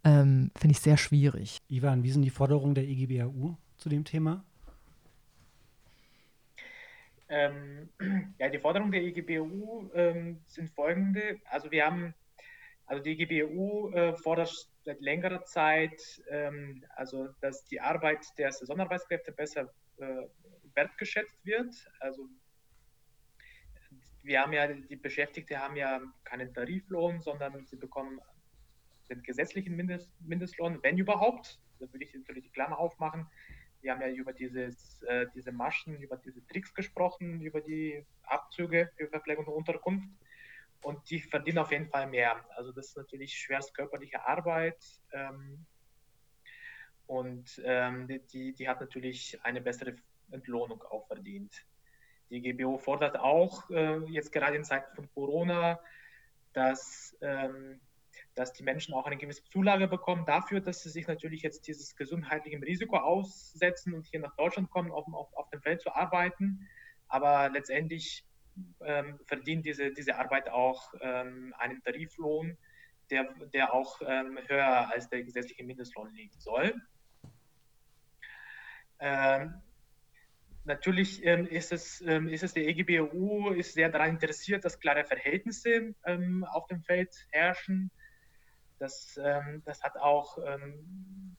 ähm, 0.05 0.51
find 0.57 0.73
ich 0.73 0.81
sehr 0.81 0.97
schwierig. 0.97 1.59
Ivan, 1.69 2.03
wie 2.03 2.11
sind 2.11 2.23
die 2.23 2.31
Forderungen 2.31 2.75
der 2.75 2.85
EGBAU 2.85 3.57
zu 3.77 3.89
dem 3.89 4.05
Thema? 4.05 4.45
Ähm, 7.29 7.89
ja, 8.39 8.49
die 8.49 8.59
Forderungen 8.59 8.93
der 8.93 9.03
EGBU 9.03 9.91
ähm, 9.95 10.41
sind 10.47 10.71
folgende. 10.71 11.41
Also 11.45 11.71
wir 11.71 11.85
haben, 11.85 12.15
also 12.87 13.03
die 13.03 13.21
EGBU 13.21 13.91
äh, 13.91 14.17
fordert 14.17 14.69
seit 14.85 15.01
längerer 15.01 15.45
Zeit, 15.45 16.01
ähm, 16.31 16.85
also 16.97 17.29
dass 17.41 17.65
die 17.67 17.81
Arbeit 17.81 18.27
der 18.39 18.51
Saisonarbeitskräfte 18.53 19.33
besser 19.33 19.71
äh, 19.99 20.27
wertgeschätzt 20.75 21.45
wird. 21.45 21.75
Also 22.01 22.29
wir 24.23 24.41
haben 24.41 24.53
ja, 24.53 24.67
die 24.67 24.97
Beschäftigten 24.97 25.59
haben 25.59 25.77
ja 25.77 26.01
keinen 26.25 26.53
Tariflohn, 26.53 27.21
sondern 27.21 27.65
sie 27.67 27.77
bekommen 27.77 28.21
den 29.09 29.23
gesetzlichen 29.23 29.75
Mindest, 29.77 30.11
Mindestlohn, 30.21 30.83
wenn 30.83 30.99
überhaupt. 30.99 31.61
Da 31.79 31.93
würde 31.93 32.05
ich 32.05 32.15
natürlich 32.15 32.45
die 32.45 32.51
Klammer 32.51 32.79
aufmachen. 32.79 33.27
Wir 33.81 33.93
haben 33.93 34.01
ja 34.01 34.09
über 34.09 34.33
dieses, 34.33 35.03
äh, 35.05 35.27
diese 35.35 35.53
Maschen, 35.53 36.01
über 36.01 36.17
diese 36.17 36.45
Tricks 36.47 36.75
gesprochen, 36.75 37.41
über 37.41 37.61
die 37.61 38.05
Abzüge 38.25 38.91
für 38.97 39.09
Verpflegung 39.09 39.47
und 39.47 39.55
Unterkunft. 39.55 40.09
Und 40.83 41.09
die 41.11 41.21
verdienen 41.21 41.59
auf 41.59 41.73
jeden 41.73 41.89
Fall 41.89 42.07
mehr. 42.09 42.45
Also 42.57 42.73
das 42.73 42.89
ist 42.89 42.97
natürlich 42.97 43.35
schwerst 43.35 43.75
körperliche 43.75 44.27
Arbeit. 44.27 44.85
Ähm, 45.13 45.65
und 47.07 47.61
ähm, 47.65 48.07
die, 48.33 48.53
die 48.53 48.69
hat 48.69 48.81
natürlich 48.81 49.39
eine 49.43 49.61
bessere 49.61 49.97
Entlohnung 50.31 50.83
auch 50.83 51.07
verdient. 51.07 51.65
Die 52.31 52.41
GBO 52.43 52.79
fordert 52.79 53.19
auch 53.19 53.69
äh, 53.71 53.99
jetzt 54.07 54.33
gerade 54.33 54.57
in 54.57 54.65
Zeiten 54.65 54.95
von 54.95 55.09
Corona, 55.15 55.81
dass 56.53 57.17
ähm, 57.21 57.81
dass 58.39 58.53
die 58.53 58.63
Menschen 58.63 58.95
auch 58.95 59.07
eine 59.07 59.17
gewisse 59.17 59.45
Zulage 59.45 59.89
bekommen 59.89 60.25
dafür, 60.25 60.61
dass 60.61 60.83
sie 60.83 60.91
sich 60.91 61.07
natürlich 61.09 61.43
jetzt 61.43 61.67
dieses 61.67 61.97
gesundheitlichen 61.97 62.63
Risiko 62.63 62.97
aussetzen 62.97 63.95
und 63.95 64.07
hier 64.07 64.21
nach 64.21 64.37
Deutschland 64.37 64.71
kommen, 64.71 64.93
auf, 64.93 65.07
auf, 65.13 65.35
auf 65.35 65.51
dem 65.51 65.61
Feld 65.61 65.81
zu 65.81 65.95
arbeiten. 65.95 66.69
Aber 67.09 67.49
letztendlich 67.51 68.25
ähm, 68.81 69.19
verdient 69.27 69.67
diese, 69.67 69.93
diese 69.93 70.17
Arbeit 70.17 70.49
auch 70.51 70.95
ähm, 71.01 71.55
einen 71.59 71.83
Tariflohn, 71.83 72.57
der, 73.11 73.33
der 73.53 73.73
auch 73.73 74.01
ähm, 74.07 74.39
höher 74.47 74.91
als 74.93 75.09
der 75.09 75.25
gesetzliche 75.25 75.65
Mindestlohn 75.65 76.15
liegen 76.15 76.39
soll. 76.39 76.75
Ähm, 79.01 79.63
natürlich 80.69 81.25
ähm, 81.25 81.47
ist, 81.47 81.73
es, 81.73 82.01
ähm, 82.03 82.29
ist 82.29 82.45
es 82.45 82.55
der 82.55 82.69
EGBU 82.69 83.51
ist 83.51 83.75
sehr 83.75 83.89
daran 83.89 84.11
interessiert, 84.11 84.65
dass 84.65 84.79
klare 84.79 85.05
Verhältnisse 85.05 85.95
ähm, 86.05 86.45
auf 86.45 86.67
dem 86.67 86.83
Feld 86.83 87.27
herrschen. 87.31 87.91
Das, 88.79 89.19
ähm, 89.21 89.63
das 89.65 89.83
hat 89.83 89.97
auch 89.97 90.39
ähm, 90.47 91.37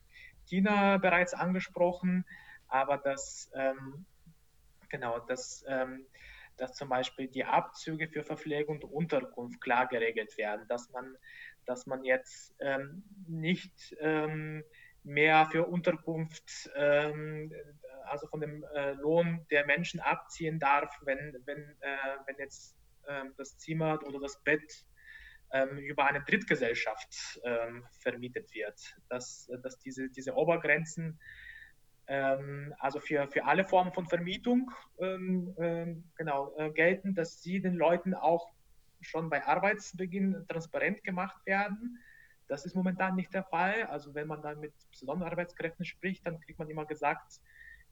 Tina 0.47 0.97
bereits 0.97 1.33
angesprochen, 1.33 2.25
aber 2.67 2.97
dass, 2.97 3.49
ähm, 3.53 4.05
genau, 4.89 5.19
dass, 5.19 5.63
ähm, 5.67 6.05
dass 6.57 6.73
zum 6.73 6.89
Beispiel 6.89 7.27
die 7.27 7.45
Abzüge 7.45 8.09
für 8.09 8.23
Verpflegung 8.23 8.81
und 8.81 8.91
Unterkunft 8.91 9.61
klar 9.61 9.87
geregelt 9.87 10.37
werden, 10.37 10.67
dass 10.67 10.89
man, 10.89 11.15
dass 11.65 11.85
man 11.85 12.03
jetzt 12.03 12.53
ähm, 12.59 13.03
nicht 13.27 13.95
ähm, 14.01 14.63
mehr 15.03 15.45
für 15.45 15.65
Unterkunft, 15.65 16.69
also 18.09 18.27
von 18.27 18.41
dem 18.41 18.63
äh, 18.75 18.93
Lohn 18.93 19.45
der 19.51 19.65
Menschen 19.65 19.99
abziehen 19.99 20.59
darf, 20.59 20.93
wenn, 21.01 21.35
wenn, 21.45 21.75
äh, 21.79 22.17
wenn 22.25 22.35
jetzt 22.37 22.77
äh, 23.07 23.25
das 23.37 23.57
Zimmer 23.57 23.99
oder 24.05 24.19
das 24.19 24.41
Bett 24.43 24.85
ähm, 25.51 25.77
über 25.77 26.05
eine 26.05 26.21
Drittgesellschaft 26.23 27.39
ähm, 27.43 27.85
vermietet 28.01 28.53
wird. 28.53 28.79
Dass, 29.09 29.49
dass 29.63 29.79
diese, 29.79 30.09
diese 30.09 30.35
Obergrenzen 30.35 31.19
ähm, 32.09 32.73
also 32.79 32.99
für, 32.99 33.27
für 33.27 33.45
alle 33.45 33.63
Formen 33.63 33.93
von 33.93 34.07
Vermietung 34.07 34.71
ähm, 34.99 35.55
ähm, 35.59 36.03
genau, 36.17 36.55
äh, 36.57 36.71
gelten, 36.71 37.13
dass 37.13 37.41
sie 37.41 37.61
den 37.61 37.75
Leuten 37.75 38.15
auch 38.15 38.51
schon 39.01 39.29
bei 39.29 39.45
Arbeitsbeginn 39.45 40.45
transparent 40.47 41.03
gemacht 41.03 41.45
werden. 41.45 41.99
Das 42.47 42.65
ist 42.65 42.75
momentan 42.75 43.15
nicht 43.15 43.31
der 43.33 43.43
Fall. 43.43 43.83
Also 43.83 44.15
wenn 44.15 44.27
man 44.27 44.41
dann 44.41 44.59
mit 44.59 44.73
Saisonarbeitskräften 44.91 45.85
spricht, 45.85 46.25
dann 46.25 46.39
kriegt 46.39 46.57
man 46.57 46.69
immer 46.69 46.85
gesagt, 46.85 47.39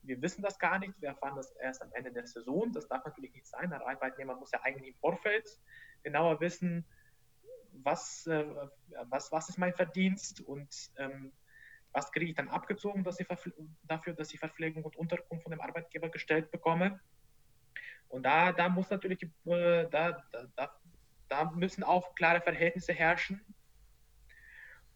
wir 0.08 0.22
wissen 0.22 0.42
das 0.42 0.58
gar 0.58 0.80
nicht, 0.80 0.94
wir 1.02 1.10
erfahren 1.10 1.36
das 1.36 1.52
erst 1.58 1.82
am 1.82 1.92
Ende 1.94 2.12
der 2.12 2.26
Saison. 2.26 2.72
Das 2.72 2.88
darf 2.88 3.06
natürlich 3.06 3.34
nicht 3.34 3.48
sein. 3.48 3.70
Der 3.70 3.86
Arbeitnehmer 3.86 4.36
muss 4.36 4.52
ja 4.52 4.62
eigentlich 4.62 4.94
im 4.94 5.00
Vorfeld 5.00 5.48
genauer 6.04 6.40
wissen, 6.40 6.86
was, 7.84 8.26
äh, 8.28 8.46
was, 9.10 9.32
was 9.32 9.50
ist 9.50 9.58
mein 9.58 9.74
Verdienst 9.74 10.42
und 10.42 10.70
ähm, 10.98 11.32
was 11.92 12.12
kriege 12.12 12.30
ich 12.30 12.36
dann 12.36 12.50
abgezogen 12.50 13.04
dass 13.04 13.20
ich 13.20 13.28
dafür, 13.84 14.14
dass 14.14 14.34
ich 14.34 14.40
Verpflegung 14.40 14.84
und 14.84 14.96
Unterkunft 14.96 15.44
von 15.44 15.52
dem 15.52 15.62
Arbeitgeber 15.62 16.10
gestellt 16.10 16.52
bekomme. 16.52 17.00
Und 18.10 18.24
da, 18.24 18.52
da 18.52 18.70
muss 18.70 18.90
natürlich, 18.90 19.22
äh, 19.24 19.88
da, 19.90 20.24
da, 20.56 20.80
da 21.28 21.52
müssen 21.52 21.84
auch 21.84 22.16
klare 22.16 22.42
Verhältnisse 22.42 22.94
herrschen. 22.94 23.42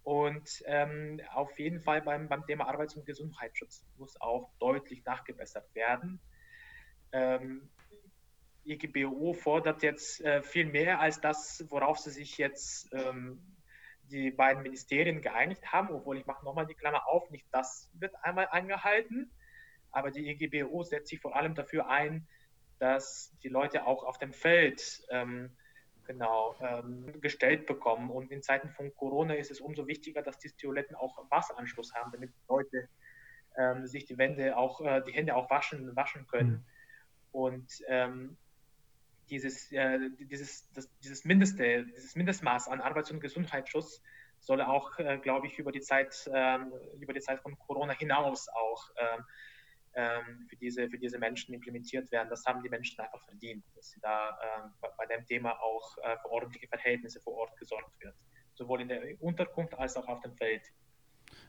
Und 0.04 0.64
ähm, 0.66 1.22
auf 1.34 1.60
jeden 1.60 1.80
Fall 1.80 2.02
beim, 2.02 2.28
beim 2.28 2.46
Thema 2.46 2.68
Arbeits- 2.68 2.96
und 2.96 3.06
Gesundheitsschutz 3.06 3.86
muss 3.98 4.20
auch 4.20 4.52
deutlich 4.60 5.06
nachgebessert 5.06 5.74
werden. 5.76 6.20
Ähm, 7.12 7.70
IGBO 8.66 9.34
fordert 9.34 9.84
jetzt 9.84 10.22
äh, 10.22 10.42
viel 10.42 10.66
mehr 10.66 11.00
als 11.00 11.22
das, 11.22 11.66
worauf 11.70 12.00
sie 12.00 12.12
sich 12.12 12.38
jetzt 12.38 12.90
ähm, 12.94 13.42
die 14.04 14.32
beiden 14.32 14.64
Ministerien 14.64 15.22
geeinigt 15.22 15.72
haben, 15.72 15.90
obwohl 15.92 16.18
ich 16.18 16.26
mache 16.26 16.46
nochmal 16.46 16.68
die 16.68 16.76
Klammer 16.76 17.08
auf, 17.08 17.30
nicht 17.30 17.48
das 17.52 17.90
wird 17.94 18.14
einmal 18.24 18.48
eingehalten, 18.48 19.32
aber 19.92 20.12
die 20.12 20.30
IGBO 20.30 20.84
setzt 20.84 21.10
sich 21.10 21.20
vor 21.20 21.36
allem 21.36 21.56
dafür 21.56 21.88
ein, 21.88 22.28
dass 22.80 23.36
die 23.44 23.50
Leute 23.50 23.86
auch 23.86 24.04
auf 24.04 24.18
dem 24.18 24.34
Feld 24.34 25.04
ähm, 25.10 25.56
genau 26.12 26.56
ähm, 26.62 27.22
gestellt 27.22 27.66
bekommen. 27.66 28.10
Und 28.10 28.32
in 28.32 28.42
Zeiten 28.42 28.70
von 28.70 28.94
Corona 28.96 29.36
ist 29.36 29.52
es 29.52 29.62
umso 29.62 29.88
wichtiger, 29.88 30.22
dass 30.22 30.38
die 30.40 30.50
Toiletten 30.52 30.96
auch 30.96 31.30
Wasseranschluss 31.30 31.94
haben, 31.94 32.12
damit 32.12 32.32
die 32.32 32.48
Leute 32.48 32.90
ähm, 33.58 33.88
sich 33.88 34.06
die 34.06 34.18
Wände 34.18 34.58
auch, 34.58 34.82
äh, 34.82 35.02
die 35.08 35.14
Hände 35.14 35.36
auch 35.36 35.50
waschen, 35.50 35.96
waschen 35.96 36.28
können. 36.28 36.52
Mhm. 36.52 36.66
Und 37.32 37.72
ähm, 37.88 38.38
dieses, 39.30 39.72
äh, 39.72 40.00
dieses, 40.20 40.70
das, 40.74 40.90
dieses, 41.00 41.24
Mindeste, 41.24 41.86
dieses 41.86 42.16
Mindestmaß 42.16 42.68
an 42.68 42.82
Arbeits- 42.82 43.12
und 43.12 43.22
Gesundheitsschutz 43.22 44.02
soll 44.40 44.62
auch, 44.62 45.00
äh, 45.00 45.18
glaube 45.18 45.48
ich, 45.48 45.60
über 45.60 45.72
die 45.72 45.82
Zeit, 45.82 46.30
ähm, 46.34 46.74
über 47.00 47.14
die 47.14 47.22
Zeit 47.22 47.40
von 47.40 47.58
Corona 47.58 47.94
hinaus 47.94 48.50
auch 48.50 48.90
ähm, 49.96 50.46
für, 50.50 50.56
diese, 50.56 50.90
für 50.90 50.98
diese 50.98 51.18
Menschen 51.20 51.54
implementiert 51.54 52.12
werden. 52.12 52.30
Das 52.30 52.46
haben 52.46 52.62
die 52.64 52.70
Menschen 52.70 53.00
einfach 53.00 53.22
verdient, 53.24 53.64
dass 53.76 53.90
sie 53.90 54.00
da 54.02 54.30
ähm, 54.30 54.72
bei 54.98 55.06
dem 55.06 55.26
Thema 55.26 55.52
auch 55.62 55.98
äh, 55.98 56.18
für 56.22 56.32
ordentliche 56.32 56.68
Verhältnisse 56.68 57.20
vor 57.22 57.34
Ort 57.34 57.58
gesorgt 57.58 57.92
wird, 58.02 58.16
sowohl 58.54 58.82
in 58.82 58.88
der 58.88 59.02
Unterkunft 59.20 59.74
als 59.74 59.96
auch 59.98 60.08
auf 60.08 60.22
dem 60.22 60.36
Feld. 60.36 60.64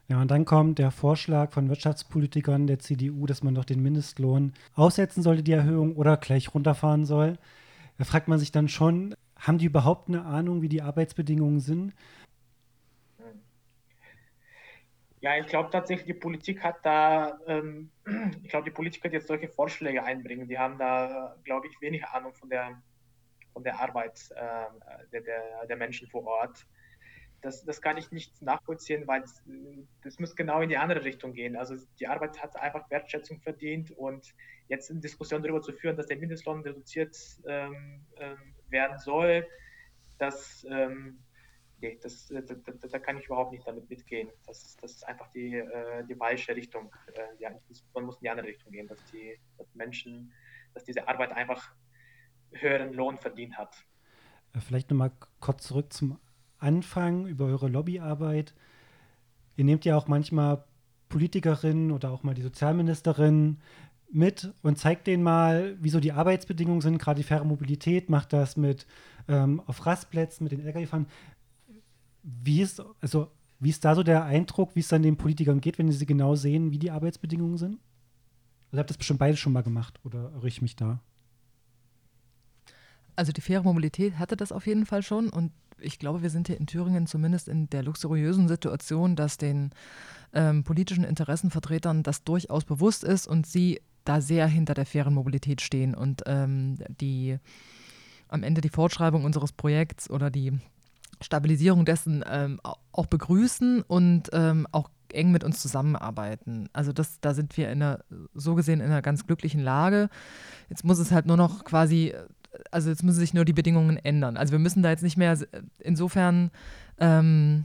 Ja, 0.09 0.21
und 0.21 0.31
dann 0.31 0.45
kommt 0.45 0.79
der 0.79 0.91
Vorschlag 0.91 1.53
von 1.53 1.69
Wirtschaftspolitikern 1.69 2.67
der 2.67 2.79
CDU, 2.79 3.27
dass 3.27 3.43
man 3.43 3.55
doch 3.55 3.65
den 3.65 3.83
Mindestlohn 3.83 4.53
aussetzen 4.75 5.23
sollte, 5.23 5.43
die 5.43 5.53
Erhöhung, 5.53 5.97
oder 5.97 6.17
gleich 6.17 6.55
runterfahren 6.55 7.05
soll. 7.05 7.39
Da 7.99 8.05
fragt 8.05 8.29
man 8.29 8.39
sich 8.39 8.53
dann 8.53 8.69
schon, 8.69 9.15
haben 9.39 9.59
die 9.59 9.67
überhaupt 9.67 10.09
eine 10.09 10.25
Ahnung, 10.25 10.63
wie 10.63 10.69
die 10.69 10.83
Arbeitsbedingungen 10.83 11.61
sind? 11.61 11.95
Ja, 15.23 15.39
ich 15.39 15.47
glaube 15.47 15.71
tatsächlich, 15.71 16.07
die 16.07 16.15
Politik 16.15 16.63
hat 16.63 16.85
da, 16.85 17.39
ähm, 17.47 17.91
ich 18.43 18.51
glaube, 18.51 18.65
die 18.65 18.75
Politik 18.75 19.05
hat 19.05 19.13
jetzt 19.13 19.29
solche 19.29 19.49
Vorschläge 19.49 20.05
einbringen. 20.05 20.49
Die 20.49 20.59
haben 20.59 20.79
da, 20.79 21.37
glaube 21.45 21.69
ich, 21.69 21.81
wenig 21.81 22.05
Ahnung 22.05 22.35
von 22.35 22.51
der, 22.51 22.83
von 23.53 23.63
der 23.65 23.81
Arbeit 23.81 24.21
äh, 24.35 25.07
der, 25.13 25.21
der, 25.23 25.67
der 25.67 25.77
Menschen 25.77 26.09
vor 26.09 26.27
Ort 26.27 26.67
das, 27.43 27.65
das 27.65 27.83
kann 27.83 27.97
ich 27.97 28.11
nicht 28.13 28.41
nachvollziehen, 28.41 29.07
weil 29.07 29.21
das, 29.21 29.43
das 30.03 30.19
muss 30.19 30.37
genau 30.37 30.61
in 30.61 30.69
die 30.69 30.77
andere 30.77 31.05
Richtung 31.05 31.33
gehen. 31.35 31.57
Also 31.57 31.77
die 31.99 32.07
Arbeit 32.07 32.41
hat 32.41 32.57
einfach 32.57 32.89
Wertschätzung 32.91 33.41
verdient 33.41 33.91
und 33.91 34.35
jetzt 34.69 34.91
eine 34.91 35.01
Diskussion 35.01 35.43
darüber 35.43 35.61
zu 35.61 35.73
führen, 35.73 35.97
dass 35.97 36.07
der 36.07 36.19
Mindestlohn 36.19 36.63
reduziert 36.63 37.17
ähm, 37.47 38.07
ähm, 38.17 38.55
werden 38.69 38.99
soll, 38.99 39.47
das, 40.19 40.65
ähm, 40.71 41.19
nee, 41.83 41.99
das, 42.03 42.29
da, 42.29 42.41
da, 42.41 42.55
da, 42.89 42.99
kann 42.99 43.19
ich 43.19 43.27
überhaupt 43.27 43.53
nicht 43.53 43.67
damit 43.67 43.89
mitgehen. 43.91 44.31
Das, 44.47 44.77
das 44.77 44.93
ist 44.93 45.07
einfach 45.07 45.29
die, 45.33 45.57
äh, 45.57 46.05
die 46.09 46.15
falsche 46.15 46.55
Richtung. 46.55 46.91
Äh, 47.15 47.37
die 47.39 47.69
Diskussion 47.69 48.05
muss 48.05 48.17
in 48.17 48.23
die 48.23 48.31
andere 48.31 48.47
Richtung 48.47 48.73
gehen, 48.73 48.89
dass 48.89 48.99
die 49.13 49.39
dass 49.59 49.75
Menschen, 49.75 50.33
dass 50.75 50.85
diese 50.85 51.07
Arbeit 51.09 51.33
einfach 51.33 51.75
höheren 52.53 52.93
Lohn 52.93 53.19
verdient 53.19 53.57
hat. 53.57 53.85
Vielleicht 54.59 54.91
nochmal 54.91 55.13
kurz 55.41 55.65
zurück 55.65 55.93
zum 55.93 56.19
anfangen 56.59 57.27
über 57.27 57.47
eure 57.47 57.69
Lobbyarbeit. 57.69 58.55
Ihr 59.57 59.65
nehmt 59.65 59.85
ja 59.85 59.97
auch 59.97 60.07
manchmal 60.07 60.65
Politikerinnen 61.09 61.91
oder 61.91 62.11
auch 62.11 62.23
mal 62.23 62.35
die 62.35 62.43
Sozialministerin 62.43 63.61
mit 64.13 64.53
und 64.63 64.79
zeigt 64.79 65.07
denen 65.07 65.23
mal, 65.23 65.77
wieso 65.81 65.99
die 65.99 66.13
Arbeitsbedingungen 66.13 66.83
sind, 66.83 66.99
gerade 66.99 67.21
die 67.21 67.27
faire 67.27 67.45
Mobilität, 67.45 68.11
macht 68.11 68.33
das 68.33 68.57
mit 68.57 68.87
ähm, 69.29 69.63
auf 69.67 69.85
Rastplätzen, 69.87 70.45
mit 70.45 70.53
den 70.53 70.65
Lkw-Fahren. 70.67 71.07
Wie 72.23 72.61
ist, 72.61 72.83
also, 73.01 73.31
wie 73.59 73.71
ist 73.71 73.85
da 73.85 73.95
so 73.95 74.03
der 74.03 74.25
Eindruck, 74.25 74.75
wie 74.75 74.81
es 74.81 74.89
dann 74.89 75.03
den 75.03 75.17
Politikern 75.17 75.61
geht, 75.61 75.79
wenn 75.79 75.91
sie 75.91 76.07
genau 76.07 76.35
sehen, 76.35 76.71
wie 76.71 76.79
die 76.79 76.91
Arbeitsbedingungen 76.91 77.59
sind? 77.59 77.79
Also 78.71 78.81
habt 78.81 78.91
das 78.91 78.97
bestimmt 78.97 79.19
beide 79.19 79.37
schon 79.37 79.53
mal 79.53 79.63
gemacht 79.63 80.01
oder 80.05 80.33
irre 80.35 80.49
ich 80.49 80.63
mich 80.63 80.77
da? 80.77 81.01
Also 83.17 83.33
die 83.33 83.43
faire 83.43 83.63
Mobilität 83.63 84.19
hatte 84.19 84.37
das 84.37 84.53
auf 84.53 84.67
jeden 84.67 84.87
Fall 84.87 85.03
schon 85.03 85.29
und 85.29 85.53
ich 85.79 85.99
glaube, 85.99 86.23
wir 86.23 86.31
sind 86.31 86.47
hier 86.47 86.59
in 86.59 86.67
Thüringen 86.67 87.07
zumindest 87.07 87.49
in 87.49 87.69
der 87.69 87.83
luxuriösen 87.83 88.49
Situation, 88.49 89.17
dass 89.17 89.37
den 89.37 89.71
ähm, 90.33 90.65
politischen 90.65 91.05
Interessenvertretern 91.05 92.03
das 92.03 92.25
durchaus 92.25 92.65
bewusst 92.65 93.05
ist 93.05 93.27
und 93.27 93.47
sie 93.47 93.81
da 94.05 94.21
sehr 94.21 94.47
hinter 94.47 94.75
der 94.75 94.87
fairen 94.87 95.15
Mobilität 95.15 95.61
stehen 95.61 95.95
und 95.95 96.23
ähm, 96.27 96.79
die 97.01 97.39
am 98.29 98.43
Ende 98.43 98.61
die 98.61 98.71
Fortschreibung 98.71 99.25
unseres 99.25 99.53
Projekts 99.53 100.09
oder 100.09 100.31
die 100.31 100.59
Stabilisierung 101.23 101.85
dessen 101.85 102.25
ähm, 102.29 102.61
auch 102.63 103.07
begrüßen 103.07 103.83
und 103.83 104.31
ähm, 104.33 104.67
auch 104.73 104.91
eng 105.13 105.31
mit 105.31 105.45
uns 105.45 105.61
zusammenarbeiten. 105.61 106.69
Also 106.73 106.93
das, 106.93 107.21
da 107.21 107.35
sind 107.35 107.57
wir 107.57 107.71
in 107.71 107.83
einer, 107.83 108.01
so 108.35 108.55
gesehen 108.55 108.81
in 108.81 108.87
einer 108.87 109.03
ganz 109.03 109.27
glücklichen 109.27 109.61
Lage. 109.61 110.09
Jetzt 110.69 110.85
muss 110.85 110.99
es 110.99 111.11
halt 111.11 111.27
nur 111.27 111.37
noch 111.37 111.65
quasi, 111.65 112.15
also 112.71 112.91
jetzt 112.91 113.03
müssen 113.03 113.19
sich 113.19 113.35
nur 113.35 113.45
die 113.45 113.53
Bedingungen 113.53 113.97
ändern. 113.97 114.37
Also 114.37 114.53
wir 114.53 114.59
müssen 114.59 114.83
da 114.83 114.91
jetzt 114.91 115.03
nicht 115.03 115.17
mehr 115.17 115.39
insofern 115.79 116.51
ähm, 116.99 117.65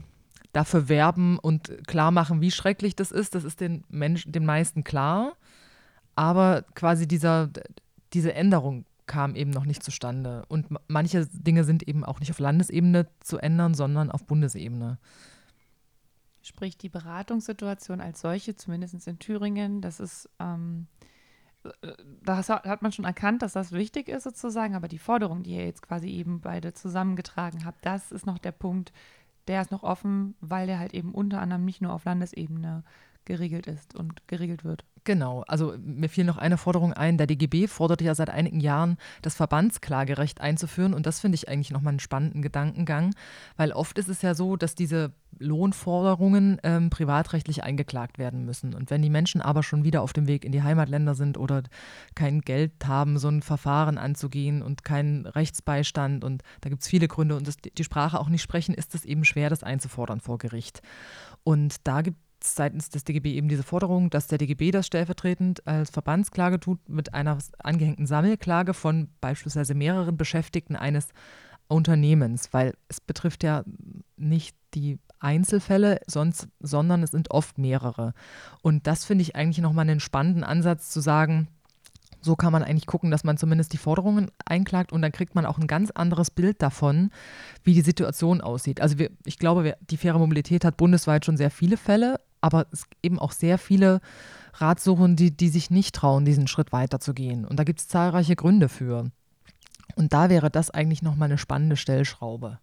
dafür 0.52 0.88
werben 0.88 1.38
und 1.38 1.86
klar 1.86 2.10
machen, 2.10 2.40
wie 2.40 2.50
schrecklich 2.50 2.96
das 2.96 3.10
ist. 3.10 3.34
Das 3.34 3.44
ist 3.44 3.60
den 3.60 3.84
Menschen, 3.88 4.32
den 4.32 4.44
meisten 4.44 4.84
klar. 4.84 5.32
Aber 6.14 6.64
quasi 6.74 7.06
dieser, 7.06 7.48
diese 8.12 8.34
Änderung 8.34 8.84
kam 9.08 9.34
eben 9.34 9.50
noch 9.50 9.64
nicht 9.64 9.82
zustande. 9.82 10.44
Und 10.48 10.68
manche 10.86 11.26
Dinge 11.26 11.64
sind 11.64 11.88
eben 11.88 12.04
auch 12.04 12.20
nicht 12.20 12.30
auf 12.30 12.38
Landesebene 12.38 13.08
zu 13.18 13.38
ändern, 13.38 13.74
sondern 13.74 14.12
auf 14.12 14.24
Bundesebene. 14.24 14.98
Sprich, 16.42 16.78
die 16.78 16.88
Beratungssituation 16.88 18.00
als 18.00 18.20
solche, 18.20 18.54
zumindest 18.54 19.08
in 19.08 19.18
Thüringen, 19.18 19.80
das 19.80 19.98
ist, 19.98 20.30
ähm, 20.38 20.86
äh, 21.82 21.92
da 22.22 22.46
hat 22.46 22.82
man 22.82 22.92
schon 22.92 23.04
erkannt, 23.04 23.42
dass 23.42 23.54
das 23.54 23.72
wichtig 23.72 24.08
ist 24.08 24.22
sozusagen, 24.22 24.76
aber 24.76 24.86
die 24.86 24.98
Forderung, 24.98 25.42
die 25.42 25.56
ihr 25.56 25.66
jetzt 25.66 25.82
quasi 25.82 26.08
eben 26.08 26.40
beide 26.40 26.72
zusammengetragen 26.72 27.64
habt, 27.64 27.84
das 27.84 28.12
ist 28.12 28.26
noch 28.26 28.38
der 28.38 28.52
Punkt, 28.52 28.92
der 29.48 29.62
ist 29.62 29.72
noch 29.72 29.82
offen, 29.82 30.36
weil 30.40 30.66
der 30.66 30.78
halt 30.78 30.94
eben 30.94 31.12
unter 31.12 31.40
anderem 31.40 31.64
nicht 31.64 31.80
nur 31.80 31.92
auf 31.92 32.04
Landesebene 32.04 32.84
geregelt 33.24 33.66
ist 33.66 33.94
und 33.94 34.26
geregelt 34.28 34.64
wird. 34.64 34.84
Genau, 35.08 35.42
also 35.48 35.74
mir 35.82 36.10
fiel 36.10 36.24
noch 36.24 36.36
eine 36.36 36.58
Forderung 36.58 36.92
ein. 36.92 37.16
Der 37.16 37.26
DGB 37.26 37.66
forderte 37.66 38.04
ja 38.04 38.14
seit 38.14 38.28
einigen 38.28 38.60
Jahren, 38.60 38.98
das 39.22 39.34
Verbandsklagerecht 39.36 40.42
einzuführen. 40.42 40.92
Und 40.92 41.06
das 41.06 41.20
finde 41.20 41.36
ich 41.36 41.48
eigentlich 41.48 41.70
nochmal 41.70 41.92
einen 41.92 41.98
spannenden 41.98 42.42
Gedankengang, 42.42 43.14
weil 43.56 43.72
oft 43.72 43.96
ist 43.96 44.10
es 44.10 44.20
ja 44.20 44.34
so, 44.34 44.56
dass 44.56 44.74
diese 44.74 45.14
Lohnforderungen 45.38 46.60
ähm, 46.62 46.90
privatrechtlich 46.90 47.64
eingeklagt 47.64 48.18
werden 48.18 48.44
müssen. 48.44 48.74
Und 48.74 48.90
wenn 48.90 49.00
die 49.00 49.08
Menschen 49.08 49.40
aber 49.40 49.62
schon 49.62 49.82
wieder 49.82 50.02
auf 50.02 50.12
dem 50.12 50.26
Weg 50.26 50.44
in 50.44 50.52
die 50.52 50.62
Heimatländer 50.62 51.14
sind 51.14 51.38
oder 51.38 51.62
kein 52.14 52.42
Geld 52.42 52.72
haben, 52.86 53.18
so 53.18 53.28
ein 53.28 53.40
Verfahren 53.40 53.96
anzugehen 53.96 54.60
und 54.60 54.84
keinen 54.84 55.24
Rechtsbeistand 55.24 56.22
und 56.22 56.42
da 56.60 56.68
gibt 56.68 56.82
es 56.82 56.88
viele 56.88 57.08
Gründe 57.08 57.34
und 57.34 57.48
das, 57.48 57.56
die 57.56 57.84
Sprache 57.84 58.20
auch 58.20 58.28
nicht 58.28 58.42
sprechen, 58.42 58.74
ist 58.74 58.94
es 58.94 59.06
eben 59.06 59.24
schwer, 59.24 59.48
das 59.48 59.62
einzufordern 59.62 60.20
vor 60.20 60.36
Gericht. 60.36 60.82
Und 61.44 61.76
da 61.84 62.02
gibt 62.02 62.18
seitens 62.42 62.90
des 62.90 63.04
DGB 63.04 63.34
eben 63.34 63.48
diese 63.48 63.62
Forderung, 63.62 64.10
dass 64.10 64.26
der 64.26 64.38
DGB 64.38 64.70
das 64.70 64.86
stellvertretend 64.86 65.66
als 65.66 65.90
Verbandsklage 65.90 66.60
tut 66.60 66.88
mit 66.88 67.14
einer 67.14 67.38
angehängten 67.58 68.06
Sammelklage 68.06 68.74
von 68.74 69.08
beispielsweise 69.20 69.74
mehreren 69.74 70.16
Beschäftigten 70.16 70.76
eines 70.76 71.08
Unternehmens, 71.68 72.52
weil 72.52 72.74
es 72.88 73.00
betrifft 73.00 73.44
ja 73.44 73.64
nicht 74.16 74.56
die 74.74 74.98
Einzelfälle, 75.20 76.00
sonst, 76.06 76.48
sondern 76.60 77.02
es 77.02 77.10
sind 77.10 77.30
oft 77.30 77.58
mehrere. 77.58 78.14
Und 78.62 78.86
das 78.86 79.04
finde 79.04 79.22
ich 79.22 79.36
eigentlich 79.36 79.58
nochmal 79.58 79.88
einen 79.88 80.00
spannenden 80.00 80.44
Ansatz 80.44 80.90
zu 80.90 81.00
sagen, 81.00 81.48
so 82.20 82.36
kann 82.36 82.52
man 82.52 82.62
eigentlich 82.62 82.86
gucken, 82.86 83.10
dass 83.10 83.24
man 83.24 83.36
zumindest 83.36 83.72
die 83.72 83.78
Forderungen 83.78 84.30
einklagt 84.44 84.92
und 84.92 85.02
dann 85.02 85.12
kriegt 85.12 85.34
man 85.34 85.46
auch 85.46 85.58
ein 85.58 85.66
ganz 85.66 85.90
anderes 85.90 86.30
Bild 86.30 86.62
davon, 86.62 87.10
wie 87.62 87.74
die 87.74 87.80
Situation 87.80 88.40
aussieht. 88.40 88.80
Also 88.80 88.98
wir, 88.98 89.10
ich 89.24 89.38
glaube, 89.38 89.64
wir, 89.64 89.76
die 89.90 89.96
faire 89.96 90.18
Mobilität 90.18 90.64
hat 90.64 90.76
bundesweit 90.76 91.24
schon 91.24 91.36
sehr 91.36 91.50
viele 91.50 91.76
Fälle, 91.76 92.20
aber 92.40 92.66
es 92.70 92.84
eben 93.02 93.18
auch 93.18 93.32
sehr 93.32 93.58
viele 93.58 94.00
Ratsuchenden, 94.54 95.16
die, 95.16 95.30
die 95.30 95.48
sich 95.48 95.70
nicht 95.70 95.94
trauen, 95.94 96.24
diesen 96.24 96.46
Schritt 96.46 96.72
weiterzugehen. 96.72 97.44
Und 97.44 97.58
da 97.58 97.64
gibt 97.64 97.80
es 97.80 97.88
zahlreiche 97.88 98.36
Gründe 98.36 98.68
für. 98.68 99.10
Und 99.96 100.12
da 100.12 100.30
wäre 100.30 100.50
das 100.50 100.70
eigentlich 100.70 101.02
nochmal 101.02 101.28
eine 101.28 101.38
spannende 101.38 101.76
Stellschraube. 101.76 102.58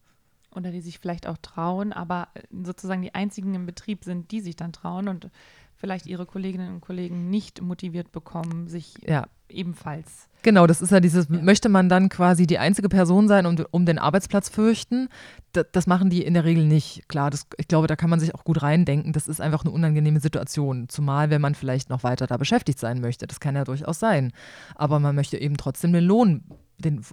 Oder 0.51 0.71
die 0.71 0.81
sich 0.81 0.99
vielleicht 0.99 1.27
auch 1.27 1.37
trauen, 1.37 1.91
aber 1.91 2.29
sozusagen 2.51 3.01
die 3.01 3.13
einzigen 3.13 3.53
im 3.55 3.65
Betrieb 3.65 4.05
sind, 4.05 4.31
die 4.31 4.39
sich 4.39 4.55
dann 4.55 4.71
trauen 4.71 5.09
und 5.09 5.29
vielleicht 5.75 6.05
ihre 6.05 6.25
Kolleginnen 6.25 6.73
und 6.75 6.81
Kollegen 6.81 7.29
nicht 7.29 7.61
motiviert 7.61 8.11
bekommen, 8.11 8.67
sich 8.67 8.95
ja. 9.05 9.27
ebenfalls. 9.49 10.29
Genau, 10.45 10.67
das 10.67 10.79
ist 10.79 10.91
ja 10.91 10.99
dieses, 10.99 11.27
ja. 11.27 11.41
möchte 11.41 11.69
man 11.69 11.89
dann 11.89 12.07
quasi 12.07 12.45
die 12.45 12.59
einzige 12.59 12.87
Person 12.87 13.27
sein 13.27 13.47
und 13.47 13.65
um 13.73 13.87
den 13.87 13.97
Arbeitsplatz 13.97 14.47
fürchten? 14.47 15.09
Das, 15.53 15.65
das 15.71 15.87
machen 15.87 16.11
die 16.11 16.23
in 16.23 16.35
der 16.35 16.45
Regel 16.45 16.67
nicht. 16.67 17.09
Klar, 17.09 17.31
das, 17.31 17.47
ich 17.57 17.67
glaube, 17.67 17.87
da 17.87 17.95
kann 17.95 18.11
man 18.11 18.19
sich 18.19 18.35
auch 18.35 18.43
gut 18.43 18.61
reindenken. 18.61 19.11
Das 19.11 19.27
ist 19.27 19.41
einfach 19.41 19.65
eine 19.65 19.71
unangenehme 19.71 20.19
Situation. 20.19 20.87
Zumal, 20.87 21.31
wenn 21.31 21.41
man 21.41 21.55
vielleicht 21.55 21.89
noch 21.89 22.03
weiter 22.03 22.27
da 22.27 22.37
beschäftigt 22.37 22.77
sein 22.77 23.01
möchte. 23.01 23.25
Das 23.25 23.39
kann 23.39 23.55
ja 23.55 23.63
durchaus 23.63 23.99
sein. 23.99 24.33
Aber 24.75 24.99
man 24.99 25.15
möchte 25.15 25.41
eben 25.41 25.57
trotzdem 25.57 25.93
den 25.93 26.03
Lohn 26.03 26.43
den, 26.77 27.03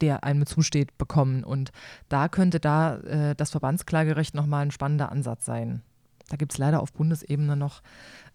der 0.00 0.22
einem 0.22 0.46
zusteht, 0.46 0.96
bekommen. 0.96 1.42
Und 1.42 1.72
da 2.08 2.28
könnte 2.28 2.60
da 2.60 2.98
äh, 2.98 3.34
das 3.34 3.50
Verbandsklagerecht 3.50 4.32
nochmal 4.36 4.64
ein 4.64 4.70
spannender 4.70 5.10
Ansatz 5.10 5.44
sein. 5.44 5.82
Da 6.28 6.36
gibt 6.36 6.52
es 6.52 6.58
leider 6.58 6.80
auf 6.80 6.92
Bundesebene 6.92 7.56
noch 7.56 7.82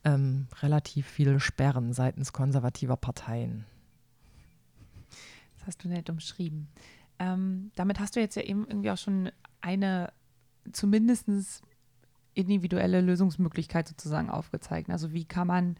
ähm, 0.04 0.48
relativ 0.62 1.08
viele 1.08 1.40
Sperren 1.40 1.94
seitens 1.94 2.34
konservativer 2.34 2.98
Parteien. 2.98 3.66
Das 5.62 5.68
hast 5.68 5.84
du 5.84 5.90
nett 5.90 6.10
umschrieben. 6.10 6.68
Ähm, 7.20 7.72
damit 7.76 8.00
hast 8.00 8.16
du 8.16 8.20
jetzt 8.20 8.36
ja 8.36 8.42
eben 8.42 8.66
irgendwie 8.68 8.90
auch 8.90 8.98
schon 8.98 9.30
eine 9.62 10.12
zumindest 10.72 11.62
individuelle 12.34 13.02
Lösungsmöglichkeit 13.02 13.88
sozusagen 13.88 14.32
aufgezeigt. 14.32 14.90
Also 14.90 15.14
wie 15.14 15.26
kann 15.26 15.46
man, 15.46 15.76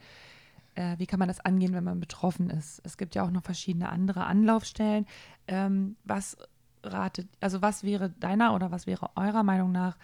äh, 0.76 1.00
wie 1.00 1.08
kann 1.08 1.18
man 1.18 1.28
das 1.28 1.40
angehen, 1.40 1.74
wenn 1.74 1.84
man 1.84 2.00
betroffen 2.00 2.52
ist? 2.52 2.80
Es 2.84 2.96
gibt 2.96 3.16
ja 3.16 3.24
auch 3.24 3.32
noch 3.32 3.44
verschiedene 3.44 3.90
andere 3.90 4.26
Anlaufstellen. 4.26 5.08
Ähm, 5.48 5.96
was 6.04 6.38
ratet, 6.84 7.28
also 7.40 7.64
was 7.64 7.84
wäre 7.84 8.12
deiner 8.12 8.54
oder 8.54 8.70
was 8.70 8.86
wäre 8.86 9.10
eurer 9.16 9.44
Meinung 9.44 9.72
nach 9.72 9.98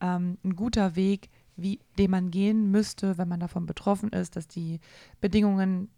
ähm, 0.00 0.38
ein 0.44 0.54
guter 0.54 0.94
Weg, 0.94 1.28
wie, 1.56 1.80
den 1.98 2.10
man 2.12 2.30
gehen 2.30 2.70
müsste, 2.70 3.18
wenn 3.18 3.28
man 3.28 3.40
davon 3.40 3.66
betroffen 3.66 4.10
ist, 4.10 4.36
dass 4.36 4.46
die 4.46 4.78
Bedingungen 5.20 5.90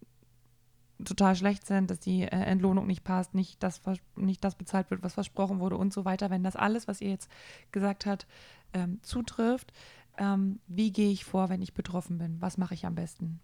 total 1.05 1.37
schlecht 1.37 1.67
sind, 1.67 1.91
dass 1.91 2.01
die 2.01 2.23
äh, 2.23 2.29
Entlohnung 2.29 2.87
nicht 2.87 3.05
passt, 3.05 3.35
nicht 3.35 3.63
das, 3.63 3.81
nicht 4.17 4.43
das 4.45 4.55
bezahlt 4.55 4.91
wird, 4.91 5.03
was 5.03 5.15
versprochen 5.15 5.61
wurde 5.61 5.77
und 5.77 5.93
so 5.93 6.05
weiter. 6.05 6.31
Wenn 6.31 6.43
das 6.43 6.57
alles, 6.57 6.89
was 6.89 7.01
ihr 7.01 7.11
jetzt 7.11 7.31
gesagt 7.73 8.07
habt, 8.07 8.27
ähm, 8.73 8.99
zutrifft, 9.03 9.73
ähm, 10.19 10.61
wie 10.67 10.93
gehe 10.93 11.11
ich 11.11 11.25
vor, 11.25 11.49
wenn 11.49 11.63
ich 11.63 11.75
betroffen 11.75 12.19
bin? 12.19 12.41
Was 12.41 12.59
mache 12.59 12.75
ich 12.75 12.87
am 12.87 12.95
besten? 12.95 13.41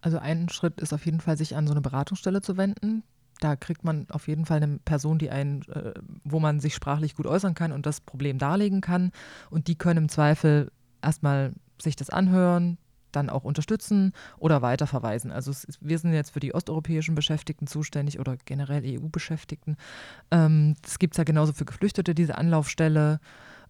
Also 0.00 0.18
ein 0.18 0.48
Schritt 0.48 0.80
ist 0.80 0.92
auf 0.92 1.06
jeden 1.06 1.20
Fall, 1.20 1.36
sich 1.36 1.54
an 1.54 1.66
so 1.66 1.72
eine 1.72 1.80
Beratungsstelle 1.80 2.42
zu 2.42 2.56
wenden 2.56 3.04
da 3.42 3.56
kriegt 3.56 3.84
man 3.84 4.06
auf 4.10 4.28
jeden 4.28 4.46
Fall 4.46 4.62
eine 4.62 4.78
Person, 4.78 5.18
die 5.18 5.30
einen, 5.30 5.62
äh, 5.62 5.94
wo 6.24 6.38
man 6.38 6.60
sich 6.60 6.74
sprachlich 6.74 7.16
gut 7.16 7.26
äußern 7.26 7.54
kann 7.54 7.72
und 7.72 7.86
das 7.86 8.00
Problem 8.00 8.38
darlegen 8.38 8.80
kann. 8.80 9.10
Und 9.50 9.66
die 9.66 9.74
können 9.74 10.04
im 10.04 10.08
Zweifel 10.08 10.70
erstmal 11.02 11.52
sich 11.80 11.96
das 11.96 12.10
anhören, 12.10 12.78
dann 13.12 13.30
auch 13.30 13.44
unterstützen 13.44 14.12
oder 14.38 14.62
weiterverweisen. 14.62 15.30
Also 15.30 15.50
ist, 15.50 15.78
wir 15.80 15.98
sind 15.98 16.12
jetzt 16.12 16.30
für 16.30 16.40
die 16.40 16.54
osteuropäischen 16.54 17.14
Beschäftigten 17.14 17.66
zuständig 17.66 18.18
oder 18.18 18.36
generell 18.44 18.82
EU-Beschäftigten. 18.84 19.76
Ähm, 20.30 20.74
das 20.82 20.98
gibt 20.98 21.14
es 21.14 21.18
ja 21.18 21.24
genauso 21.24 21.52
für 21.52 21.64
Geflüchtete, 21.64 22.14
diese 22.14 22.38
Anlaufstelle. 22.38 23.20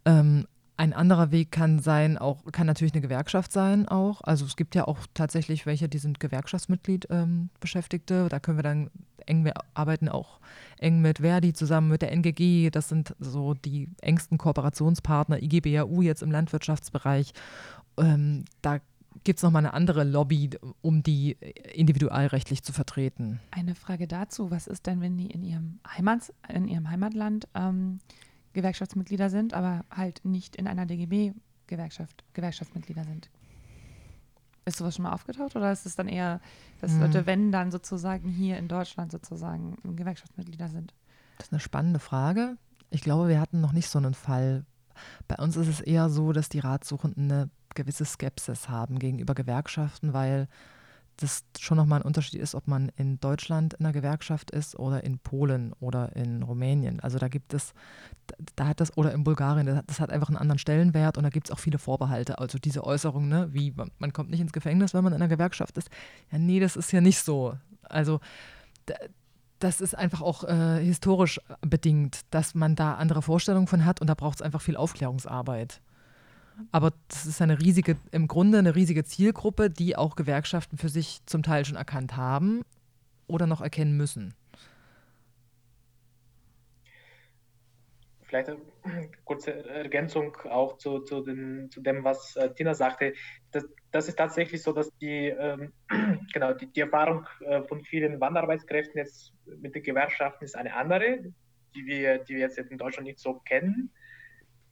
Ähm, 0.05 0.47
ein 0.77 0.95
anderer 0.95 1.31
Weg 1.31 1.53
kann 1.53 1.79
sein, 1.79 2.19
auch 2.19 2.41
kann 2.51 2.67
natürlich 2.67 2.95
eine 2.95 3.03
Gewerkschaft 3.03 3.53
sein 3.53 3.87
auch. 3.87 4.21
Also 4.23 4.45
es 4.45 4.57
gibt 4.57 4.75
ja 4.75 4.87
auch 4.89 4.99
tatsächlich 5.15 5.67
welche, 5.67 5.89
die 5.89 5.99
sind 5.99 6.19
Gewerkschaftsmitglied 6.19 7.07
ähm, 7.11 7.51
Beschäftigte. 7.61 8.29
Da 8.29 8.41
können 8.41 8.59
wir 8.59 8.63
dann 8.63 8.91
eng, 9.27 9.45
wir 9.45 9.53
arbeiten 9.75 10.09
auch 10.09 10.41
eng 10.79 11.01
mit 11.01 11.19
Verdi 11.19 11.53
zusammen, 11.53 11.89
mit 11.89 12.03
der 12.03 12.11
NGG. 12.11 12.71
Das 12.71 12.89
sind 12.89 13.15
so 13.21 13.55
die 13.55 13.91
engsten 14.01 14.39
Kooperationspartner, 14.39 15.43
IGBAU 15.43 16.03
jetzt 16.03 16.23
im 16.23 16.31
Landwirtschaftsbereich. 16.31 17.33
Ähm, 17.99 18.45
da 18.63 18.79
gibt 19.25 19.39
es 19.39 19.43
nochmal 19.43 19.65
eine 19.65 19.75
andere 19.75 20.05
Lobby, 20.05 20.51
um 20.81 21.03
die 21.03 21.33
individualrechtlich 21.75 22.63
zu 22.63 22.73
vertreten. 22.73 23.41
Eine 23.51 23.75
Frage 23.75 24.07
dazu, 24.07 24.51
was 24.51 24.67
ist 24.67 24.87
denn, 24.87 25.01
wenn 25.01 25.17
die 25.17 25.31
in 25.31 25.43
ihrem, 25.45 25.81
Heimat, 25.87 26.33
in 26.49 26.69
ihrem 26.69 26.91
Heimatland 26.91 27.49
ähm, 27.55 28.01
Gewerkschaftsmitglieder 28.53 29.31
sind, 29.31 29.55
aber 29.55 29.85
halt 29.91 30.25
nicht 30.25 30.57
in 30.57 30.67
einer 30.67 30.87
DGB-Gewerkschaft 30.87 32.25
Gewerkschaftsmitglieder 32.35 33.05
sind. 33.05 33.31
Ist 34.65 34.77
sowas 34.77 34.95
schon 34.95 35.05
mal 35.05 35.13
aufgetaucht 35.13 35.57
oder 35.57 35.73
ist 35.73 35.87
es 35.87 35.97
dann 35.97 36.09
eher, 36.09 36.41
dass. 36.81 36.97
Leute, 36.97 37.27
wenn 37.27 37.51
dann 37.51 37.73
sozusagen 37.73 38.29
hier 38.29 38.59
in 38.59 38.69
Deutschland 38.69 39.11
sozusagen 39.11 39.77
Gewerkschaftsmitglieder 39.83 40.69
sind? 40.69 40.95
Das 41.39 41.49
ist 41.49 41.53
eine 41.53 41.61
spannende 41.61 41.99
Frage. 41.99 42.57
Ich 42.91 43.01
glaube, 43.01 43.29
wir 43.29 43.41
hatten 43.41 43.61
noch 43.61 43.73
nicht 43.73 43.89
so 43.89 43.99
einen 43.99 44.15
Fall. 44.15 44.65
Bei 45.27 45.37
uns 45.37 45.57
ist 45.57 45.69
es 45.69 45.81
eher 45.81 46.11
so, 46.11 46.33
dass 46.33 46.49
die 46.49 46.61
Ratsuchenden 46.61 47.33
eine 47.33 47.51
gewisse 47.75 48.05
Skepsis 48.05 48.69
haben 48.69 48.99
gegenüber 48.99 49.35
Gewerkschaften, 49.35 50.13
weil 50.13 50.49
das 51.17 51.45
schon 51.59 51.77
nochmal 51.77 52.01
ein 52.01 52.07
Unterschied 52.07 52.41
ist, 52.41 52.55
ob 52.55 52.67
man 52.67 52.91
in 52.97 53.21
Deutschland 53.21 53.75
in 53.75 53.85
einer 53.85 53.93
Gewerkschaft 53.93 54.51
ist 54.51 54.79
oder 54.79 55.05
in 55.05 55.19
Polen 55.19 55.73
oder 55.79 56.17
in 56.17 56.43
Rumänien. 56.43 57.01
Also 57.01 57.19
da 57.19 57.29
gibt 57.29 57.55
es, 57.55 57.75
da 58.57 58.67
hat 58.67 58.81
das, 58.81 58.97
oder 58.97 59.13
in 59.13 59.25
Bulgarien, 59.25 59.83
das 59.87 60.01
hat 60.01 60.11
einfach 60.11 60.29
einen 60.29 60.39
anderen 60.39 60.59
Stellenwert 60.59 61.17
und 61.17 61.25
da 61.25 61.31
gibt 61.31 61.49
es 61.49 61.53
auch 61.53 61.59
viele 61.59 61.79
Vorbehalte. 61.79 62.39
Also 62.39 62.59
diese 62.59 62.85
Äußerung, 62.85 63.29
ne, 63.29 63.49
wie 63.53 63.75
man 63.99 64.13
kommt 64.13 64.31
nicht 64.31 64.41
ins 64.41 64.53
Gefängnis, 64.53 64.95
wenn 64.95 65.05
man 65.05 65.13
in 65.13 65.21
einer 65.21 65.29
Gewerkschaft 65.29 65.77
ist. 65.79 65.91
Ja, 66.31 66.39
nee, 66.39 66.61
das 66.61 66.77
ist 66.77 66.93
ja 66.93 67.01
nicht 67.01 67.19
so. 67.19 67.57
Also 67.83 68.21
das 69.59 69.81
ist 69.81 69.97
einfach 69.97 70.23
auch 70.23 70.45
äh, 70.45 70.83
historisch 70.83 71.41
bedingt, 71.61 72.21
dass 72.31 72.55
man 72.55 72.75
da 72.75 72.95
andere 72.95 73.23
Vorstellungen 73.23 73.69
von 73.69 73.85
hat 73.85 74.01
und 74.01 74.09
da 74.09 74.15
braucht 74.15 74.37
es 74.37 74.43
einfach 74.43 74.61
viel 74.61 74.77
Aufklärungsarbeit. 74.77 75.81
Aber 76.71 76.93
das 77.09 77.27
ist 77.27 77.43
eine 77.43 77.61
riesige, 77.61 77.97
im 78.11 78.29
Grunde 78.29 78.59
eine 78.59 78.75
riesige 78.75 79.05
Zielgruppe, 79.05 79.71
die 79.71 79.97
auch 79.97 80.17
Gewerkschaften 80.17 80.79
für 80.79 80.89
sich 80.89 81.21
zum 81.27 81.43
Teil 81.43 81.65
schon 81.65 81.77
erkannt 81.77 82.17
haben 82.17 82.63
oder 83.27 83.47
noch 83.47 83.61
erkennen 83.61 83.97
müssen. 83.97 84.35
Vielleicht 88.23 88.49
eine 88.49 89.11
kurze 89.25 89.69
Ergänzung 89.69 90.35
auch 90.49 90.79
zu, 90.79 91.01
zu, 91.01 91.21
den, 91.21 91.71
zu 91.71 91.83
dem, 91.83 92.03
was 92.03 92.35
äh, 92.37 92.53
Tina 92.55 92.73
sagte. 92.73 93.13
Das, 93.51 93.67
das, 93.91 94.09
ist 94.09 94.17
tatsächlich 94.17 94.63
so, 94.63 94.73
dass 94.73 94.91
die, 94.99 95.29
ähm, 95.29 95.73
genau, 96.33 96.55
die, 96.55 96.67
die 96.67 96.81
Erfahrung 96.81 97.27
äh, 97.41 97.63
von 97.65 97.85
vielen 97.85 98.21
Wanderarbeitskräften 98.21 98.97
jetzt 98.97 99.35
mit 99.61 99.75
den 99.75 99.83
Gewerkschaften 99.83 100.45
ist 100.45 100.57
eine 100.57 100.75
andere, 100.75 101.19
die 101.75 101.85
wir, 101.85 102.19
die 102.19 102.37
wir 102.37 102.41
jetzt 102.41 102.57
in 102.57 102.79
Deutschland 102.79 103.07
nicht 103.07 103.19
so 103.19 103.35
kennen. 103.35 103.91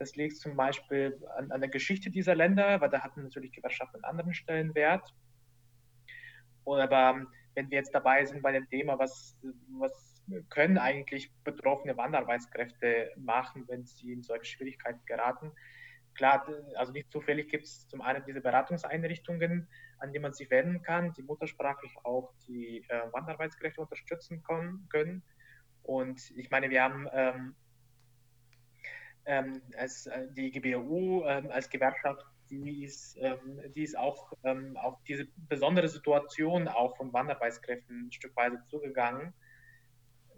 Das 0.00 0.16
liegt 0.16 0.38
zum 0.38 0.56
Beispiel 0.56 1.20
an, 1.36 1.52
an 1.52 1.60
der 1.60 1.68
Geschichte 1.68 2.10
dieser 2.10 2.34
Länder, 2.34 2.80
weil 2.80 2.88
da 2.88 3.02
hatten 3.02 3.22
natürlich 3.22 3.52
Gewerkschaften 3.52 3.96
einen 3.96 4.04
anderen 4.04 4.32
Stellenwert. 4.32 5.14
Aber 6.64 7.10
ähm, 7.10 7.28
wenn 7.54 7.70
wir 7.70 7.76
jetzt 7.76 7.94
dabei 7.94 8.24
sind 8.24 8.40
bei 8.40 8.52
dem 8.52 8.66
Thema, 8.70 8.98
was, 8.98 9.36
was 9.78 10.22
können 10.48 10.78
eigentlich 10.78 11.30
betroffene 11.44 11.98
Wanderarbeitskräfte 11.98 13.12
machen, 13.18 13.66
wenn 13.68 13.84
sie 13.84 14.12
in 14.12 14.22
solche 14.22 14.46
Schwierigkeiten 14.46 15.04
geraten? 15.04 15.52
Klar, 16.14 16.48
also 16.76 16.92
nicht 16.92 17.12
zufällig 17.12 17.50
gibt 17.50 17.64
es 17.64 17.86
zum 17.86 18.00
einen 18.00 18.24
diese 18.24 18.40
Beratungseinrichtungen, 18.40 19.68
an 19.98 20.12
die 20.14 20.18
man 20.18 20.32
sich 20.32 20.50
wenden 20.50 20.80
kann, 20.80 21.12
die 21.12 21.22
muttersprachlich 21.22 21.94
auch 22.04 22.32
die 22.48 22.86
äh, 22.88 23.12
Wanderarbeitskräfte 23.12 23.82
unterstützen 23.82 24.42
können. 24.88 25.22
Und 25.82 26.30
ich 26.38 26.48
meine, 26.50 26.70
wir 26.70 26.82
haben 26.82 27.06
ähm, 27.12 27.54
ähm, 29.26 29.62
als 29.76 30.06
äh, 30.06 30.26
die 30.32 30.50
GBU 30.50 31.24
ähm, 31.26 31.50
als 31.50 31.68
Gewerkschaft, 31.68 32.24
die 32.50 32.84
ist, 32.84 33.16
ähm, 33.20 33.60
die 33.74 33.82
ist 33.82 33.96
auch 33.96 34.32
ähm, 34.44 34.76
auf 34.76 35.02
diese 35.04 35.26
besondere 35.48 35.88
Situation 35.88 36.68
auch 36.68 36.96
von 36.96 37.12
Wanderarbeitskräften 37.12 38.08
ein 38.08 38.12
Stück 38.12 38.34
weit 38.36 38.52
zugegangen. 38.68 39.32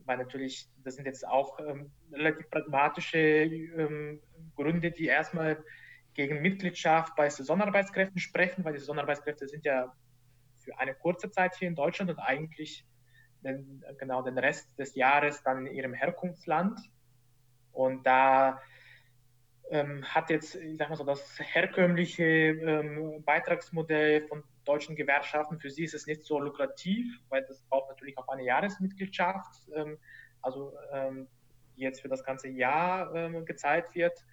Weil 0.04 0.18
natürlich, 0.18 0.68
das 0.84 0.96
sind 0.96 1.06
jetzt 1.06 1.26
auch 1.26 1.58
ähm, 1.60 1.90
relativ 2.12 2.50
pragmatische 2.50 3.18
ähm, 3.18 4.20
Gründe, 4.56 4.90
die 4.90 5.06
erstmal 5.06 5.64
gegen 6.14 6.42
Mitgliedschaft 6.42 7.14
bei 7.16 7.30
Saisonarbeitskräften 7.30 8.18
sprechen, 8.18 8.64
weil 8.64 8.74
die 8.74 8.80
Saisonarbeitskräfte 8.80 9.48
sind 9.48 9.64
ja 9.64 9.94
für 10.58 10.78
eine 10.78 10.94
kurze 10.94 11.30
Zeit 11.30 11.54
hier 11.56 11.68
in 11.68 11.74
Deutschland 11.74 12.10
und 12.10 12.18
eigentlich 12.18 12.84
den, 13.42 13.84
genau 13.98 14.22
den 14.22 14.38
Rest 14.38 14.78
des 14.78 14.94
Jahres 14.94 15.42
dann 15.42 15.66
in 15.66 15.74
ihrem 15.74 15.94
Herkunftsland. 15.94 16.78
Und 17.72 18.06
da 18.06 18.60
ähm, 19.72 20.04
hat 20.04 20.28
jetzt, 20.28 20.54
ich 20.54 20.76
sag 20.76 20.90
mal 20.90 20.96
so, 20.96 21.04
das 21.04 21.38
herkömmliche 21.38 22.24
ähm, 22.24 23.22
Beitragsmodell 23.24 24.28
von 24.28 24.44
deutschen 24.66 24.94
Gewerkschaften, 24.94 25.58
für 25.58 25.70
sie 25.70 25.84
ist 25.84 25.94
es 25.94 26.06
nicht 26.06 26.24
so 26.24 26.38
lukrativ, 26.38 27.06
weil 27.30 27.42
das 27.44 27.62
braucht 27.62 27.88
natürlich 27.88 28.18
auch 28.18 28.28
eine 28.28 28.44
Jahresmitgliedschaft, 28.44 29.70
ähm, 29.74 29.96
also 30.42 30.74
ähm, 30.92 31.26
die 31.74 31.82
jetzt 31.82 32.02
für 32.02 32.08
das 32.08 32.22
ganze 32.22 32.48
Jahr 32.48 33.14
ähm, 33.14 33.46
gezahlt 33.46 33.86
wird. 33.94 34.24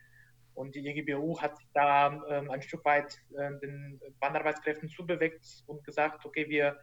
Und 0.55 0.75
die 0.75 0.85
EGBU 0.85 1.39
hat 1.39 1.55
sich 1.55 1.67
da 1.73 2.21
ähm, 2.29 2.51
ein 2.51 2.61
Stück 2.61 2.83
weit 2.83 3.17
äh, 3.37 3.57
den 3.61 4.01
Wanderarbeitskräften 4.19 4.89
zubewegt 4.89 5.63
und 5.67 5.85
gesagt, 5.85 6.25
okay, 6.25 6.49
wir 6.49 6.77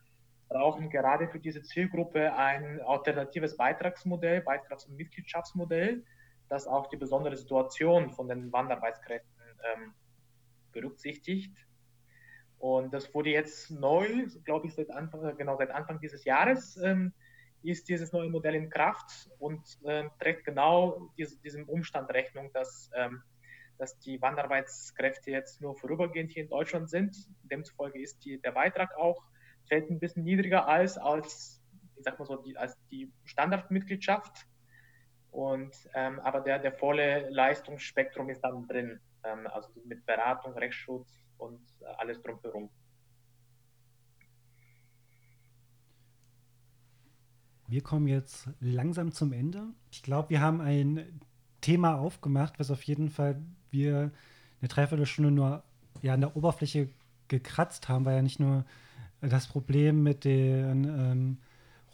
brauchen 0.48 0.88
gerade 0.88 1.28
für 1.28 1.40
diese 1.40 1.62
Zielgruppe 1.62 2.32
ein 2.34 2.80
alternatives 2.80 3.54
Beitragsmodell, 3.54 4.40
Beitrags- 4.40 4.86
und 4.86 4.96
Mitgliedschaftsmodell 4.96 6.04
dass 6.48 6.66
auch 6.66 6.88
die 6.88 6.96
besondere 6.96 7.36
Situation 7.36 8.10
von 8.10 8.28
den 8.28 8.52
Wanderarbeitskräften 8.52 9.42
ähm, 9.74 9.94
berücksichtigt. 10.72 11.56
Und 12.58 12.92
das 12.94 13.12
wurde 13.14 13.30
jetzt 13.30 13.70
neu, 13.70 14.26
glaube 14.44 14.66
ich, 14.66 14.74
seit 14.74 14.90
Anfang, 14.90 15.36
genau 15.36 15.56
seit 15.56 15.70
Anfang 15.70 16.00
dieses 16.00 16.24
Jahres 16.24 16.76
ähm, 16.82 17.12
ist 17.62 17.88
dieses 17.88 18.12
neue 18.12 18.30
Modell 18.30 18.54
in 18.54 18.70
Kraft 18.70 19.30
und 19.38 19.60
ähm, 19.84 20.10
trägt 20.20 20.44
genau 20.44 21.10
dies, 21.18 21.40
diesem 21.40 21.68
Umstand 21.68 22.10
Rechnung, 22.10 22.50
dass, 22.52 22.90
ähm, 22.94 23.22
dass 23.78 23.98
die 23.98 24.20
Wanderarbeitskräfte 24.22 25.30
jetzt 25.30 25.60
nur 25.60 25.76
vorübergehend 25.76 26.32
hier 26.32 26.44
in 26.44 26.48
Deutschland 26.48 26.88
sind. 26.88 27.16
Demzufolge 27.42 28.00
ist 28.00 28.24
die, 28.24 28.40
der 28.40 28.52
Beitrag 28.52 28.96
auch 28.96 29.22
fällt 29.68 29.90
ein 29.90 29.98
bisschen 29.98 30.24
niedriger 30.24 30.66
als, 30.68 30.96
als 30.96 31.60
ich 31.96 32.04
sag 32.04 32.18
mal 32.18 32.26
so, 32.26 32.36
die, 32.36 32.56
als 32.56 32.76
die 32.90 33.12
Standardmitgliedschaft. 33.24 34.46
Und, 35.36 35.76
ähm, 35.92 36.18
aber 36.20 36.40
der, 36.40 36.58
der 36.58 36.72
volle 36.72 37.28
Leistungsspektrum 37.28 38.30
ist 38.30 38.40
dann 38.40 38.66
drin, 38.66 38.98
ähm, 39.22 39.46
also 39.48 39.68
mit 39.84 40.06
Beratung, 40.06 40.54
Rechtsschutz 40.54 41.12
und 41.36 41.60
äh, 41.82 41.84
alles 41.98 42.22
drumherum. 42.22 42.70
Wir 47.68 47.82
kommen 47.82 48.08
jetzt 48.08 48.48
langsam 48.60 49.12
zum 49.12 49.34
Ende. 49.34 49.64
Ich 49.90 50.02
glaube, 50.02 50.30
wir 50.30 50.40
haben 50.40 50.62
ein 50.62 51.20
Thema 51.60 51.98
aufgemacht, 51.98 52.58
was 52.58 52.70
auf 52.70 52.82
jeden 52.84 53.10
Fall 53.10 53.38
wir 53.70 54.12
eine 54.62 54.68
Dreiviertelstunde 54.68 55.30
nur 55.30 55.62
ja, 56.00 56.14
an 56.14 56.22
der 56.22 56.34
Oberfläche 56.34 56.88
gekratzt 57.28 57.90
haben, 57.90 58.06
weil 58.06 58.16
ja 58.16 58.22
nicht 58.22 58.40
nur 58.40 58.64
das 59.20 59.48
Problem 59.48 60.02
mit 60.02 60.24
den 60.24 60.84
ähm, 60.84 61.38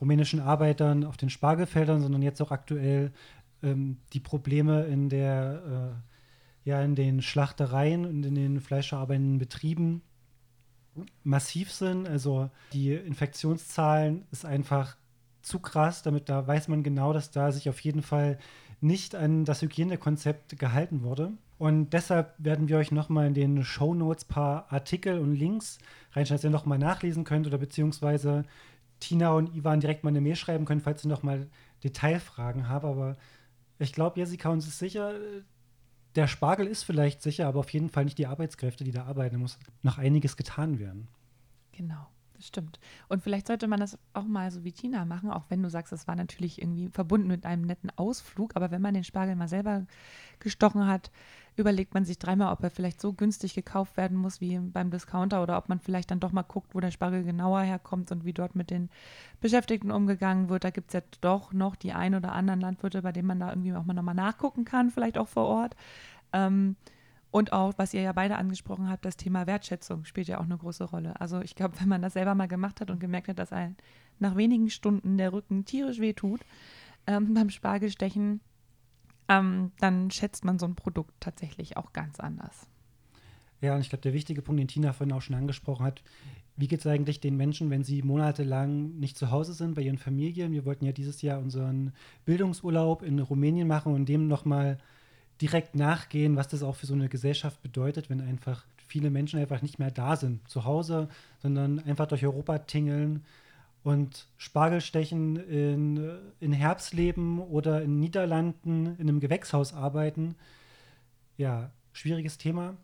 rumänischen 0.01 0.41
Arbeitern 0.41 1.05
auf 1.05 1.17
den 1.17 1.31
Spargelfeldern, 1.31 2.01
sondern 2.01 2.23
jetzt 2.23 2.41
auch 2.41 2.51
aktuell 2.51 3.13
ähm, 3.63 3.99
die 4.13 4.21
Probleme 4.21 4.85
in 4.85 5.09
der 5.09 5.95
äh, 6.65 6.69
ja 6.69 6.83
in 6.83 6.95
den 6.95 7.23
Schlachtereien 7.23 8.05
und 8.05 8.25
in 8.25 8.35
den 8.35 8.61
fleischverarbeitenden 8.61 9.39
Betrieben 9.39 10.03
massiv 11.25 11.73
sind. 11.73 12.09
Also 12.09 12.51
die 12.73 12.93
Infektionszahlen 12.93 14.25
ist 14.31 14.45
einfach 14.45 14.97
zu 15.43 15.59
krass, 15.59 16.03
damit 16.03 16.29
da 16.29 16.47
weiß 16.47 16.69
man 16.69 16.83
genau, 16.83 17.13
dass 17.13 17.31
da 17.31 17.51
sich 17.51 17.69
auf 17.69 17.81
jeden 17.81 18.03
Fall 18.03 18.39
nicht 18.81 19.15
an 19.15 19.45
das 19.45 19.63
Hygienekonzept 19.63 20.59
gehalten 20.59 21.03
wurde. 21.03 21.33
Und 21.59 21.91
deshalb 21.91 22.35
werden 22.39 22.69
wir 22.69 22.79
euch 22.79 22.91
nochmal 22.91 23.29
in 23.29 23.35
den 23.35 23.65
Show 23.65 23.95
Notes 23.95 24.25
paar 24.25 24.73
Artikel 24.73 25.19
und 25.19 25.35
Links 25.35 25.79
reinschreiben, 26.13 26.39
dass 26.39 26.45
ihr 26.45 26.51
nochmal 26.51 26.79
nachlesen 26.79 27.23
könnt 27.25 27.47
oder 27.47 27.59
beziehungsweise 27.59 28.45
Tina 29.03 29.33
und 29.33 29.55
Ivan 29.55 29.81
direkt 29.81 30.05
mal 30.05 30.11
eine 30.11 30.21
Mail 30.21 30.37
schreiben 30.37 30.65
können, 30.65 30.81
falls 30.81 31.05
ihr 31.05 31.09
nochmal 31.09 31.49
Detailfragen 31.83 32.69
habt. 32.69 32.85
Aber 32.85 33.17
ich 33.79 33.93
glaube, 33.93 34.21
Jessica, 34.21 34.49
uns 34.49 34.67
ist 34.67 34.79
sicher, 34.79 35.15
der 36.15 36.29
Spargel 36.29 36.67
ist 36.67 36.85
vielleicht 36.85 37.21
sicher, 37.21 37.49
aber 37.49 37.61
auf 37.61 37.71
jeden 37.71 37.91
Fall 37.91 38.05
nicht 38.05 38.19
die 38.19 38.27
Arbeitskräfte, 38.27 38.85
die 38.85 38.93
da 38.93 39.05
arbeiten. 39.05 39.35
Da 39.35 39.39
muss 39.41 39.59
noch 39.83 39.99
einiges 39.99 40.37
getan 40.37 40.79
werden. 40.79 41.09
Genau. 41.73 42.07
das 42.35 42.47
Stimmt. 42.47 42.79
Und 43.09 43.23
vielleicht 43.23 43.49
sollte 43.49 43.67
man 43.67 43.81
das 43.81 43.99
auch 44.13 44.27
mal 44.27 44.51
so 44.51 44.63
wie 44.63 44.73
Tina 44.73 45.05
machen, 45.05 45.31
auch 45.31 45.45
wenn 45.49 45.63
du 45.63 45.71
sagst, 45.71 45.93
das 45.93 46.07
war 46.07 46.15
natürlich 46.15 46.63
irgendwie 46.63 46.89
verbunden 46.89 47.27
mit 47.27 47.45
einem 47.45 47.63
netten 47.63 47.91
Ausflug. 47.97 48.55
Aber 48.55 48.71
wenn 48.71 48.83
man 48.83 48.95
den 48.95 49.05
Spargel 49.05 49.35
mal 49.35 49.49
selber 49.49 49.87
gestochen 50.39 50.87
hat, 50.87 51.11
überlegt 51.57 51.95
man 51.95 52.05
sich 52.05 52.19
dreimal, 52.19 52.53
ob 52.53 52.63
er 52.63 52.71
vielleicht 52.71 53.01
so 53.01 53.13
günstig 53.13 53.55
gekauft 53.55 53.97
werden 53.97 54.17
muss 54.17 54.41
wie 54.41 54.59
beim 54.59 54.91
Discounter 54.91 55.43
oder 55.43 55.59
ob 55.59 55.69
man 55.69 55.81
vielleicht 55.81 56.11
dann 56.11 56.21
doch 56.21 56.33
mal 56.33 56.43
guckt, 56.43 56.75
wo 56.75 56.81
der 56.81 56.91
Spargel 56.91 57.25
genauer 57.25 57.61
herkommt 57.61 58.11
und 58.11 58.25
wie 58.25 58.33
dort 58.33 58.57
mit 58.57 58.71
den 58.71 58.89
Beschäftigten 59.41 59.91
umgegangen 59.91 60.49
wird. 60.49 60.65
Da 60.65 60.71
gibt 60.71 60.89
es 60.89 60.95
ja 60.95 61.03
doch 61.21 61.53
noch 61.53 61.77
die 61.77 61.93
ein 61.93 62.15
oder 62.15 62.33
anderen 62.33 62.61
Landwirte, 62.61 63.03
bei 63.03 63.13
denen 63.13 63.29
man 63.29 63.41
da 63.41 63.51
irgendwie 63.51 63.75
auch 63.75 63.85
mal 63.85 63.95
nochmal 63.95 64.15
nachgucken 64.15 64.65
kann, 64.65 64.91
vielleicht 64.91 65.19
auch 65.19 65.29
vor 65.29 65.47
Ort. 65.47 65.77
Ähm, 66.33 66.77
und 67.31 67.55
auch, 67.55 67.73
was 67.79 67.95
ihr 67.95 68.03
ja 68.03 68.13
beide 68.13 68.37
angesprochen 68.37 68.91
habt, 68.91 69.07
das 69.07 69.17
Thema 69.17 69.47
Wertschätzung 69.47 70.05
spielt 70.05 70.29
ja 70.29 70.39
auch 70.39 70.45
eine 70.45 70.59
große 70.59 70.85
Rolle. 70.85 71.19
Also 71.19 71.41
ich 71.41 71.55
glaube, 71.55 71.81
wenn 71.81 71.89
man 71.89 72.03
das 72.03 72.13
selber 72.13 72.35
mal 72.35 72.49
gemacht 72.49 72.81
hat 72.81 72.91
und 72.91 73.01
gemerkt 73.01 73.29
hat, 73.29 73.39
dass 73.39 73.53
einem 73.53 73.77
nach 74.19 74.37
wenigen 74.37 74.69
Stunden 74.69 75.17
der 75.17 75.33
Rücken 75.33 75.65
tierisch 75.65 75.99
wehtut 75.99 76.41
ähm, 77.07 77.33
beim 77.35 77.49
Spargelstechen, 77.49 78.41
ähm, 79.29 79.73
dann 79.79 80.11
schätzt 80.11 80.45
man 80.45 80.59
so 80.59 80.67
ein 80.67 80.75
Produkt 80.75 81.15
tatsächlich 81.21 81.77
auch 81.77 81.93
ganz 81.93 82.21
anders. 82.21 82.67
Ja, 83.61 83.75
und 83.75 83.81
ich 83.81 83.91
glaube, 83.91 84.03
der 84.03 84.13
wichtige 84.13 84.43
Punkt, 84.43 84.61
den 84.61 84.69
Tina 84.69 84.93
vorhin 84.93 85.15
auch 85.15 85.23
schon 85.23 85.37
angesprochen 85.37 85.87
hat, 85.87 86.03
wie 86.57 86.69
geht 86.69 86.81
es 86.81 86.87
eigentlich 86.87 87.21
den 87.21 87.37
Menschen, 87.37 87.71
wenn 87.71 87.85
sie 87.85 88.03
monatelang 88.03 88.99
nicht 88.99 89.17
zu 89.17 89.31
Hause 89.31 89.55
sind 89.55 89.75
bei 89.75 89.83
ihren 89.83 89.99
Familien? 89.99 90.53
Wir 90.53 90.67
wollten 90.67 90.85
ja 90.85 90.93
dieses 90.93 91.23
Jahr 91.23 91.39
unseren 91.39 91.93
Bildungsurlaub 92.25 93.03
in 93.03 93.19
Rumänien 93.21 93.69
machen 93.69 93.95
und 93.95 94.09
dem 94.09 94.29
nochmal 94.29 94.79
direkt 95.41 95.75
nachgehen, 95.75 96.37
was 96.37 96.49
das 96.49 96.63
auch 96.63 96.77
für 96.77 96.87
so 96.87 96.95
eine 96.95 97.09
Gesellschaft 97.09 97.63
bedeutet, 97.63 98.11
wenn 98.11 98.21
einfach 98.21 98.67
viele 98.87 99.11
Menschen 99.11 99.41
einfach 99.41 99.63
nicht 99.63 99.79
mehr 99.79 99.91
da 99.91 100.17
sind 100.17 100.47
zu 100.49 100.65
Hause, 100.65 101.09
sondern 101.41 101.79
einfach 101.81 102.07
durch 102.07 102.25
Europa 102.25 102.59
tingeln 102.59 103.25
und 103.83 104.29
Spargel 104.37 104.81
stechen 104.81 105.37
in, 105.37 106.19
in 106.41 106.53
Herbstleben 106.53 107.41
oder 107.41 107.83
in 107.83 107.99
Niederlanden 107.99 108.87
in 108.97 109.09
einem 109.09 109.21
Gewächshaus 109.21 109.75
arbeiten. 109.75 110.37
Ja, 111.37 111.71
schwieriges 111.93 112.39
Thema. 112.39 112.77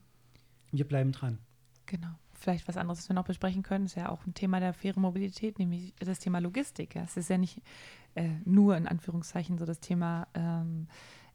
Wir 0.72 0.86
bleiben 0.86 1.12
dran. 1.12 1.38
Genau. 1.86 2.08
Vielleicht 2.32 2.68
was 2.68 2.76
anderes, 2.76 2.98
was 3.00 3.08
wir 3.08 3.14
noch 3.14 3.24
besprechen 3.24 3.62
können, 3.62 3.86
ist 3.86 3.96
ja 3.96 4.08
auch 4.10 4.24
ein 4.24 4.34
Thema 4.34 4.60
der 4.60 4.72
fairen 4.72 5.02
Mobilität, 5.02 5.58
nämlich 5.58 5.92
das 5.98 6.20
Thema 6.20 6.38
Logistik. 6.38 6.94
Es 6.94 7.16
ist 7.16 7.30
ja 7.30 7.38
nicht 7.38 7.62
äh, 8.14 8.28
nur 8.44 8.76
in 8.76 8.86
Anführungszeichen 8.86 9.58
so 9.58 9.64
das 9.64 9.80
Thema 9.80 10.28
ähm, 10.34 10.86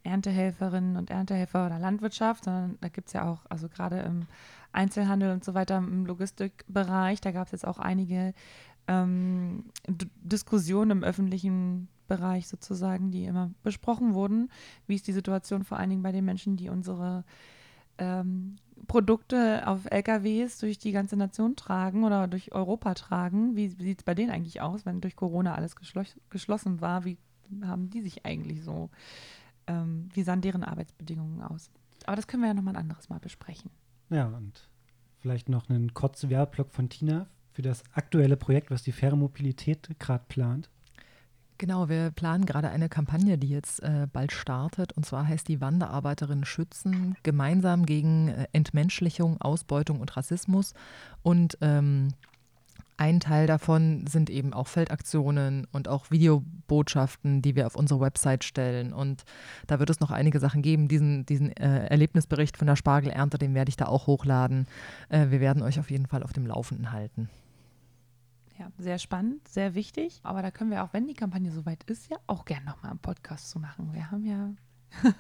Erntehelferinnen 0.04 0.98
und 0.98 1.10
Erntehelfer 1.10 1.66
oder 1.66 1.80
Landwirtschaft, 1.80 2.46
sondern 2.46 2.78
da 2.82 2.90
gibt 2.90 3.08
es 3.08 3.14
ja 3.14 3.30
auch, 3.30 3.46
also 3.50 3.70
gerade 3.70 4.00
im 4.00 4.28
Einzelhandel 4.72 5.32
und 5.32 5.44
so 5.44 5.54
weiter, 5.54 5.78
im 5.78 6.06
Logistikbereich, 6.06 7.22
da 7.22 7.32
gab 7.32 7.48
es 7.48 7.52
jetzt 7.52 7.68
auch 7.68 7.80
einige 7.80 8.34
ähm, 8.88 9.66
Diskussionen 9.88 10.92
im 10.92 11.04
öffentlichen 11.04 11.88
Bereich 12.08 12.48
sozusagen, 12.48 13.12
die 13.12 13.26
immer 13.26 13.52
besprochen 13.64 14.14
wurden. 14.14 14.50
Wie 14.88 14.96
ist 14.96 15.08
die 15.08 15.14
Situation 15.14 15.64
vor 15.64 15.78
allen 15.78 15.90
Dingen 15.90 16.04
bei 16.04 16.12
den 16.12 16.26
Menschen, 16.26 16.58
die 16.58 16.70
unsere 16.70 17.24
ähm, 17.98 18.58
Produkte 18.88 19.68
auf 19.68 19.86
LKWs 19.90 20.58
durch 20.60 20.78
die 20.78 20.92
ganze 20.92 21.16
Nation 21.16 21.56
tragen 21.56 22.04
oder 22.04 22.28
durch 22.28 22.52
Europa 22.52 22.94
tragen? 22.94 23.56
Wie, 23.56 23.70
sieht 23.70 24.00
es 24.00 24.04
bei 24.04 24.16
denen 24.16 24.32
eigentlich 24.32 24.62
aus, 24.62 24.86
wenn 24.86 25.02
durch 25.02 25.16
Corona 25.16 25.56
alles 25.56 25.76
geschloss 25.76 26.16
geschlossen 26.30 26.82
war? 26.82 27.06
Wie 27.06 27.18
haben 27.64 27.90
die 27.90 28.02
sich 28.02 28.26
eigentlich 28.26 28.64
so, 28.64 28.90
ähm, 29.68 30.10
wie 30.14 30.24
sahen 30.24 30.42
deren 30.42 30.64
Arbeitsbedingungen 30.64 31.42
aus? 31.42 31.70
Aber 32.06 32.16
das 32.16 32.28
können 32.28 32.44
wir 32.44 32.48
ja 32.48 32.54
nochmal 32.54 32.76
ein 32.76 32.82
anderes 32.82 33.10
Mal 33.10 33.20
besprechen. 33.20 33.72
Ja, 34.10 34.28
und 34.28 34.70
vielleicht 35.20 35.48
noch 35.48 35.70
einen 35.70 35.94
kurzen 35.94 36.30
Werbeblock 36.30 36.72
von 36.72 36.90
Tina 36.90 37.28
für 37.54 37.62
das 37.62 37.84
aktuelle 37.94 38.38
Projekt, 38.38 38.72
was 38.72 38.84
die 38.84 38.92
faire 38.92 39.16
Mobilität 39.16 39.90
gerade 40.00 40.24
plant. 40.28 40.70
Genau, 41.60 41.88
wir 41.88 42.12
planen 42.12 42.46
gerade 42.46 42.70
eine 42.70 42.90
Kampagne, 42.90 43.38
die 43.38 43.50
jetzt 43.50 43.82
äh, 43.84 44.08
bald 44.12 44.32
startet. 44.32 44.92
Und 44.94 45.06
zwar 45.06 45.28
heißt 45.28 45.48
die 45.48 45.62
Wanderarbeiterinnen 45.62 46.46
schützen, 46.46 47.16
gemeinsam 47.24 47.86
gegen 47.86 48.30
äh, 48.30 48.48
Entmenschlichung, 48.52 49.40
Ausbeutung 49.40 50.02
und 50.02 50.18
Rassismus. 50.18 50.74
Und 51.22 51.58
ähm, 51.62 52.10
ein 52.98 53.20
Teil 53.20 53.48
davon 53.48 54.06
sind 54.08 54.30
eben 54.30 54.54
auch 54.54 54.68
Feldaktionen 54.68 55.68
und 55.72 55.88
auch 55.88 56.12
Videobotschaften, 56.12 57.42
die 57.42 57.56
wir 57.56 57.68
auf 57.68 57.76
unsere 57.76 58.00
Website 58.00 58.44
stellen. 58.44 58.94
Und 58.94 59.24
da 59.68 59.80
wird 59.80 59.90
es 59.90 60.00
noch 60.00 60.12
einige 60.12 60.40
Sachen 60.40 60.62
geben. 60.62 60.88
Diesen, 60.88 61.26
diesen 61.26 61.56
äh, 61.56 61.88
Erlebnisbericht 61.88 62.58
von 62.58 62.68
der 62.68 62.76
Spargelernte, 62.76 63.38
den 63.38 63.56
werde 63.56 63.70
ich 63.70 63.78
da 63.78 63.86
auch 63.86 64.08
hochladen. 64.08 64.68
Äh, 65.10 65.30
wir 65.30 65.40
werden 65.40 65.64
euch 65.64 65.80
auf 65.80 65.90
jeden 65.90 66.08
Fall 66.08 66.24
auf 66.24 66.34
dem 66.34 66.46
Laufenden 66.46 66.92
halten. 66.92 67.30
Ja, 68.60 68.72
sehr 68.78 69.00
spannend, 69.00 69.48
sehr 69.48 69.74
wichtig. 69.74 70.20
Aber 70.24 70.42
da 70.42 70.52
können 70.52 70.70
wir 70.70 70.84
auch, 70.84 70.94
wenn 70.94 71.08
die 71.08 71.16
Kampagne 71.16 71.52
soweit 71.52 71.84
ist, 71.86 72.10
ja 72.10 72.18
auch 72.28 72.46
gerne 72.46 72.66
nochmal 72.66 72.92
einen 72.92 73.00
Podcast 73.00 73.50
zu 73.50 73.60
machen. 73.60 73.94
Wir 73.94 74.12
haben 74.12 74.26
ja 74.26 74.54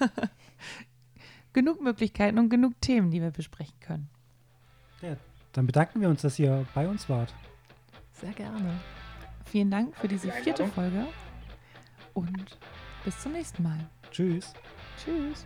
genug 1.53 1.81
Möglichkeiten 1.81 2.37
und 2.37 2.49
genug 2.49 2.79
Themen, 2.81 3.09
die 3.11 3.21
wir 3.21 3.31
besprechen 3.31 3.79
können. 3.79 4.09
Ja, 5.01 5.17
dann 5.53 5.65
bedanken 5.65 6.01
wir 6.01 6.09
uns, 6.09 6.21
dass 6.21 6.37
ihr 6.37 6.65
bei 6.73 6.87
uns 6.87 7.09
wart. 7.09 7.33
Sehr 8.13 8.33
gerne. 8.33 8.79
Vielen 9.45 9.71
Dank 9.71 9.95
für 9.97 10.07
diese 10.07 10.31
vierte 10.31 10.67
Folge 10.67 11.07
und 12.13 12.57
bis 13.03 13.19
zum 13.19 13.33
nächsten 13.33 13.63
Mal. 13.63 13.79
Tschüss. 14.11 14.53
Tschüss. 15.03 15.45